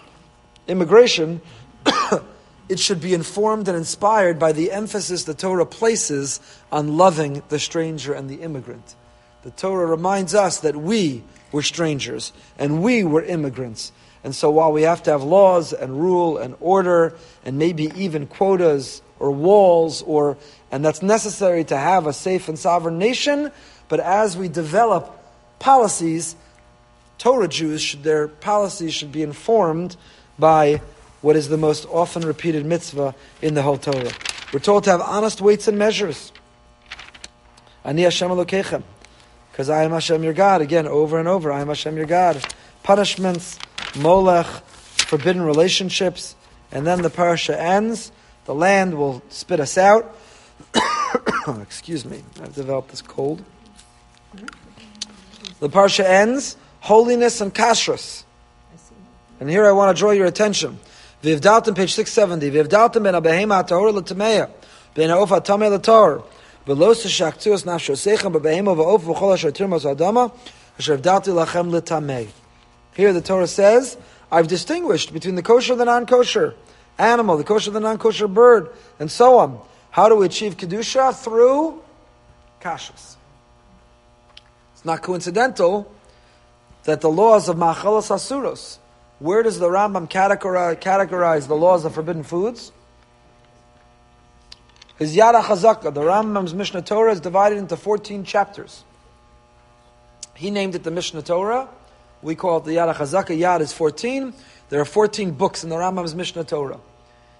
immigration, 0.68 1.40
it 2.68 2.78
should 2.78 3.00
be 3.00 3.14
informed 3.14 3.68
and 3.68 3.76
inspired 3.76 4.38
by 4.38 4.52
the 4.52 4.70
emphasis 4.72 5.24
the 5.24 5.34
Torah 5.34 5.64
places 5.64 6.40
on 6.70 6.96
loving 6.96 7.42
the 7.48 7.58
stranger 7.58 8.12
and 8.12 8.28
the 8.28 8.42
immigrant. 8.42 8.96
The 9.42 9.50
Torah 9.52 9.86
reminds 9.86 10.34
us 10.34 10.58
that 10.60 10.76
we 10.76 11.22
were 11.52 11.62
strangers 11.62 12.32
and 12.58 12.82
we 12.82 13.04
were 13.04 13.22
immigrants. 13.22 13.92
And 14.24 14.34
so 14.34 14.50
while 14.50 14.72
we 14.72 14.82
have 14.82 15.02
to 15.04 15.10
have 15.10 15.22
laws 15.22 15.72
and 15.72 16.00
rule 16.00 16.38
and 16.38 16.56
order 16.60 17.14
and 17.44 17.58
maybe 17.58 17.92
even 17.94 18.26
quotas 18.26 19.02
or 19.18 19.30
walls 19.30 20.02
or 20.02 20.36
and 20.72 20.84
that's 20.84 21.02
necessary 21.02 21.62
to 21.64 21.76
have 21.76 22.06
a 22.06 22.12
safe 22.12 22.48
and 22.48 22.58
sovereign 22.58 22.98
nation, 22.98 23.52
but 23.88 24.00
as 24.00 24.36
we 24.36 24.48
develop 24.48 25.16
policies, 25.58 26.34
Torah 27.24 27.48
Jews 27.48 27.80
should 27.80 28.02
their 28.02 28.28
policies 28.28 28.92
should 28.92 29.10
be 29.10 29.22
informed 29.22 29.96
by 30.38 30.82
what 31.22 31.36
is 31.36 31.48
the 31.48 31.56
most 31.56 31.86
often 31.86 32.22
repeated 32.22 32.66
mitzvah 32.66 33.14
in 33.40 33.54
the 33.54 33.62
whole 33.62 33.78
Torah. 33.78 34.12
We're 34.52 34.60
told 34.60 34.84
to 34.84 34.90
have 34.90 35.00
honest 35.00 35.40
weights 35.40 35.66
and 35.66 35.78
measures. 35.78 36.32
Ani 37.82 38.02
Hashem 38.02 38.28
Elokechem. 38.28 38.82
Because 39.50 39.70
I 39.70 39.84
am 39.84 39.92
Hashem 39.92 40.22
your 40.22 40.34
God. 40.34 40.60
Again, 40.60 40.86
over 40.86 41.18
and 41.18 41.26
over, 41.26 41.50
I 41.50 41.62
am 41.62 41.68
Hashem 41.68 41.96
your 41.96 42.04
God. 42.04 42.44
Punishments, 42.82 43.58
molech, 43.96 44.44
forbidden 44.44 45.40
relationships. 45.40 46.36
And 46.70 46.86
then 46.86 47.00
the 47.00 47.08
parasha 47.08 47.58
ends. 47.58 48.12
The 48.44 48.54
land 48.54 48.98
will 48.98 49.22
spit 49.30 49.60
us 49.60 49.78
out. 49.78 50.14
Excuse 51.62 52.04
me, 52.04 52.22
I've 52.42 52.54
developed 52.54 52.90
this 52.90 53.00
cold. 53.00 53.42
The 55.60 55.70
parsha 55.70 56.04
ends, 56.04 56.58
holiness 56.84 57.40
and 57.40 57.54
kashrus. 57.54 58.24
And 59.40 59.48
here 59.48 59.64
I 59.64 59.72
want 59.72 59.96
to 59.96 59.98
draw 59.98 60.10
your 60.10 60.26
attention. 60.26 60.78
Vivdaltim, 61.22 61.74
page 61.74 61.94
670. 61.94 62.50
Vivdaltim 62.50 63.04
ben 63.04 63.14
abehema 63.14 63.66
tahor 63.66 63.94
l'tameya. 63.94 64.50
Ben 64.94 65.08
ha'of 65.08 65.30
ha'tameh 65.30 65.70
l'tor. 65.70 66.24
V'los 66.66 67.02
ha'shaktuos 67.02 67.64
nafshosechem 67.64 68.34
b'behema 68.34 68.76
v'of 68.76 69.00
v'chol 69.00 69.94
adama. 69.94 70.30
Asher 70.78 70.98
lachem 70.98 71.70
l'tameh. 71.70 72.28
Here 72.94 73.14
the 73.14 73.22
Torah 73.22 73.46
says, 73.46 73.96
I've 74.30 74.46
distinguished 74.46 75.14
between 75.14 75.36
the 75.36 75.42
kosher 75.42 75.72
and 75.72 75.80
the 75.80 75.86
non-kosher 75.86 76.54
animal, 76.98 77.38
the 77.38 77.44
kosher 77.44 77.70
and 77.70 77.76
the 77.76 77.80
non-kosher 77.80 78.28
bird, 78.28 78.68
and 78.98 79.10
so 79.10 79.38
on. 79.38 79.58
How 79.90 80.10
do 80.10 80.16
we 80.16 80.26
achieve 80.26 80.58
kedusha? 80.58 81.14
Through 81.14 81.82
kashrus. 82.60 83.16
It's 84.74 84.84
not 84.84 85.00
coincidental 85.00 85.90
that 86.84 87.00
the 87.00 87.10
laws 87.10 87.48
of 87.48 87.56
machalas 87.56 88.10
asuros. 88.10 88.78
Where 89.18 89.42
does 89.42 89.58
the 89.58 89.68
Rambam 89.68 90.08
categorize, 90.08 90.80
categorize 90.80 91.46
the 91.46 91.54
laws 91.54 91.84
of 91.84 91.94
forbidden 91.94 92.22
foods? 92.22 92.72
His 94.98 95.16
Yad 95.16 95.40
HaChazaka, 95.40 95.92
the 95.94 96.02
Rambam's 96.02 96.54
Mishnah 96.54 96.82
Torah, 96.82 97.12
is 97.12 97.20
divided 97.20 97.58
into 97.58 97.76
14 97.76 98.24
chapters. 98.24 98.84
He 100.34 100.50
named 100.50 100.74
it 100.74 100.84
the 100.84 100.90
Mishnah 100.90 101.22
Torah. 101.22 101.68
We 102.22 102.34
call 102.34 102.58
it 102.58 102.64
the 102.64 102.72
Yad 102.72 102.94
HaChazaka. 102.94 103.36
Yad 103.38 103.60
is 103.60 103.72
14. 103.72 104.34
There 104.68 104.80
are 104.80 104.84
14 104.84 105.32
books 105.32 105.64
in 105.64 105.70
the 105.70 105.76
Rambam's 105.76 106.14
Mishnah 106.14 106.44
Torah. 106.44 106.80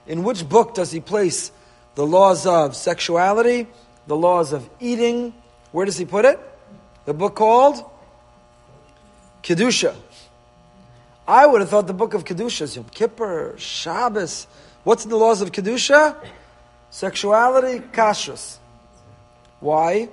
In 0.07 0.25
which 0.25 0.49
book 0.49 0.75
does 0.75 0.91
he 0.91 1.01
place 1.01 1.51
the 1.95 2.07
laws 2.07 2.47
of 2.47 2.77
sexuality, 2.77 3.67
the 4.07 4.17
laws 4.17 4.53
of 4.53 4.69
eating? 4.81 5.33
Where 5.73 5.87
does 5.87 5.97
he 5.97 6.05
put 6.05 6.25
it? 6.25 6.41
The 7.05 7.15
book 7.15 7.37
called 7.37 7.85
Kedusha. 9.45 9.95
I 11.29 11.47
would 11.47 11.61
have 11.61 11.69
thought 11.69 11.87
the 11.87 11.95
book 11.95 12.15
of 12.15 12.25
Kedusha 12.25 12.63
is 12.63 12.77
Yom 12.77 12.87
Kippur, 12.87 13.55
Shabbos. 13.59 14.47
What's 14.85 15.05
in 15.05 15.11
the 15.11 15.17
laws 15.17 15.43
of 15.43 15.53
Kedusha? 15.53 16.17
Sexuality, 16.89 17.81
kashrus. 17.93 18.57
Why? 19.61 20.09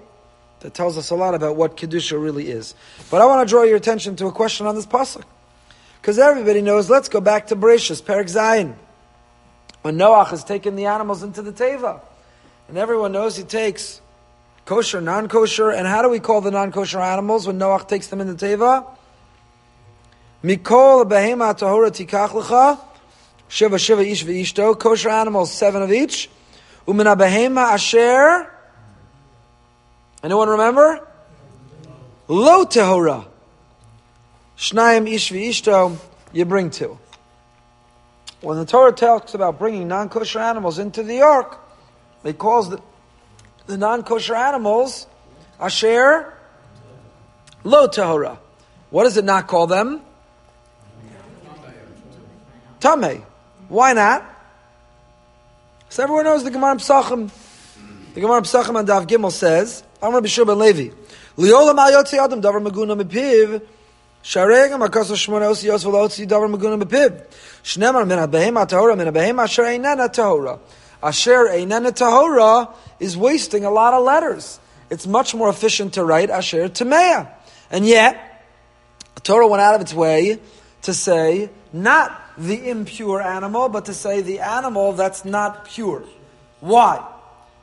That 0.60 0.74
tells 0.74 0.98
us 0.98 1.10
a 1.12 1.16
lot 1.16 1.34
about 1.34 1.56
what 1.56 1.78
Kedusha 1.78 2.22
really 2.22 2.50
is. 2.50 2.76
But 3.10 3.22
I 3.22 3.26
want 3.26 3.48
to 3.48 3.50
draw 3.50 3.64
your 3.64 3.78
attention 3.78 4.18
to 4.18 4.28
a 4.28 4.32
question 4.32 4.68
on 4.68 4.76
this 4.76 4.86
pasuk. 4.86 5.24
Because 6.02 6.20
everybody 6.20 6.62
knows, 6.62 6.90
let's 6.90 7.08
go 7.08 7.22
back 7.22 7.48
to 7.48 7.56
Bereshis, 7.56 8.02
Perek 8.02 8.26
Zayin. 8.26 8.76
When 9.82 9.98
Noach 9.98 10.30
has 10.30 10.44
taken 10.44 10.76
the 10.76 10.88
animals 10.88 11.24
into 11.24 11.42
the 11.42 11.54
Teva. 11.54 12.02
And 12.68 12.78
everyone 12.78 13.14
knows 13.14 13.38
he 13.38 13.44
takes 13.44 14.02
kosher, 14.66 15.00
non-kosher. 15.00 15.70
And 15.70 15.88
how 15.88 16.02
do 16.02 16.10
we 16.10 16.20
call 16.20 16.42
the 16.42 16.52
non-kosher 16.52 17.00
animals 17.00 17.48
when 17.48 17.58
Noach 17.58 17.88
takes 17.88 18.08
them 18.08 18.20
in 18.20 18.28
the 18.28 18.36
Teva? 18.36 18.86
Mikol 20.44 21.06
behema 21.06 21.54
tahora 21.58 21.92
tikach 21.92 22.30
lecha. 22.30 22.80
Shiva 23.48 23.78
shiva 23.78 24.02
ish 24.02 24.26
v'ishto. 24.26 24.78
Kosher 24.78 25.10
animals, 25.10 25.52
seven 25.52 25.82
of 25.82 25.92
each. 25.92 26.30
Umina 26.88 27.16
behema 27.16 27.74
asher. 27.74 28.52
Anyone 30.24 30.50
remember? 30.50 31.08
Lo 32.28 32.66
tahora. 32.66 33.26
Shnayim 34.58 35.12
ish 35.12 35.32
v'ishto. 35.32 35.98
You 36.34 36.46
bring 36.46 36.70
two. 36.70 36.98
When 38.42 38.58
the 38.58 38.66
Torah 38.66 38.92
talks 38.92 39.36
about 39.36 39.60
bringing 39.60 39.88
non-kosher 39.88 40.39
animals 40.39 40.80
into 40.80 41.04
the 41.04 41.22
ark, 41.22 41.60
it 42.24 42.39
calls 42.39 42.72
the, 42.72 42.82
the 43.68 43.78
non-kosher 43.78 44.34
animals 44.34 45.06
asher 45.60 46.34
lo 47.64 47.88
tahora. 47.88 48.39
What 48.89 49.04
does 49.04 49.18
it 49.18 49.26
not 49.26 49.48
call 49.48 49.68
them? 49.68 50.02
Tame. 52.82 53.24
Why 53.70 53.94
not? 53.94 54.26
So 55.90 56.04
everyone 56.04 56.26
knows 56.26 56.44
the 56.44 56.50
Gemara 56.50 56.76
Psachim. 56.76 57.32
The 58.16 58.22
Gemara 58.22 58.42
Psachim 58.42 58.76
on 58.76 58.88
Daf 58.88 59.08
Gimel 59.08 59.32
says, 59.32 59.84
I'm 60.02 60.14
Rabbi 60.14 60.28
Shur 60.28 60.46
ben 60.46 60.58
Levi. 60.58 60.90
Liolam 61.38 61.78
al 61.78 61.92
yotzi 61.92 62.18
adam 62.18 62.42
davar 62.42 62.60
maguna 62.66 63.00
mepiv. 63.00 63.62
Sharegam 64.24 64.86
akaso 64.86 65.14
shmona 65.14 65.52
osi 65.52 65.66
yos 65.66 65.86
v'lo 65.86 66.08
davar 66.28 66.54
maguna 66.54 66.82
mepiv. 66.82 67.24
Shnemar 67.64 68.08
min 68.08 68.18
ha-behema 68.18 68.68
tahora 68.68 68.98
min 68.98 69.06
ha-behema 69.06 69.44
asher 69.44 69.64
einena 69.64 70.10
tahora. 70.10 70.60
Asher 71.04 71.48
einena 71.50 71.92
tahora 71.92 72.74
is 73.00 73.16
wasting 73.16 73.64
a 73.64 73.70
lot 73.70 73.94
of 73.94 74.04
letters. 74.04 74.60
It's 74.90 75.06
much 75.06 75.36
more 75.36 75.50
efficient 75.50 75.94
to 75.94 76.04
write 76.04 76.32
asher 76.32 76.68
tamea. 76.68 77.30
And 77.70 77.86
yet, 77.86 78.44
the 79.16 79.22
Torah 79.22 79.48
went 79.48 79.62
out 79.62 79.76
of 79.76 79.82
its 79.82 79.94
way 79.94 80.40
to 80.82 80.94
say, 80.94 81.50
not 81.72 82.20
the 82.38 82.70
impure 82.70 83.22
animal, 83.22 83.70
but 83.70 83.86
to 83.86 83.94
say 83.94 84.22
the 84.22 84.40
animal 84.40 84.94
that's 84.94 85.26
not 85.26 85.66
pure. 85.66 86.04
Why? 86.60 87.06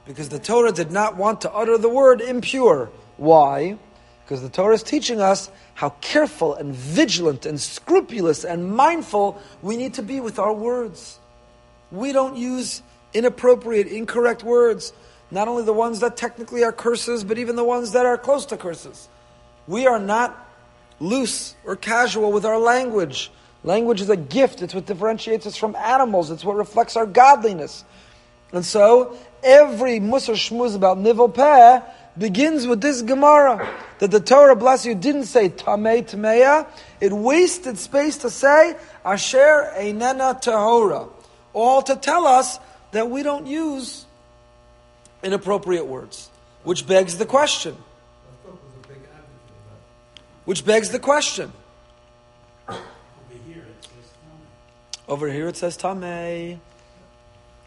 Because 0.06 0.28
the 0.28 0.38
Torah 0.38 0.72
did 0.72 0.90
not 0.90 1.16
want 1.16 1.42
to 1.42 1.52
utter 1.52 1.78
the 1.78 1.88
word 1.88 2.20
impure. 2.20 2.90
Why? 3.16 3.78
Because 4.24 4.42
the 4.42 4.48
Torah 4.48 4.74
is 4.74 4.82
teaching 4.82 5.20
us 5.20 5.50
how 5.74 5.90
careful 6.00 6.54
and 6.54 6.74
vigilant 6.74 7.46
and 7.46 7.60
scrupulous 7.60 8.44
and 8.44 8.74
mindful 8.74 9.40
we 9.62 9.76
need 9.76 9.94
to 9.94 10.02
be 10.02 10.20
with 10.20 10.38
our 10.38 10.52
words. 10.52 11.18
We 11.90 12.12
don't 12.12 12.36
use 12.36 12.82
inappropriate, 13.14 13.86
incorrect 13.86 14.42
words, 14.42 14.92
not 15.30 15.48
only 15.48 15.64
the 15.64 15.72
ones 15.72 16.00
that 16.00 16.16
technically 16.16 16.64
are 16.64 16.72
curses, 16.72 17.24
but 17.24 17.38
even 17.38 17.56
the 17.56 17.64
ones 17.64 17.92
that 17.92 18.06
are 18.06 18.18
close 18.18 18.46
to 18.46 18.56
curses. 18.56 19.08
We 19.66 19.86
are 19.86 19.98
not 19.98 20.36
loose 21.00 21.54
or 21.64 21.76
casual 21.76 22.32
with 22.32 22.44
our 22.44 22.58
language. 22.58 23.30
Language 23.64 24.00
is 24.00 24.10
a 24.10 24.16
gift. 24.16 24.62
It's 24.62 24.74
what 24.74 24.86
differentiates 24.86 25.46
us 25.46 25.56
from 25.56 25.74
animals. 25.76 26.30
It's 26.30 26.44
what 26.44 26.56
reflects 26.56 26.96
our 26.96 27.06
godliness. 27.06 27.84
And 28.52 28.64
so, 28.64 29.16
every 29.42 30.00
Musar 30.00 30.34
Shmuz 30.34 30.74
about 30.74 30.98
Nivel 30.98 31.28
Peh 31.28 31.80
begins 32.16 32.66
with 32.66 32.80
this 32.80 33.02
Gemara. 33.02 33.68
That 33.98 34.10
the 34.10 34.20
Torah, 34.20 34.56
bless 34.56 34.86
you, 34.86 34.94
didn't 34.94 35.24
say 35.24 35.48
Tamei 35.48 36.08
Tameya. 36.08 36.66
It 37.00 37.12
wasted 37.12 37.78
space 37.78 38.18
to 38.18 38.30
say 38.30 38.76
Asher 39.04 39.72
Einena 39.76 40.42
Tahora. 40.42 41.08
All 41.52 41.82
to 41.82 41.96
tell 41.96 42.26
us 42.26 42.58
that 42.92 43.10
we 43.10 43.22
don't 43.22 43.46
use 43.46 44.06
inappropriate 45.22 45.86
words. 45.86 46.30
Which 46.62 46.86
begs 46.86 47.18
the 47.18 47.26
question. 47.26 47.76
Which 50.44 50.64
begs 50.64 50.90
the 50.90 50.98
question. 50.98 51.52
Over 55.08 55.32
here 55.32 55.48
it 55.48 55.56
says 55.56 55.78
Tameh. 55.78 56.58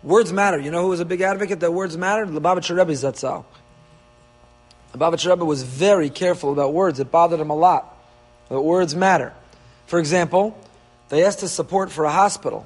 Words 0.03 0.31
matter. 0.31 0.59
You 0.59 0.71
know 0.71 0.83
who 0.83 0.89
was 0.89 0.99
a 0.99 1.05
big 1.05 1.21
advocate 1.21 1.59
that 1.59 1.71
words 1.73 1.97
matter? 1.97 2.25
Lubavitcher 2.25 2.77
Rebbe 2.77 2.93
Zatzal. 2.93 3.45
Lubavitcher 4.93 5.31
Rebbe 5.31 5.45
was 5.45 5.63
very 5.63 6.09
careful 6.09 6.51
about 6.53 6.73
words. 6.73 6.99
It 6.99 7.11
bothered 7.11 7.39
him 7.39 7.49
a 7.49 7.55
lot. 7.55 7.97
That 8.49 8.61
words 8.61 8.95
matter. 8.95 9.33
For 9.87 9.99
example, 9.99 10.57
they 11.09 11.25
asked 11.25 11.41
his 11.41 11.51
support 11.51 11.91
for 11.91 12.05
a 12.05 12.11
hospital. 12.11 12.65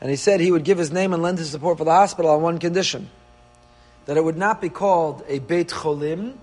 And 0.00 0.10
he 0.10 0.16
said 0.16 0.40
he 0.40 0.52
would 0.52 0.64
give 0.64 0.78
his 0.78 0.92
name 0.92 1.12
and 1.14 1.22
lend 1.22 1.38
his 1.38 1.50
support 1.50 1.78
for 1.78 1.84
the 1.84 1.92
hospital 1.92 2.30
on 2.30 2.42
one 2.42 2.58
condition. 2.58 3.08
That 4.06 4.16
it 4.16 4.24
would 4.24 4.36
not 4.36 4.60
be 4.60 4.68
called 4.68 5.24
a 5.28 5.38
Beit 5.38 5.68
Cholim, 5.68 6.34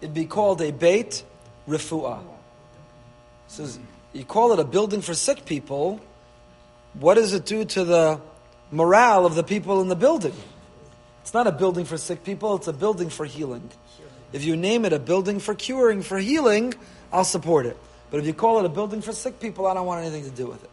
it'd 0.00 0.14
be 0.14 0.24
called 0.24 0.62
a 0.62 0.70
Beit 0.70 1.22
Refuah. 1.68 2.22
So 3.48 3.66
you 4.14 4.24
call 4.24 4.52
it 4.52 4.58
a 4.58 4.64
building 4.64 5.02
for 5.02 5.12
sick 5.12 5.44
people, 5.44 6.00
what 6.94 7.14
does 7.14 7.32
it 7.32 7.46
do 7.46 7.64
to 7.64 7.84
the 7.84 8.20
morale 8.70 9.26
of 9.26 9.34
the 9.34 9.42
people 9.42 9.80
in 9.80 9.88
the 9.88 9.96
building? 9.96 10.34
It's 11.22 11.34
not 11.34 11.46
a 11.46 11.52
building 11.52 11.84
for 11.84 11.96
sick 11.96 12.24
people, 12.24 12.56
it's 12.56 12.68
a 12.68 12.72
building 12.72 13.08
for 13.08 13.24
healing. 13.24 13.70
If 14.32 14.44
you 14.44 14.56
name 14.56 14.84
it 14.84 14.92
a 14.92 14.98
building 14.98 15.40
for 15.40 15.54
curing, 15.54 16.02
for 16.02 16.18
healing, 16.18 16.74
I'll 17.12 17.24
support 17.24 17.66
it. 17.66 17.76
But 18.10 18.20
if 18.20 18.26
you 18.26 18.34
call 18.34 18.58
it 18.58 18.64
a 18.64 18.68
building 18.68 19.02
for 19.02 19.12
sick 19.12 19.40
people, 19.40 19.66
I 19.66 19.74
don't 19.74 19.86
want 19.86 20.04
anything 20.04 20.24
to 20.24 20.30
do 20.30 20.46
with 20.46 20.62
it. 20.64 20.70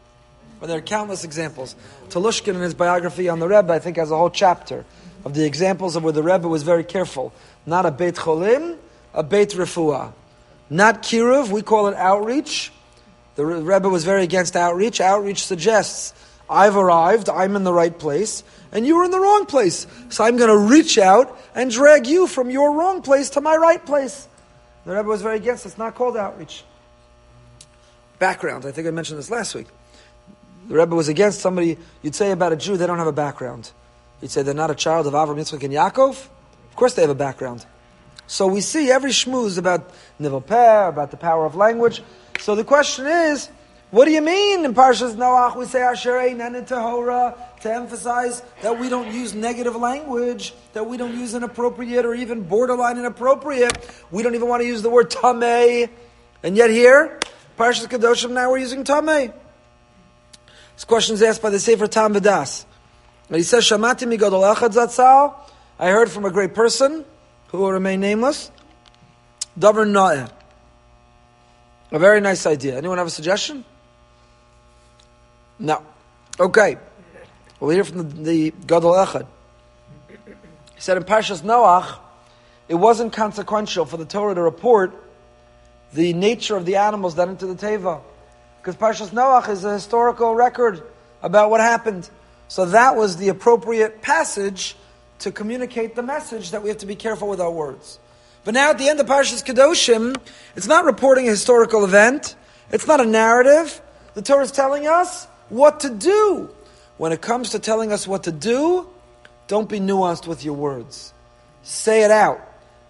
But 0.60 0.68
there 0.68 0.78
are 0.78 0.82
countless 0.82 1.24
examples. 1.24 1.76
Telushkin, 2.10 2.56
in 2.56 2.62
his 2.62 2.74
biography 2.74 3.30
on 3.30 3.40
the 3.40 3.48
Rebbe, 3.48 3.72
I 3.72 3.80
think 3.80 3.98
has 3.98 4.12
a 4.12 4.18
whole 4.18 4.30
chapter 4.30 4.86
of 5.24 5.34
the 5.34 5.46
examples 5.46 5.96
of 5.96 6.04
where 6.04 6.14
the 6.14 6.24
Rebbe 6.24 6.48
was 6.48 6.64
very 6.64 6.84
careful. 6.84 7.34
Not 7.66 7.86
a 7.86 7.92
Beit 7.92 8.16
Cholim, 8.16 8.78
a 9.14 9.24
Beit 9.24 9.52
Refuah. 9.52 10.14
Not 10.70 11.02
Kiruv, 11.02 11.50
we 11.50 11.62
call 11.62 11.88
it 11.88 11.96
outreach. 11.96 12.72
The 13.40 13.46
Rebbe 13.46 13.88
was 13.88 14.04
very 14.04 14.24
against 14.24 14.58
outreach. 14.58 15.00
Outreach 15.00 15.46
suggests, 15.46 16.14
I've 16.50 16.76
arrived, 16.76 17.30
I'm 17.30 17.56
in 17.56 17.64
the 17.64 17.72
right 17.72 17.98
place, 17.98 18.44
and 18.74 18.86
you're 18.86 19.06
in 19.06 19.12
the 19.12 19.20
wrong 19.20 19.46
place. 19.46 19.88
So 20.10 20.26
I'm 20.26 20.36
going 20.36 20.50
to 20.50 20.58
reach 20.58 20.98
out 20.98 21.40
and 21.56 21.72
drag 21.72 22.06
you 22.06 22.28
from 22.28 22.50
your 22.50 22.74
wrong 22.74 23.02
place 23.02 23.30
to 23.30 23.40
my 23.40 23.56
right 23.56 23.86
place. 23.86 24.28
The 24.84 24.92
Rebbe 24.92 25.08
was 25.08 25.22
very 25.22 25.38
against 25.38 25.66
it. 25.66 25.70
It's 25.70 25.78
not 25.78 25.96
called 25.96 26.18
outreach. 26.18 26.66
Background, 28.20 28.66
I 28.66 28.72
think 28.72 28.90
I 28.90 28.92
mentioned 28.92 29.18
this 29.18 29.32
last 29.32 29.56
week. 29.56 29.68
The 30.68 30.76
Rebbe 30.76 30.94
was 30.94 31.08
against 31.08 31.40
somebody, 31.40 31.78
you'd 32.02 32.16
say 32.16 32.32
about 32.32 32.52
a 32.52 32.58
Jew, 32.58 32.76
they 32.76 32.88
don't 32.88 32.98
have 32.98 33.08
a 33.08 33.14
background. 33.14 33.72
You'd 34.20 34.32
say 34.32 34.42
they're 34.42 34.54
not 34.54 34.70
a 34.70 34.76
child 34.76 35.08
of 35.08 35.14
Avram, 35.14 35.38
Yitzchak, 35.38 35.64
and 35.64 35.74
Yaakov? 35.74 36.10
Of 36.10 36.76
course 36.76 36.94
they 36.96 37.04
have 37.04 37.10
a 37.10 37.16
background. 37.16 37.66
So 38.28 38.48
we 38.48 38.60
see 38.60 38.92
every 38.92 39.12
shmooze 39.12 39.58
about 39.58 39.92
Nivel 40.20 40.44
about 40.46 41.12
the 41.12 41.18
power 41.18 41.46
of 41.46 41.56
language. 41.56 42.04
So 42.40 42.56
the 42.56 42.64
question 42.64 43.06
is, 43.06 43.50
what 43.92 44.06
do 44.06 44.12
you 44.12 44.22
mean 44.22 44.64
in 44.64 44.74
Parshas 44.74 45.16
Noach 45.16 45.58
we 45.58 45.66
say 45.66 45.82
Asher 45.82 46.18
Einen 46.18 46.64
Tahora 46.66 47.36
to 47.62 47.74
emphasize 47.74 48.42
that 48.62 48.80
we 48.80 48.88
don't 48.88 49.12
use 49.12 49.34
negative 49.34 49.76
language, 49.76 50.54
that 50.74 50.86
we 50.86 50.96
don't 50.96 51.18
use 51.18 51.34
inappropriate 51.34 52.06
or 52.06 52.14
even 52.14 52.44
borderline 52.44 52.98
inappropriate. 52.98 53.78
We 54.10 54.24
don't 54.24 54.36
even 54.36 54.48
want 54.48 54.62
to 54.62 54.68
use 54.68 54.82
the 54.82 54.90
word 54.90 55.10
Tameh. 55.10 55.90
And 56.42 56.56
yet 56.56 56.70
here, 56.70 57.20
Parshas 57.58 57.88
Kedoshim 57.88 58.32
now 58.32 58.52
we're 58.52 58.60
using 58.60 58.86
Tameh. 58.86 59.34
This 60.76 60.86
question 60.86 61.16
is 61.16 61.22
asked 61.22 61.42
by 61.42 61.50
the 61.50 61.60
Sefer 61.60 61.88
Tam 61.88 62.14
Vidas. 62.14 62.66
And 63.28 63.36
he 63.36 63.44
says, 63.44 63.66
Shamati 63.66 64.08
mi 64.08 64.16
gadol 64.16 64.44
echad 64.44 64.70
zatzal. 64.70 65.36
I 65.78 65.90
heard 65.90 66.10
from 66.10 66.24
a 66.24 66.32
great 66.32 66.54
person, 66.54 67.04
who 67.48 67.58
will 67.58 67.74
remain 67.74 68.00
nameless, 68.00 68.50
Davar 69.60 69.86
Na'eh. 69.86 70.39
A 71.92 72.00
very 72.00 72.22
nice 72.22 72.46
idea. 72.46 72.78
Anyone 72.78 72.98
have 72.98 73.08
a 73.08 73.12
suggestion? 73.12 73.66
No. 75.58 75.84
Okay. 76.40 76.78
We'll 77.60 77.72
hear 77.72 77.84
from 77.84 77.98
the, 77.98 78.50
the 78.50 78.54
Gadol 78.68 78.94
Echad. 78.94 79.28
He 80.08 80.82
said 80.82 80.98
in 80.98 81.04
Parshas 81.04 81.42
Noach, 81.42 81.98
it 82.68 82.76
wasn't 82.76 83.12
consequential 83.12 83.86
for 83.86 83.98
the 83.98 84.06
Torah 84.06 84.36
to 84.36 84.42
report 84.42 84.94
the 85.94 86.14
nature 86.14 86.56
of 86.56 86.66
the 86.66 86.78
animals 86.78 87.16
that 87.16 87.28
entered 87.28 87.48
the 87.48 87.68
Teva. 87.68 88.02
Because 88.62 88.76
Parshas 88.76 89.10
Noach 89.10 89.50
is 89.50 89.66
a 89.66 89.74
historical 89.74 90.36
record 90.36 90.84
about 91.22 91.50
what 91.50 91.60
happened. 91.60 92.10
So 92.48 92.66
that 92.68 92.96
was 92.96 93.18
the 93.18 93.30
appropriate 93.30 94.02
passage 94.02 94.76
to 95.20 95.32
communicate 95.32 95.96
the 95.96 96.04
message 96.04 96.52
that 96.52 96.64
we 96.64 96.70
have 96.70 96.78
to 96.78 96.86
be 96.86 96.96
careful 96.96 97.28
with 97.28 97.42
our 97.42 97.52
words. 97.52 98.00
But 98.44 98.54
now 98.54 98.72
at 98.72 98.78
the 98.78 98.90
end 98.90 99.00
of 99.00 99.06
Parshas 99.06 99.44
Kedoshim, 99.44 100.16
it's 100.56 100.68
not 100.68 100.86
reporting 100.86 101.28
a 101.28 101.32
historical 101.32 101.84
event. 101.84 102.36
It's 102.72 102.88
not 102.88 103.02
a 103.02 103.06
narrative. 103.06 103.82
The 104.14 104.22
Torah 104.22 104.44
is 104.44 104.52
telling 104.52 104.88
us 104.88 105.26
what 105.50 105.82
to 105.82 105.90
do. 105.90 106.50
When 106.98 107.12
it 107.12 107.22
comes 107.22 107.52
to 107.52 107.60
telling 107.60 107.92
us 107.92 108.08
what 108.08 108.24
to 108.24 108.32
do, 108.32 108.88
don't 109.48 109.70
be 109.70 109.80
nuanced 109.80 110.28
with 110.28 110.44
your 110.44 110.56
words. 110.56 111.14
Say 111.64 112.04
it 112.04 112.12
out. 112.12 112.42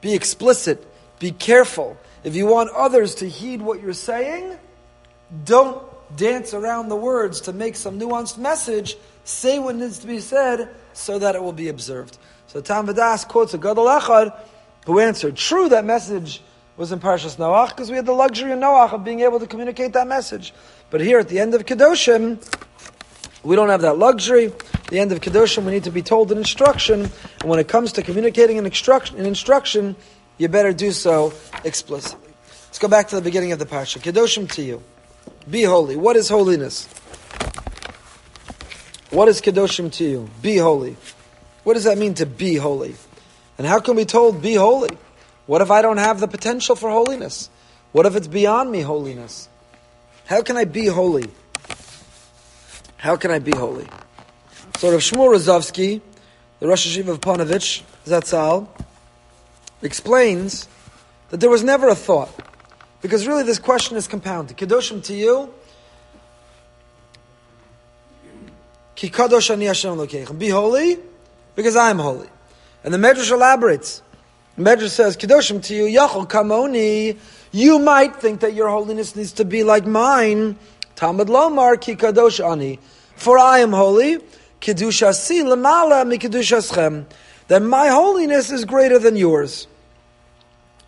Be 0.01 0.13
explicit. 0.13 0.85
Be 1.19 1.31
careful. 1.31 1.97
If 2.23 2.35
you 2.35 2.45
want 2.45 2.69
others 2.71 3.15
to 3.15 3.29
heed 3.29 3.61
what 3.61 3.81
you're 3.81 3.93
saying, 3.93 4.57
don't 5.45 5.81
dance 6.15 6.53
around 6.53 6.89
the 6.89 6.95
words 6.95 7.41
to 7.41 7.53
make 7.53 7.75
some 7.75 7.99
nuanced 7.99 8.37
message. 8.37 8.97
Say 9.23 9.59
what 9.59 9.75
needs 9.75 9.99
to 9.99 10.07
be 10.07 10.19
said 10.19 10.69
so 10.93 11.19
that 11.19 11.35
it 11.35 11.43
will 11.43 11.53
be 11.53 11.69
observed. 11.69 12.17
So 12.47 12.61
Tam 12.61 12.87
Vadas 12.87 13.27
quotes 13.27 13.53
a 13.53 13.57
Gadol 13.57 13.85
Echad 13.85 14.37
who 14.89 14.99
answered, 14.99 15.35
True, 15.35 15.69
that 15.69 15.85
message 15.85 16.41
was 16.75 16.91
in 16.91 16.99
Parshas 16.99 17.35
Noach 17.37 17.69
because 17.69 17.91
we 17.91 17.95
had 17.95 18.07
the 18.07 18.11
luxury 18.11 18.51
in 18.51 18.59
Noach 18.59 18.91
of 18.91 19.03
being 19.03 19.19
able 19.19 19.39
to 19.39 19.45
communicate 19.45 19.93
that 19.93 20.07
message. 20.07 20.51
But 20.89 20.99
here 20.99 21.19
at 21.19 21.29
the 21.29 21.39
end 21.39 21.53
of 21.53 21.63
Kedoshim, 21.67 22.43
we 23.43 23.55
don't 23.55 23.69
have 23.69 23.81
that 23.81 23.99
luxury. 23.99 24.47
At 24.47 24.87
the 24.87 24.99
end 24.99 25.11
of 25.11 25.21
Kedoshim, 25.21 25.63
we 25.63 25.73
need 25.73 25.83
to 25.83 25.91
be 25.91 26.01
told 26.01 26.31
an 26.31 26.39
instruction. 26.39 27.11
And 27.41 27.49
when 27.49 27.59
it 27.59 27.67
comes 27.67 27.91
to 27.93 28.01
communicating 28.01 28.57
an 28.57 28.65
instruction, 28.65 29.19
an 29.19 29.27
instruction 29.27 29.95
you 30.39 30.47
better 30.47 30.73
do 30.73 30.91
so 30.91 31.33
explicitly. 31.63 32.31
Let's 32.65 32.79
go 32.79 32.87
back 32.87 33.09
to 33.09 33.15
the 33.15 33.21
beginning 33.21 33.51
of 33.51 33.59
the 33.59 33.67
Parsha. 33.67 34.01
Kedoshim 34.01 34.51
to 34.53 34.63
you. 34.63 34.81
Be 35.47 35.61
holy. 35.61 35.97
What 35.97 36.15
is 36.15 36.29
holiness? 36.29 36.87
What 39.11 39.27
is 39.27 39.39
Kedoshim 39.39 39.91
to 39.93 40.03
you? 40.03 40.29
Be 40.41 40.57
holy. 40.57 40.97
What 41.63 41.75
does 41.75 41.83
that 41.83 41.99
mean 41.99 42.15
to 42.15 42.25
be 42.25 42.55
holy? 42.55 42.95
And 43.59 43.67
how 43.67 43.81
can 43.81 43.97
we 43.97 44.05
told 44.05 44.41
be 44.41 44.55
holy? 44.55 44.97
What 45.45 45.61
if 45.61 45.69
I 45.69 45.81
don't 45.81 45.97
have 45.97 46.21
the 46.21 46.29
potential 46.29 46.77
for 46.77 46.89
holiness? 46.89 47.49
What 47.91 48.05
if 48.05 48.15
it's 48.15 48.27
beyond 48.27 48.71
me 48.71 48.79
holiness? 48.81 49.49
How 50.27 50.41
can 50.41 50.55
I 50.55 50.63
be 50.63 50.85
holy? 50.85 51.25
How 52.95 53.17
can 53.17 53.31
I 53.31 53.39
be 53.39 53.51
holy? 53.51 53.85
So 54.77 54.91
Rav 54.91 55.01
Shmuel 55.01 55.35
Rozovsky, 55.35 55.99
the 56.61 56.67
Rosh 56.69 56.87
HaYeshiva 56.87 57.09
of 57.09 57.19
Ponevezh, 57.19 57.83
Zatzal, 58.05 58.69
explains 59.81 60.69
that 61.29 61.41
there 61.41 61.49
was 61.49 61.61
never 61.61 61.89
a 61.89 61.95
thought. 61.95 62.31
Because 63.01 63.27
really 63.27 63.43
this 63.43 63.59
question 63.59 63.97
is 63.97 64.07
compounded. 64.07 64.55
Kedoshim 64.55 65.03
to 65.03 65.13
you, 65.13 65.53
Ki 68.95 69.09
kadosh 69.09 69.49
ani 69.49 69.65
Hashem 69.65 70.37
Be 70.37 70.47
holy, 70.47 70.97
because 71.55 71.75
I 71.75 71.89
am 71.89 71.99
holy. 71.99 72.29
And 72.83 72.93
the 72.93 72.97
Medrash 72.97 73.31
elaborates. 73.31 74.01
The 74.57 74.63
Medrash 74.63 74.89
says, 74.89 75.17
Kedoshim 75.17 75.63
to 75.63 75.75
you, 75.75 75.83
Yachol 75.83 76.27
kamoni, 76.27 77.17
you 77.51 77.79
might 77.79 78.15
think 78.15 78.41
that 78.41 78.53
your 78.53 78.69
holiness 78.69 79.15
needs 79.15 79.31
to 79.33 79.45
be 79.45 79.63
like 79.63 79.85
mine. 79.85 80.57
Talmud 80.95 81.27
lomar 81.27 81.79
ki 81.79 81.95
kadosh 81.95 82.43
ani. 82.43 82.79
For 83.15 83.37
I 83.37 83.59
am 83.59 83.71
holy, 83.71 84.17
kedushasi 84.61 85.43
lemala 85.43 86.07
mi 86.07 86.17
kedushaschem. 86.17 87.05
Then 87.47 87.67
my 87.67 87.87
holiness 87.87 88.51
is 88.51 88.65
greater 88.65 88.99
than 88.99 89.15
yours. 89.15 89.67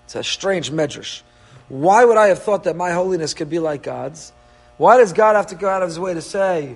It's 0.06 0.16
a 0.16 0.24
strange 0.24 0.72
medrash. 0.72 1.22
Why 1.70 2.04
would 2.04 2.18
I 2.18 2.28
have 2.28 2.44
thought 2.44 2.66
that 2.66 2.76
my 2.76 2.92
holiness 2.92 3.34
could 3.34 3.50
be 3.50 3.60
like 3.60 3.84
God's? 3.84 4.34
Why 4.78 4.98
does 4.98 5.14
God 5.14 5.36
have 5.36 5.48
to 5.48 5.56
go 5.56 5.70
out 5.70 5.82
of 5.82 5.90
his 5.90 6.00
way 6.00 6.14
to 6.14 6.22
say, 6.22 6.76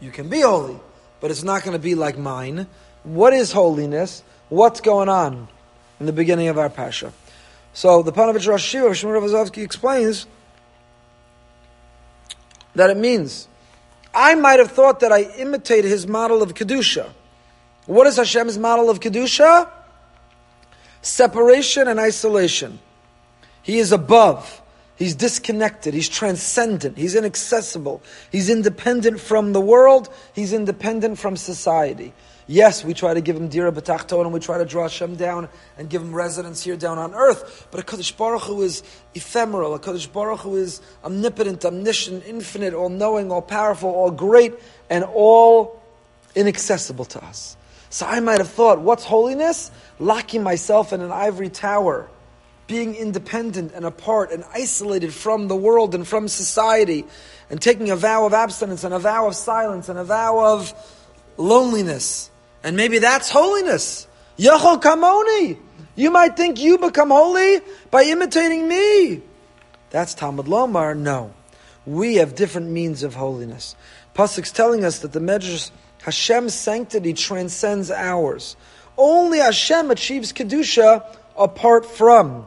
you 0.00 0.10
can 0.10 0.28
be 0.28 0.40
holy, 0.40 0.78
but 1.20 1.30
it's 1.30 1.42
not 1.42 1.62
going 1.62 1.74
to 1.74 1.78
be 1.78 1.94
like 1.94 2.16
mine? 2.16 2.66
What 3.02 3.34
is 3.34 3.52
holiness? 3.52 4.22
What's 4.50 4.80
going 4.80 5.08
on 5.08 5.46
in 6.00 6.06
the 6.06 6.12
beginning 6.12 6.48
of 6.48 6.58
our 6.58 6.68
Pasha? 6.68 7.12
So 7.72 8.02
the 8.02 8.12
Ponevezh 8.12 8.48
Rosh 8.48 8.74
HaYeshiva, 8.74 8.90
Shmuel 8.90 9.22
Rozovsky 9.22 9.62
explains 9.62 10.26
that 12.74 12.90
it 12.90 12.96
means 12.96 13.46
I 14.12 14.34
might 14.34 14.58
have 14.58 14.72
thought 14.72 15.00
that 15.00 15.12
I 15.12 15.22
imitated 15.38 15.88
his 15.88 16.08
model 16.08 16.42
of 16.42 16.54
Kedusha. 16.54 17.10
What 17.86 18.08
is 18.08 18.16
Hashem's 18.16 18.58
model 18.58 18.90
of 18.90 18.98
Kedusha? 18.98 19.70
Separation 21.00 21.86
and 21.86 22.00
isolation. 22.00 22.80
He 23.62 23.78
is 23.78 23.92
above. 23.92 24.60
He's 24.96 25.14
disconnected. 25.14 25.94
He's 25.94 26.08
transcendent. 26.08 26.98
He's 26.98 27.14
inaccessible. 27.14 28.02
He's 28.32 28.50
independent 28.50 29.20
from 29.20 29.52
the 29.52 29.60
world. 29.60 30.12
He's 30.34 30.52
independent 30.52 31.20
from 31.20 31.36
society. 31.36 32.12
Yes, 32.50 32.84
we 32.84 32.94
try 32.94 33.14
to 33.14 33.20
give 33.20 33.36
him 33.36 33.46
dira 33.46 33.70
b'tachton 33.70 34.22
and 34.22 34.32
we 34.32 34.40
try 34.40 34.58
to 34.58 34.64
draw 34.64 34.82
Hashem 34.82 35.14
down 35.14 35.48
and 35.78 35.88
give 35.88 36.02
him 36.02 36.12
residence 36.12 36.64
here 36.64 36.74
down 36.74 36.98
on 36.98 37.14
earth. 37.14 37.68
But 37.70 37.78
a 37.78 37.84
Kaddish 37.84 38.10
Baruch 38.10 38.42
Hu 38.42 38.62
is 38.62 38.82
ephemeral. 39.14 39.78
HaKadosh 39.78 40.12
Baruch 40.12 40.40
Hu 40.40 40.56
is 40.56 40.80
omnipotent, 41.04 41.64
omniscient, 41.64 42.24
infinite, 42.26 42.74
all-knowing, 42.74 43.30
all-powerful, 43.30 43.88
all 43.88 44.10
great, 44.10 44.54
and 44.90 45.04
all 45.04 45.80
inaccessible 46.34 47.04
to 47.04 47.24
us. 47.24 47.56
So 47.88 48.04
I 48.04 48.18
might 48.18 48.38
have 48.38 48.50
thought, 48.50 48.80
what's 48.80 49.04
holiness? 49.04 49.70
Locking 50.00 50.42
myself 50.42 50.92
in 50.92 51.02
an 51.02 51.12
ivory 51.12 51.50
tower 51.50 52.10
being 52.66 52.96
independent 52.96 53.74
and 53.74 53.84
apart 53.84 54.32
and 54.32 54.42
isolated 54.52 55.14
from 55.14 55.46
the 55.46 55.54
world 55.54 55.94
and 55.94 56.06
from 56.06 56.26
society, 56.26 57.04
and 57.48 57.62
taking 57.62 57.90
a 57.90 57.96
vow 57.96 58.26
of 58.26 58.34
abstinence 58.34 58.82
and 58.82 58.92
a 58.92 58.98
vow 58.98 59.28
of 59.28 59.36
silence 59.36 59.88
and 59.88 60.00
a 60.00 60.04
vow 60.04 60.52
of 60.52 60.74
loneliness. 61.36 62.29
And 62.62 62.76
maybe 62.76 62.98
that's 62.98 63.30
holiness. 63.30 64.06
Yachol 64.38 64.80
Kamoni. 64.80 65.58
You 65.96 66.10
might 66.10 66.36
think 66.36 66.60
you 66.60 66.78
become 66.78 67.10
holy 67.10 67.60
by 67.90 68.04
imitating 68.04 68.66
me. 68.68 69.22
That's 69.90 70.14
Talmud 70.14 70.46
Lomar. 70.46 70.96
No. 70.96 71.34
We 71.86 72.16
have 72.16 72.34
different 72.34 72.70
means 72.70 73.02
of 73.02 73.14
holiness. 73.14 73.74
Pasuk's 74.14 74.52
telling 74.52 74.84
us 74.84 75.00
that 75.00 75.12
the 75.12 75.20
Medrash, 75.20 75.70
Hashem's 76.02 76.54
sanctity 76.54 77.12
transcends 77.12 77.90
ours. 77.90 78.56
Only 78.96 79.38
Hashem 79.38 79.90
achieves 79.90 80.32
Kedusha 80.32 81.04
apart 81.36 81.86
from. 81.86 82.46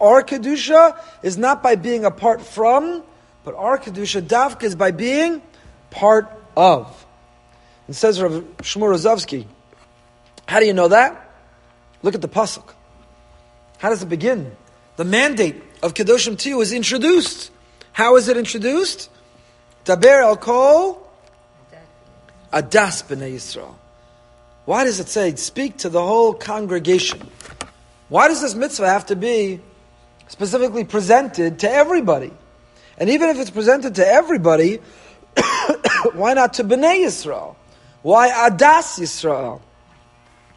Our 0.00 0.22
Kedusha 0.22 0.98
is 1.22 1.38
not 1.38 1.62
by 1.62 1.76
being 1.76 2.04
apart 2.04 2.42
from, 2.42 3.02
but 3.42 3.54
our 3.54 3.78
Kedusha 3.78 4.22
Davka 4.22 4.64
is 4.64 4.74
by 4.74 4.90
being 4.90 5.40
part 5.90 6.30
of. 6.56 7.06
It 7.88 7.94
says 7.94 8.20
Rav 8.20 8.32
Shmuel 8.58 8.94
Rozovsky, 8.94 9.46
how 10.46 10.60
do 10.60 10.66
you 10.66 10.72
know 10.72 10.88
that? 10.88 11.20
Look 12.02 12.14
at 12.14 12.20
the 12.20 12.28
Pasuk. 12.28 12.74
How 13.78 13.88
does 13.90 14.02
it 14.02 14.08
begin? 14.08 14.54
The 14.96 15.04
mandate 15.04 15.62
of 15.82 15.94
Kedoshim 15.94 16.38
to 16.38 16.48
you 16.48 16.60
is 16.60 16.72
introduced. 16.72 17.50
How 17.92 18.16
is 18.16 18.28
it 18.28 18.36
introduced? 18.36 19.10
Daber 19.84 20.22
al 20.22 20.36
kol 20.36 21.08
adas 22.52 23.02
b'nei 23.04 23.34
Yisrael. 23.34 23.74
Why 24.64 24.84
does 24.84 25.00
it 25.00 25.08
say, 25.08 25.34
speak 25.34 25.78
to 25.78 25.88
the 25.88 26.02
whole 26.02 26.32
congregation? 26.32 27.28
Why 28.08 28.28
does 28.28 28.40
this 28.40 28.54
mitzvah 28.54 28.88
have 28.88 29.06
to 29.06 29.16
be 29.16 29.60
specifically 30.28 30.84
presented 30.84 31.58
to 31.60 31.70
everybody. 31.70 32.32
And 32.98 33.10
even 33.10 33.30
if 33.30 33.38
it's 33.38 33.50
presented 33.50 33.96
to 33.96 34.06
everybody, 34.06 34.80
why 36.12 36.34
not 36.34 36.54
to 36.54 36.64
Bnei 36.64 37.04
Yisrael? 37.04 37.56
Why 38.02 38.30
Adas 38.30 39.00
Yisrael? 39.00 39.60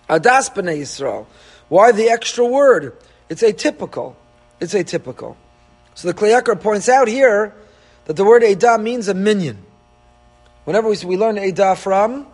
Adas 0.09 0.53
Bnei 0.53 0.81
Yisrael. 0.81 1.25
Why 1.69 1.91
the 1.91 2.09
extra 2.09 2.45
word? 2.45 2.95
It's 3.29 3.43
atypical. 3.43 4.15
It's 4.59 4.73
atypical. 4.73 5.35
So 5.95 6.07
the 6.07 6.13
Kli 6.13 6.61
points 6.61 6.87
out 6.89 7.07
here 7.07 7.53
that 8.05 8.15
the 8.15 8.23
word 8.23 8.41
Edah 8.41 8.81
means 8.81 9.07
a 9.07 9.13
minion. 9.13 9.63
Whenever 10.63 10.89
we, 10.89 10.97
we 11.05 11.17
learn 11.17 11.35
Edah 11.35 11.77
from, 11.77 12.27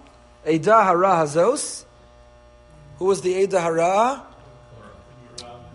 Edah 0.46 0.84
Hara 0.84 1.26
Hazos, 1.26 1.86
who 2.98 3.06
was 3.06 3.22
the 3.22 3.34
Edah 3.48 3.62
Hara? 3.62 4.24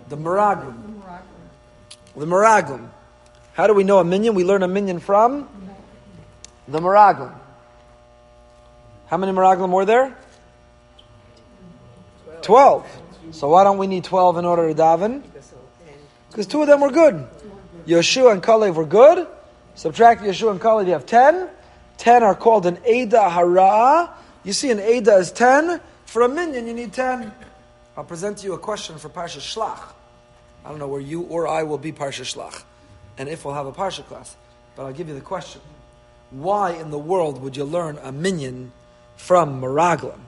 The 0.08 0.16
Meraglim. 0.16 1.00
The 2.16 2.26
Meraglim. 2.26 2.88
How 3.54 3.66
do 3.66 3.74
we 3.74 3.84
know 3.84 3.98
a 3.98 4.04
minion? 4.04 4.34
We 4.34 4.44
learn 4.44 4.62
a 4.62 4.68
minion 4.68 5.00
from 5.00 5.48
the 6.68 6.78
Meraglim. 6.78 7.34
How 9.08 9.16
many 9.16 9.32
Meraglim 9.32 9.70
were 9.70 9.84
there? 9.84 10.16
Twelve. 12.42 12.86
So 13.30 13.48
why 13.48 13.64
don't 13.64 13.78
we 13.78 13.86
need 13.86 14.04
twelve 14.04 14.36
in 14.36 14.44
order 14.44 14.68
to 14.68 14.74
daven? 14.74 15.22
Because 16.30 16.46
two 16.46 16.62
of 16.62 16.66
them 16.68 16.80
were 16.80 16.90
good. 16.90 17.26
Yeshua 17.86 18.32
and 18.32 18.42
Kalev 18.42 18.74
were 18.74 18.86
good. 18.86 19.26
Subtract 19.74 20.22
Yeshua 20.22 20.52
and 20.52 20.60
Kalev, 20.60 20.86
you 20.86 20.92
have 20.92 21.06
ten. 21.06 21.48
Ten 21.96 22.22
are 22.22 22.34
called 22.34 22.66
an 22.66 22.78
Eda 22.86 23.28
Hara. 23.28 24.14
You 24.44 24.52
see, 24.52 24.70
an 24.70 24.80
Eda 24.80 25.16
is 25.16 25.32
ten. 25.32 25.80
For 26.06 26.22
a 26.22 26.28
minion, 26.28 26.66
you 26.66 26.74
need 26.74 26.92
ten. 26.92 27.32
I'll 27.96 28.04
present 28.04 28.38
to 28.38 28.46
you 28.46 28.54
a 28.54 28.58
question 28.58 28.98
for 28.98 29.08
Parsha 29.08 29.40
Shlach. 29.40 29.80
I 30.64 30.68
don't 30.68 30.78
know 30.78 30.88
where 30.88 31.00
you 31.00 31.22
or 31.22 31.48
I 31.48 31.62
will 31.64 31.78
be 31.78 31.92
Parsha 31.92 32.24
Shlach, 32.24 32.62
and 33.16 33.28
if 33.28 33.44
we'll 33.44 33.54
have 33.54 33.66
a 33.66 33.72
Parsha 33.72 34.04
class. 34.04 34.36
But 34.76 34.84
I'll 34.84 34.92
give 34.92 35.08
you 35.08 35.14
the 35.14 35.20
question. 35.20 35.60
Why 36.30 36.72
in 36.72 36.90
the 36.90 36.98
world 36.98 37.42
would 37.42 37.56
you 37.56 37.64
learn 37.64 37.98
a 38.02 38.12
minion 38.12 38.72
from 39.16 39.60
Meraglim? 39.60 40.20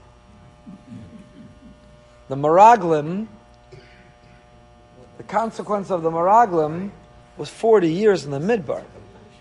The 2.31 2.37
Meraglim, 2.37 3.27
the 5.17 5.23
consequence 5.23 5.91
of 5.91 6.01
the 6.01 6.09
Meraglim 6.09 6.91
was 7.35 7.49
40 7.49 7.91
years 7.91 8.23
in 8.23 8.31
the 8.31 8.39
Midbar. 8.39 8.85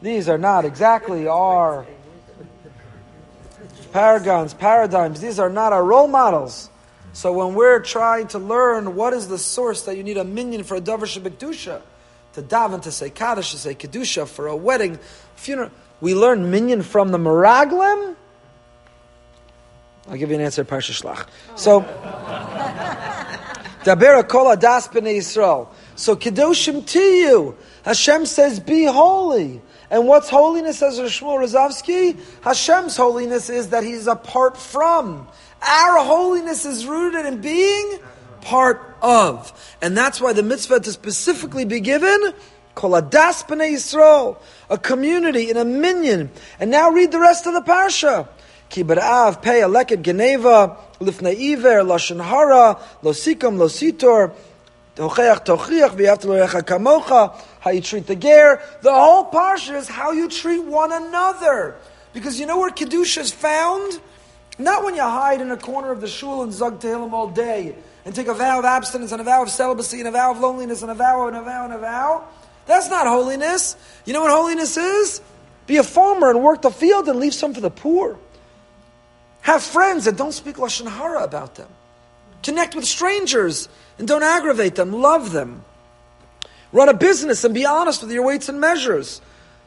These 0.02 0.28
are 0.28 0.38
not 0.38 0.64
exactly 0.64 1.28
our 1.28 1.86
paragons, 3.92 4.54
paradigms. 4.54 5.20
These 5.20 5.38
are 5.38 5.48
not 5.48 5.72
our 5.72 5.84
role 5.84 6.08
models. 6.08 6.68
So 7.12 7.32
when 7.32 7.54
we're 7.54 7.78
trying 7.78 8.26
to 8.26 8.40
learn 8.40 8.96
what 8.96 9.12
is 9.12 9.28
the 9.28 9.38
source 9.38 9.82
that 9.82 9.96
you 9.96 10.02
need 10.02 10.16
a 10.16 10.24
minion 10.24 10.64
for 10.64 10.74
a 10.74 10.80
davar 10.80 11.06
shebekdusha, 11.06 11.82
to 12.32 12.42
daven, 12.42 12.82
to 12.82 12.90
say 12.90 13.08
kaddish, 13.08 13.52
to 13.52 13.58
say 13.58 13.76
kedusha 13.76 14.26
for 14.26 14.48
a 14.48 14.56
wedding, 14.56 14.98
funeral, 15.36 15.70
we 16.00 16.16
learn 16.16 16.50
minion 16.50 16.82
from 16.82 17.12
the 17.12 17.18
meraglim. 17.18 18.16
I'll 20.08 20.16
give 20.16 20.30
you 20.30 20.34
an 20.34 20.42
answer, 20.42 20.64
Parsha 20.64 20.90
Shlach. 20.90 21.28
So, 21.54 21.82
Dabera 23.90 24.28
kol 24.28 24.54
adas 24.54 24.88
b'nei 24.88 25.18
Yisrael. 25.18 25.68
So 25.96 26.14
kedoshim 26.14 26.86
to 26.86 27.00
you. 27.00 27.56
Hashem 27.84 28.26
says, 28.26 28.60
be 28.60 28.84
holy. 28.84 29.60
And 29.90 30.06
what's 30.06 30.30
holiness, 30.30 30.78
says 30.78 31.00
Shmuel 31.00 31.40
Rozovsky? 31.40 32.16
Hashem's 32.42 32.96
holiness 32.96 33.50
is 33.50 33.70
that 33.70 33.82
He's 33.82 34.06
apart 34.06 34.56
from. 34.56 35.26
Our 35.60 36.04
holiness 36.04 36.64
is 36.64 36.86
rooted 36.86 37.26
in 37.26 37.40
being 37.40 37.98
part 38.42 38.96
of. 39.02 39.52
And 39.82 39.96
that's 39.96 40.20
why 40.20 40.32
the 40.32 40.44
mitzvah 40.44 40.78
to 40.80 40.92
specifically 40.92 41.64
be 41.64 41.80
given, 41.80 42.32
Koladas 42.76 43.44
B'nai 43.48 43.72
Yisrael, 43.72 44.38
a 44.70 44.78
community 44.78 45.50
in 45.50 45.56
a 45.56 45.64
minion. 45.64 46.30
And 46.60 46.70
now 46.70 46.90
read 46.90 47.10
the 47.10 47.18
rest 47.18 47.48
of 47.48 47.54
the 47.54 47.62
parsha. 47.62 48.28
Ki 48.68 48.84
b'ra'av 48.84 49.42
pei 49.42 49.96
geneva, 49.96 50.76
lifnei 51.00 51.34
iver, 51.34 51.82
lashon 51.82 52.22
hara, 52.22 52.78
lo 53.02 53.12
sikam, 53.12 53.58
lo 53.58 53.66
sitor, 53.66 54.32
tochiach 54.96 55.44
tochiach, 55.44 55.96
v'yavta 55.96 56.62
kamocha, 56.62 57.34
how 57.60 57.70
you 57.70 57.80
treat 57.80 58.06
the 58.06 58.16
ger. 58.16 58.62
The 58.82 58.92
whole 58.92 59.30
parsha 59.30 59.76
is 59.76 59.88
how 59.88 60.12
you 60.12 60.28
treat 60.28 60.62
one 60.62 60.92
another. 60.92 61.76
Because 62.12 62.40
you 62.40 62.46
know 62.46 62.58
where 62.58 62.70
Kedusha 62.70 63.18
is 63.18 63.32
found? 63.32 64.00
Not 64.58 64.84
when 64.84 64.94
you 64.94 65.02
hide 65.02 65.40
in 65.40 65.50
a 65.50 65.56
corner 65.56 65.90
of 65.90 66.00
the 66.00 66.08
shul 66.08 66.42
and 66.42 66.52
zug 66.52 66.80
Tehillim 66.80 67.12
all 67.12 67.28
day 67.28 67.74
and 68.04 68.14
take 68.14 68.26
a 68.26 68.34
vow 68.34 68.58
of 68.58 68.64
abstinence 68.64 69.12
and 69.12 69.20
a 69.20 69.24
vow 69.24 69.42
of 69.42 69.50
celibacy 69.50 70.00
and 70.00 70.08
a 70.08 70.10
vow 70.10 70.32
of 70.32 70.40
loneliness 70.40 70.82
and 70.82 70.90
a 70.90 70.94
vow 70.94 71.28
and 71.28 71.36
a 71.36 71.42
vow 71.42 71.64
and 71.64 71.72
a 71.72 71.78
vow. 71.78 72.24
That's 72.66 72.90
not 72.90 73.06
holiness. 73.06 73.76
You 74.04 74.12
know 74.12 74.20
what 74.22 74.30
holiness 74.30 74.76
is? 74.76 75.22
Be 75.66 75.76
a 75.78 75.82
farmer 75.82 76.30
and 76.30 76.42
work 76.42 76.62
the 76.62 76.70
field 76.70 77.08
and 77.08 77.18
leave 77.18 77.34
some 77.34 77.54
for 77.54 77.60
the 77.60 77.70
poor. 77.70 78.18
Have 79.42 79.62
friends 79.62 80.06
and 80.06 80.16
don't 80.16 80.32
speak 80.32 80.56
lashon 80.56 80.88
hara 80.88 81.22
about 81.22 81.54
them. 81.54 81.68
Connect 82.42 82.74
with 82.74 82.84
strangers 82.84 83.68
and 83.98 84.06
don't 84.06 84.22
aggravate 84.22 84.74
them. 84.74 84.92
Love 84.92 85.32
them. 85.32 85.64
Run 86.72 86.88
a 86.88 86.94
business 86.94 87.44
and 87.44 87.54
be 87.54 87.66
honest 87.66 88.02
with 88.02 88.12
your 88.12 88.24
weights 88.24 88.48
and 88.48 88.60
measures. 88.60 89.20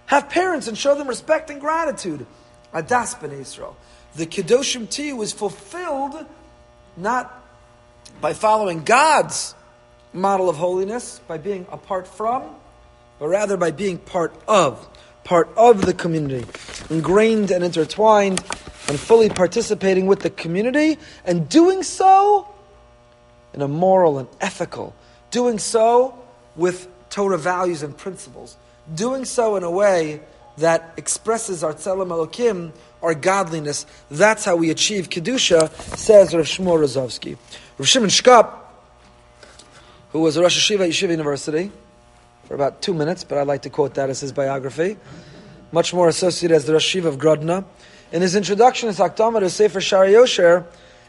Have 0.08 0.30
parents 0.30 0.68
and 0.68 0.78
show 0.78 0.96
them 0.96 1.08
respect 1.08 1.50
and 1.50 1.60
gratitude. 1.60 2.26
Adas 2.74 3.20
ben 3.20 3.32
Israel. 3.32 3.76
The 4.16 4.26
Kedoshim 4.26 4.90
T 4.90 5.14
was 5.14 5.34
fulfilled 5.34 6.26
not 6.96 7.44
by 8.22 8.34
following 8.34 8.84
God's 8.84 9.56
model 10.14 10.50
of 10.50 10.56
holiness, 10.56 11.20
by 11.28 11.38
being 11.38 11.66
apart 11.72 12.08
from, 12.08 12.44
but 13.20 13.28
rather 13.28 13.58
by 13.58 13.72
being 13.72 13.98
part 13.98 14.34
of, 14.48 14.88
part 15.24 15.50
of 15.56 15.86
the 15.86 15.94
community, 15.94 16.46
ingrained 16.90 17.52
and 17.52 17.64
intertwined, 17.64 18.44
and 18.88 19.00
fully 19.00 19.30
participating 19.30 20.08
with 20.08 20.20
the 20.20 20.30
community, 20.30 20.98
and 21.26 21.48
doing 21.50 21.84
so 21.84 22.48
in 23.54 23.62
a 23.62 23.68
moral 23.68 24.20
and 24.20 24.28
ethical, 24.42 24.96
doing 25.32 25.60
so 25.60 26.18
with 26.56 26.88
Torah 27.10 27.38
values 27.38 27.84
and 27.84 27.96
principles. 27.98 28.58
Doing 28.94 29.24
so 29.26 29.56
in 29.56 29.64
a 29.64 29.72
way 29.72 30.22
that 30.58 30.94
expresses 30.98 31.64
our 31.64 31.74
tzelem 31.74 32.10
elokim, 32.10 32.72
our 33.02 33.16
godliness. 33.16 33.86
That's 34.12 34.46
how 34.46 34.56
we 34.56 34.70
achieve 34.70 35.10
kedusha, 35.10 35.72
says 35.98 36.36
Rav 36.36 36.46
Shmuel 36.46 36.80
Rozovsky. 36.80 37.38
Rav 37.78 37.88
Shimon 37.88 38.10
Shkop, 38.10 38.54
who 40.12 40.22
was 40.22 40.38
a 40.38 40.42
Rosh 40.42 40.72
HaYeshiva 40.72 40.82
at 40.82 40.90
Yeshiva 40.90 41.12
University 41.12 41.72
for 42.46 42.56
about 42.56 42.82
two 42.82 42.94
minutes, 42.94 43.24
but 43.24 43.38
I'd 43.38 43.48
like 43.48 43.62
to 43.64 43.70
quote 43.70 43.94
that 43.96 44.10
as 44.10 44.20
his 44.20 44.32
biography, 44.32 44.98
much 45.72 45.94
more 45.94 46.08
associated 46.08 46.56
as 46.56 46.66
the 46.66 46.74
Rashiv 46.74 47.06
of 47.06 47.18
Grodno. 47.18 47.66
In 48.12 48.22
his 48.22 48.36
introduction, 48.36 48.88
his 48.88 49.00
Akdama 49.00 49.40
to 49.40 49.50
Sefer 49.50 49.80
Shaarei 49.80 50.14
Yosher 50.14 50.66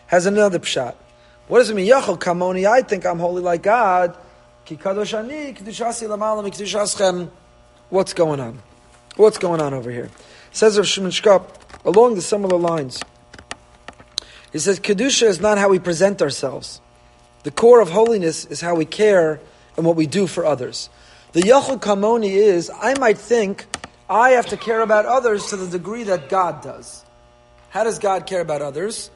has 0.06 0.26
another 0.26 0.58
pshat. 0.58 0.94
What 1.48 1.58
does 1.58 1.70
it 1.70 1.74
mean? 1.74 1.90
Yachol 1.90 2.18
kamoni, 2.18 2.66
I 2.66 2.82
think 2.82 3.04
I'm 3.04 3.18
holy 3.18 3.42
like 3.42 3.62
God. 3.62 4.16
What's 7.90 8.14
going 8.14 8.40
on? 8.40 8.62
What's 9.16 9.38
going 9.38 9.60
on 9.60 9.74
over 9.74 9.90
here? 9.90 10.10
says 10.54 10.78
Rav 10.78 10.86
Shimon 10.86 11.10
Shkop, 11.10 11.48
along 11.84 12.14
the 12.14 12.22
similar 12.22 12.56
lines. 12.56 13.02
He 14.52 14.60
says, 14.60 14.78
Kedusha 14.78 15.26
is 15.26 15.40
not 15.40 15.58
how 15.58 15.68
we 15.68 15.80
present 15.80 16.22
ourselves. 16.22 16.80
The 17.42 17.50
core 17.50 17.80
of 17.80 17.90
holiness 17.90 18.44
is 18.44 18.60
how 18.60 18.76
we 18.76 18.84
care 18.84 19.40
and 19.76 19.84
what 19.84 19.96
we 19.96 20.06
do 20.06 20.28
for 20.28 20.46
others. 20.46 20.88
The 21.34 21.40
Yachol 21.40 21.80
Kamoni 21.80 22.30
is, 22.30 22.70
I 22.80 22.96
might 22.96 23.18
think, 23.18 23.66
I 24.08 24.30
have 24.30 24.46
to 24.46 24.56
care 24.56 24.80
about 24.82 25.04
others 25.04 25.48
to 25.48 25.56
the 25.56 25.66
degree 25.66 26.04
that 26.04 26.28
God 26.28 26.62
does. 26.62 27.04
How 27.70 27.82
does 27.82 27.98
God 27.98 28.24
care 28.24 28.40
about 28.40 28.62
others? 28.62 29.10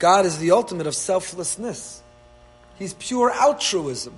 God 0.00 0.26
is 0.26 0.38
the 0.38 0.50
ultimate 0.50 0.88
of 0.88 0.96
selflessness. 0.96 2.02
He's 2.76 2.94
pure 2.94 3.30
altruism. 3.30 4.14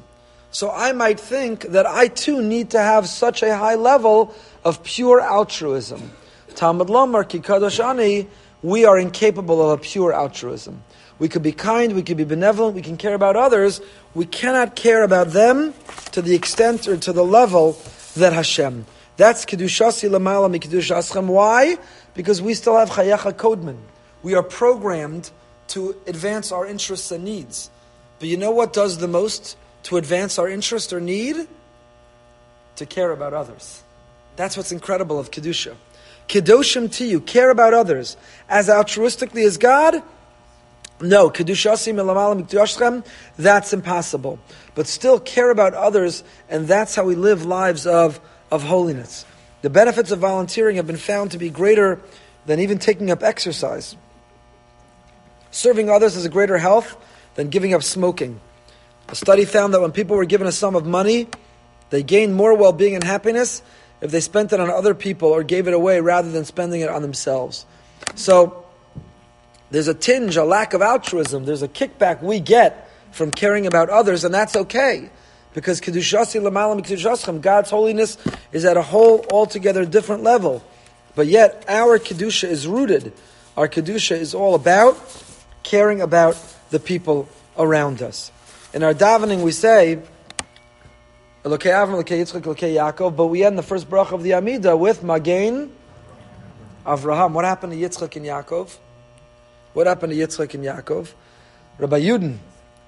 So 0.51 0.71
I 0.71 0.93
might 0.93 1.21
think 1.21 1.65
that 1.65 1.85
I 1.85 2.09
too 2.09 2.41
need 2.41 2.71
to 2.71 2.79
have 2.79 3.07
such 3.07 3.43
a 3.43 3.55
high 3.55 3.75
level 3.75 4.35
of 4.65 4.83
pure 4.83 5.21
altruism. 5.21 6.13
Talmud 6.55 6.89
Lomar 6.89 7.23
Kikadosh 7.23 7.85
Ani, 7.85 8.29
we 8.63 8.87
are 8.87 8.99
incapable 8.99 9.61
of 9.61 9.79
a 9.79 9.83
pure 9.83 10.15
altruism. 10.15 10.83
We 11.19 11.29
could 11.29 11.43
be 11.43 11.53
kind, 11.53 11.95
we 11.95 12.03
could 12.03 12.17
be 12.17 12.25
benevolent, 12.25 12.75
we 12.75 12.83
can 12.83 12.97
care 12.97 13.15
about 13.15 13.37
others. 13.37 13.81
We 14.15 14.27
cannot 14.27 14.77
care 14.77 15.03
about 15.03 15.29
them 15.29 15.73
to 16.13 16.21
the 16.21 16.35
extent 16.35 16.87
or 16.87 16.97
to 16.99 17.13
the 17.13 17.25
level 17.25 17.79
that 18.17 18.33
Hashem. 18.33 18.87
That's 19.17 19.47
Kedushasi 19.47 20.11
Lamala 20.11 20.55
Mikdush 20.55 21.27
Why? 21.27 21.79
Because 22.15 22.43
we 22.43 22.55
still 22.55 22.77
have 22.77 22.91
Chayacha 22.91 23.33
Kodman. 23.33 23.79
We 24.23 24.35
are 24.35 24.43
programmed 24.43 25.31
to 25.69 25.97
advance 26.07 26.53
our 26.53 26.67
interests 26.67 27.11
and 27.11 27.25
needs. 27.25 27.71
But 28.19 28.29
you 28.29 28.37
know 28.37 28.51
what 28.51 28.73
does 28.73 28.99
the 28.99 29.09
most? 29.09 29.57
to 29.87 29.97
advance 29.97 30.37
our 30.37 30.49
interest 30.49 30.93
or 30.93 31.01
need? 31.01 31.47
To 32.77 32.87
care 32.87 33.13
about 33.13 33.33
others. 33.33 33.85
That's 34.35 34.57
what's 34.57 34.73
incredible 34.73 35.17
of 35.17 35.31
Kedusha. 35.31 35.77
Kedoshim 36.29 36.93
to 36.97 37.05
you, 37.07 37.21
care 37.21 37.51
about 37.51 37.73
others 37.73 38.17
as 38.49 38.69
altruistically 38.69 39.47
as 39.47 39.57
God? 39.57 40.03
No, 41.01 41.31
that's 43.39 43.73
impossible. 43.73 44.39
But 44.75 44.87
still 44.87 45.21
care 45.21 45.51
about 45.51 45.75
others, 45.75 46.25
and 46.49 46.67
that's 46.67 46.95
how 46.95 47.05
we 47.05 47.15
live 47.15 47.45
lives 47.45 47.87
of, 47.87 48.21
of 48.51 48.63
holiness. 48.63 49.27
The 49.63 49.71
benefits 49.71 50.11
of 50.11 50.21
volunteering 50.21 50.77
have 50.77 50.87
been 50.87 50.97
found 50.97 51.33
to 51.33 51.39
be 51.39 51.51
greater 51.51 52.01
than 52.47 52.61
even 52.61 52.79
taking 52.79 53.11
up 53.11 53.23
exercise. 53.23 53.97
Serving 55.51 55.91
others 55.91 56.17
is 56.17 56.25
a 56.25 56.29
greater 56.29 56.59
health 56.59 56.97
than 57.35 57.49
giving 57.49 57.75
up 57.75 57.83
smoking. 57.83 58.41
A 59.09 59.15
study 59.15 59.45
found 59.45 59.75
that 59.75 59.81
when 59.81 59.93
people 59.93 60.17
were 60.17 60.25
given 60.25 60.47
a 60.47 60.53
sum 60.53 60.75
of 60.75 60.87
money, 60.87 61.29
they 61.91 62.03
gained 62.03 62.35
more 62.35 62.55
well 62.55 62.73
being 62.73 62.95
and 62.95 63.05
happiness 63.05 63.63
if 64.01 64.11
they 64.11 64.21
spent 64.21 64.53
it 64.53 64.61
on 64.61 64.71
other 64.71 64.95
people 64.95 65.29
or 65.29 65.43
gave 65.43 65.69
it 65.69 65.75
away 65.75 66.01
rather 66.01 66.31
than 66.31 66.45
spending 66.45 66.81
it 66.81 66.89
on 66.89 67.03
themselves. 67.03 67.65
So, 68.15 68.66
there's 69.71 69.89
a 69.89 69.95
tinge, 69.95 70.37
a 70.37 70.45
lack 70.45 70.75
of 70.75 70.83
altruism, 70.83 71.45
there's 71.45 71.63
a 71.63 71.69
kickback 71.69 72.23
we 72.23 72.41
get 72.41 72.91
from 73.13 73.31
caring 73.31 73.67
about 73.67 73.89
others, 73.89 74.25
and 74.25 74.33
that's 74.33 74.55
okay. 74.55 75.11
Because 75.55 75.81
Kedushasi 75.81 76.41
Lamalam 76.41 76.85
Kedushascha, 76.85 77.41
God's 77.41 77.71
holiness 77.71 78.19
is 78.53 78.65
at 78.65 78.77
a 78.77 78.83
whole 78.83 79.25
altogether 79.33 79.87
different 79.87 80.23
level. 80.23 80.63
But 81.15 81.27
yet, 81.29 81.65
our 81.67 81.99
Kedusha 81.99 82.47
is 82.49 82.67
rooted 82.67 83.13
Our 83.57 83.69
Kedusha 83.69 84.19
is 84.19 84.35
all 84.35 84.55
about 84.55 84.99
caring 85.63 86.03
about 86.03 86.37
the 86.69 86.79
people 86.79 87.27
around 87.57 88.03
us. 88.03 88.31
In 88.75 88.83
our 88.83 88.93
davening, 88.93 89.43
we 89.43 89.51
say, 89.51 89.99
Elokei 91.43 91.73
Avram, 91.73 92.03
Elokei 92.03 92.21
Yitzchak, 92.21 92.43
Yaakov, 92.43 93.17
but 93.17 93.29
we 93.29 93.43
end 93.43 93.57
the 93.57 93.63
first 93.63 93.89
bracha 93.89 94.13
of 94.13 94.23
the 94.23 94.35
Amida 94.35 94.77
with 94.77 95.03
Magain 95.03 95.71
Avraham. 96.85 97.33
What 97.33 97.47
happened 97.47 97.73
to 97.73 97.79
Yitzchak 97.79 98.15
and 98.17 98.27
Yaakov? 98.27 98.77
What 99.77 99.87
happened 99.87 100.15
to 100.15 100.19
Yitzchak 100.19 100.55
and 100.55 100.65
Yaakov? 100.65 101.13
Rabbi 101.77 102.01
Yudin 102.01 102.39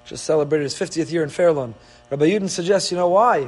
just 0.05 0.25
celebrated 0.25 0.63
his 0.63 0.73
50th 0.73 1.11
year 1.11 1.21
in 1.21 1.29
Fair 1.29 1.51
Lawn. 1.51 1.75
Rabbi 2.09 2.31
Yudin 2.31 2.49
suggests, 2.49 2.89
you 2.89 2.97
know 2.97 3.09
why? 3.09 3.47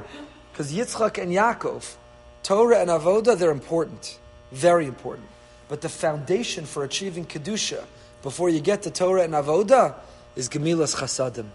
Because 0.52 0.72
Yitzchak 0.72 1.18
and 1.20 1.32
Yaakov, 1.32 1.96
Torah 2.44 2.78
and 2.78 2.92
Avoda, 2.92 3.36
they're 3.36 3.50
important. 3.50 4.20
Very 4.52 4.86
important. 4.86 5.28
But 5.70 5.82
the 5.82 5.90
foundation 5.90 6.66
for 6.66 6.84
achieving 6.84 7.26
Kedusha 7.26 7.84
before 8.22 8.48
you 8.50 8.60
get 8.60 8.84
to 8.84 8.92
Torah 8.92 9.24
and 9.24 9.34
Avoda 9.34 9.96
is 10.36 10.48
Gemilas 10.48 10.96
Chasadim. 10.96 11.48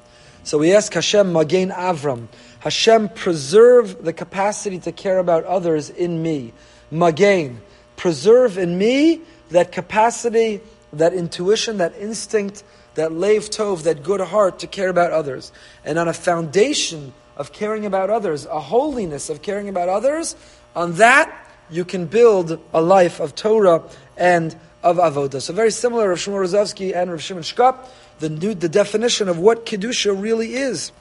So 0.42 0.58
we 0.58 0.74
ask 0.74 0.92
Hashem, 0.92 1.32
Magain 1.32 1.72
Avram, 1.72 2.26
Hashem, 2.58 3.10
preserve 3.10 4.04
the 4.04 4.12
capacity 4.12 4.80
to 4.80 4.90
care 4.90 5.20
about 5.20 5.44
others 5.44 5.90
in 5.90 6.20
me. 6.20 6.52
Magain, 6.90 7.58
preserve 7.94 8.58
in 8.58 8.76
me 8.76 9.20
that 9.50 9.70
capacity, 9.70 10.60
that 10.98 11.12
intuition, 11.12 11.78
that 11.78 11.94
instinct, 11.98 12.64
that 12.94 13.10
leiv 13.10 13.48
tov, 13.50 13.82
that 13.84 14.02
good 14.02 14.20
heart 14.20 14.60
to 14.60 14.66
care 14.66 14.88
about 14.88 15.12
others. 15.12 15.52
And 15.84 15.98
on 15.98 16.08
a 16.08 16.12
foundation 16.12 17.12
of 17.36 17.52
caring 17.52 17.86
about 17.86 18.10
others, 18.10 18.46
a 18.46 18.60
holiness 18.60 19.30
of 19.30 19.42
caring 19.42 19.68
about 19.68 19.88
others, 19.88 20.36
on 20.74 20.94
that 20.94 21.32
you 21.70 21.84
can 21.84 22.06
build 22.06 22.60
a 22.72 22.80
life 22.80 23.20
of 23.20 23.34
Torah 23.34 23.82
and 24.16 24.56
of 24.82 24.96
avodah. 24.96 25.42
So 25.42 25.52
very 25.52 25.70
similar, 25.70 26.08
Rav 26.08 26.18
Shmuel 26.18 26.44
Rozovsky 26.44 26.94
and 26.94 27.10
Rav 27.10 27.20
Shimon 27.20 27.42
Shkop, 27.42 27.88
the, 28.20 28.28
new, 28.28 28.54
the 28.54 28.68
definition 28.68 29.28
of 29.28 29.38
what 29.38 29.66
Kedusha 29.66 30.20
really 30.20 30.54
is. 30.54 30.92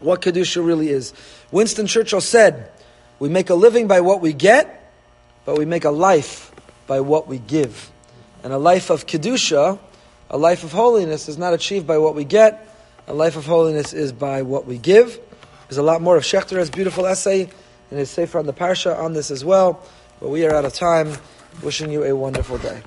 What 0.00 0.20
Kedusha 0.22 0.64
really 0.64 0.88
is. 0.90 1.14
Winston 1.50 1.86
Churchill 1.86 2.20
said, 2.20 2.70
we 3.18 3.28
make 3.28 3.48
a 3.48 3.54
living 3.54 3.86
by 3.86 4.00
what 4.00 4.20
we 4.20 4.32
get, 4.32 4.92
but 5.44 5.56
we 5.56 5.64
make 5.64 5.84
a 5.84 5.90
life 5.90 6.52
by 6.86 7.00
what 7.00 7.28
we 7.28 7.38
give. 7.38 7.90
And 8.46 8.52
a 8.52 8.58
life 8.58 8.90
of 8.90 9.08
Kedusha, 9.08 9.76
a 10.30 10.38
life 10.38 10.62
of 10.62 10.70
holiness, 10.70 11.28
is 11.28 11.36
not 11.36 11.52
achieved 11.52 11.84
by 11.84 11.98
what 11.98 12.14
we 12.14 12.22
get. 12.22 12.68
A 13.08 13.12
life 13.12 13.34
of 13.34 13.44
holiness 13.44 13.92
is 13.92 14.12
by 14.12 14.42
what 14.42 14.66
we 14.66 14.78
give. 14.78 15.18
There's 15.66 15.78
a 15.78 15.82
lot 15.82 16.00
more 16.00 16.16
of 16.16 16.22
Schechter's 16.22 16.70
beautiful 16.70 17.06
essay 17.06 17.50
and 17.90 17.98
his 17.98 18.08
Sefer 18.08 18.38
on 18.38 18.46
the 18.46 18.52
Parsha 18.52 18.96
on 18.96 19.14
this 19.14 19.32
as 19.32 19.44
well. 19.44 19.82
But 20.20 20.28
we 20.28 20.46
are 20.46 20.54
out 20.54 20.64
of 20.64 20.74
time. 20.74 21.14
Wishing 21.60 21.90
you 21.90 22.04
a 22.04 22.14
wonderful 22.14 22.58
day. 22.58 22.82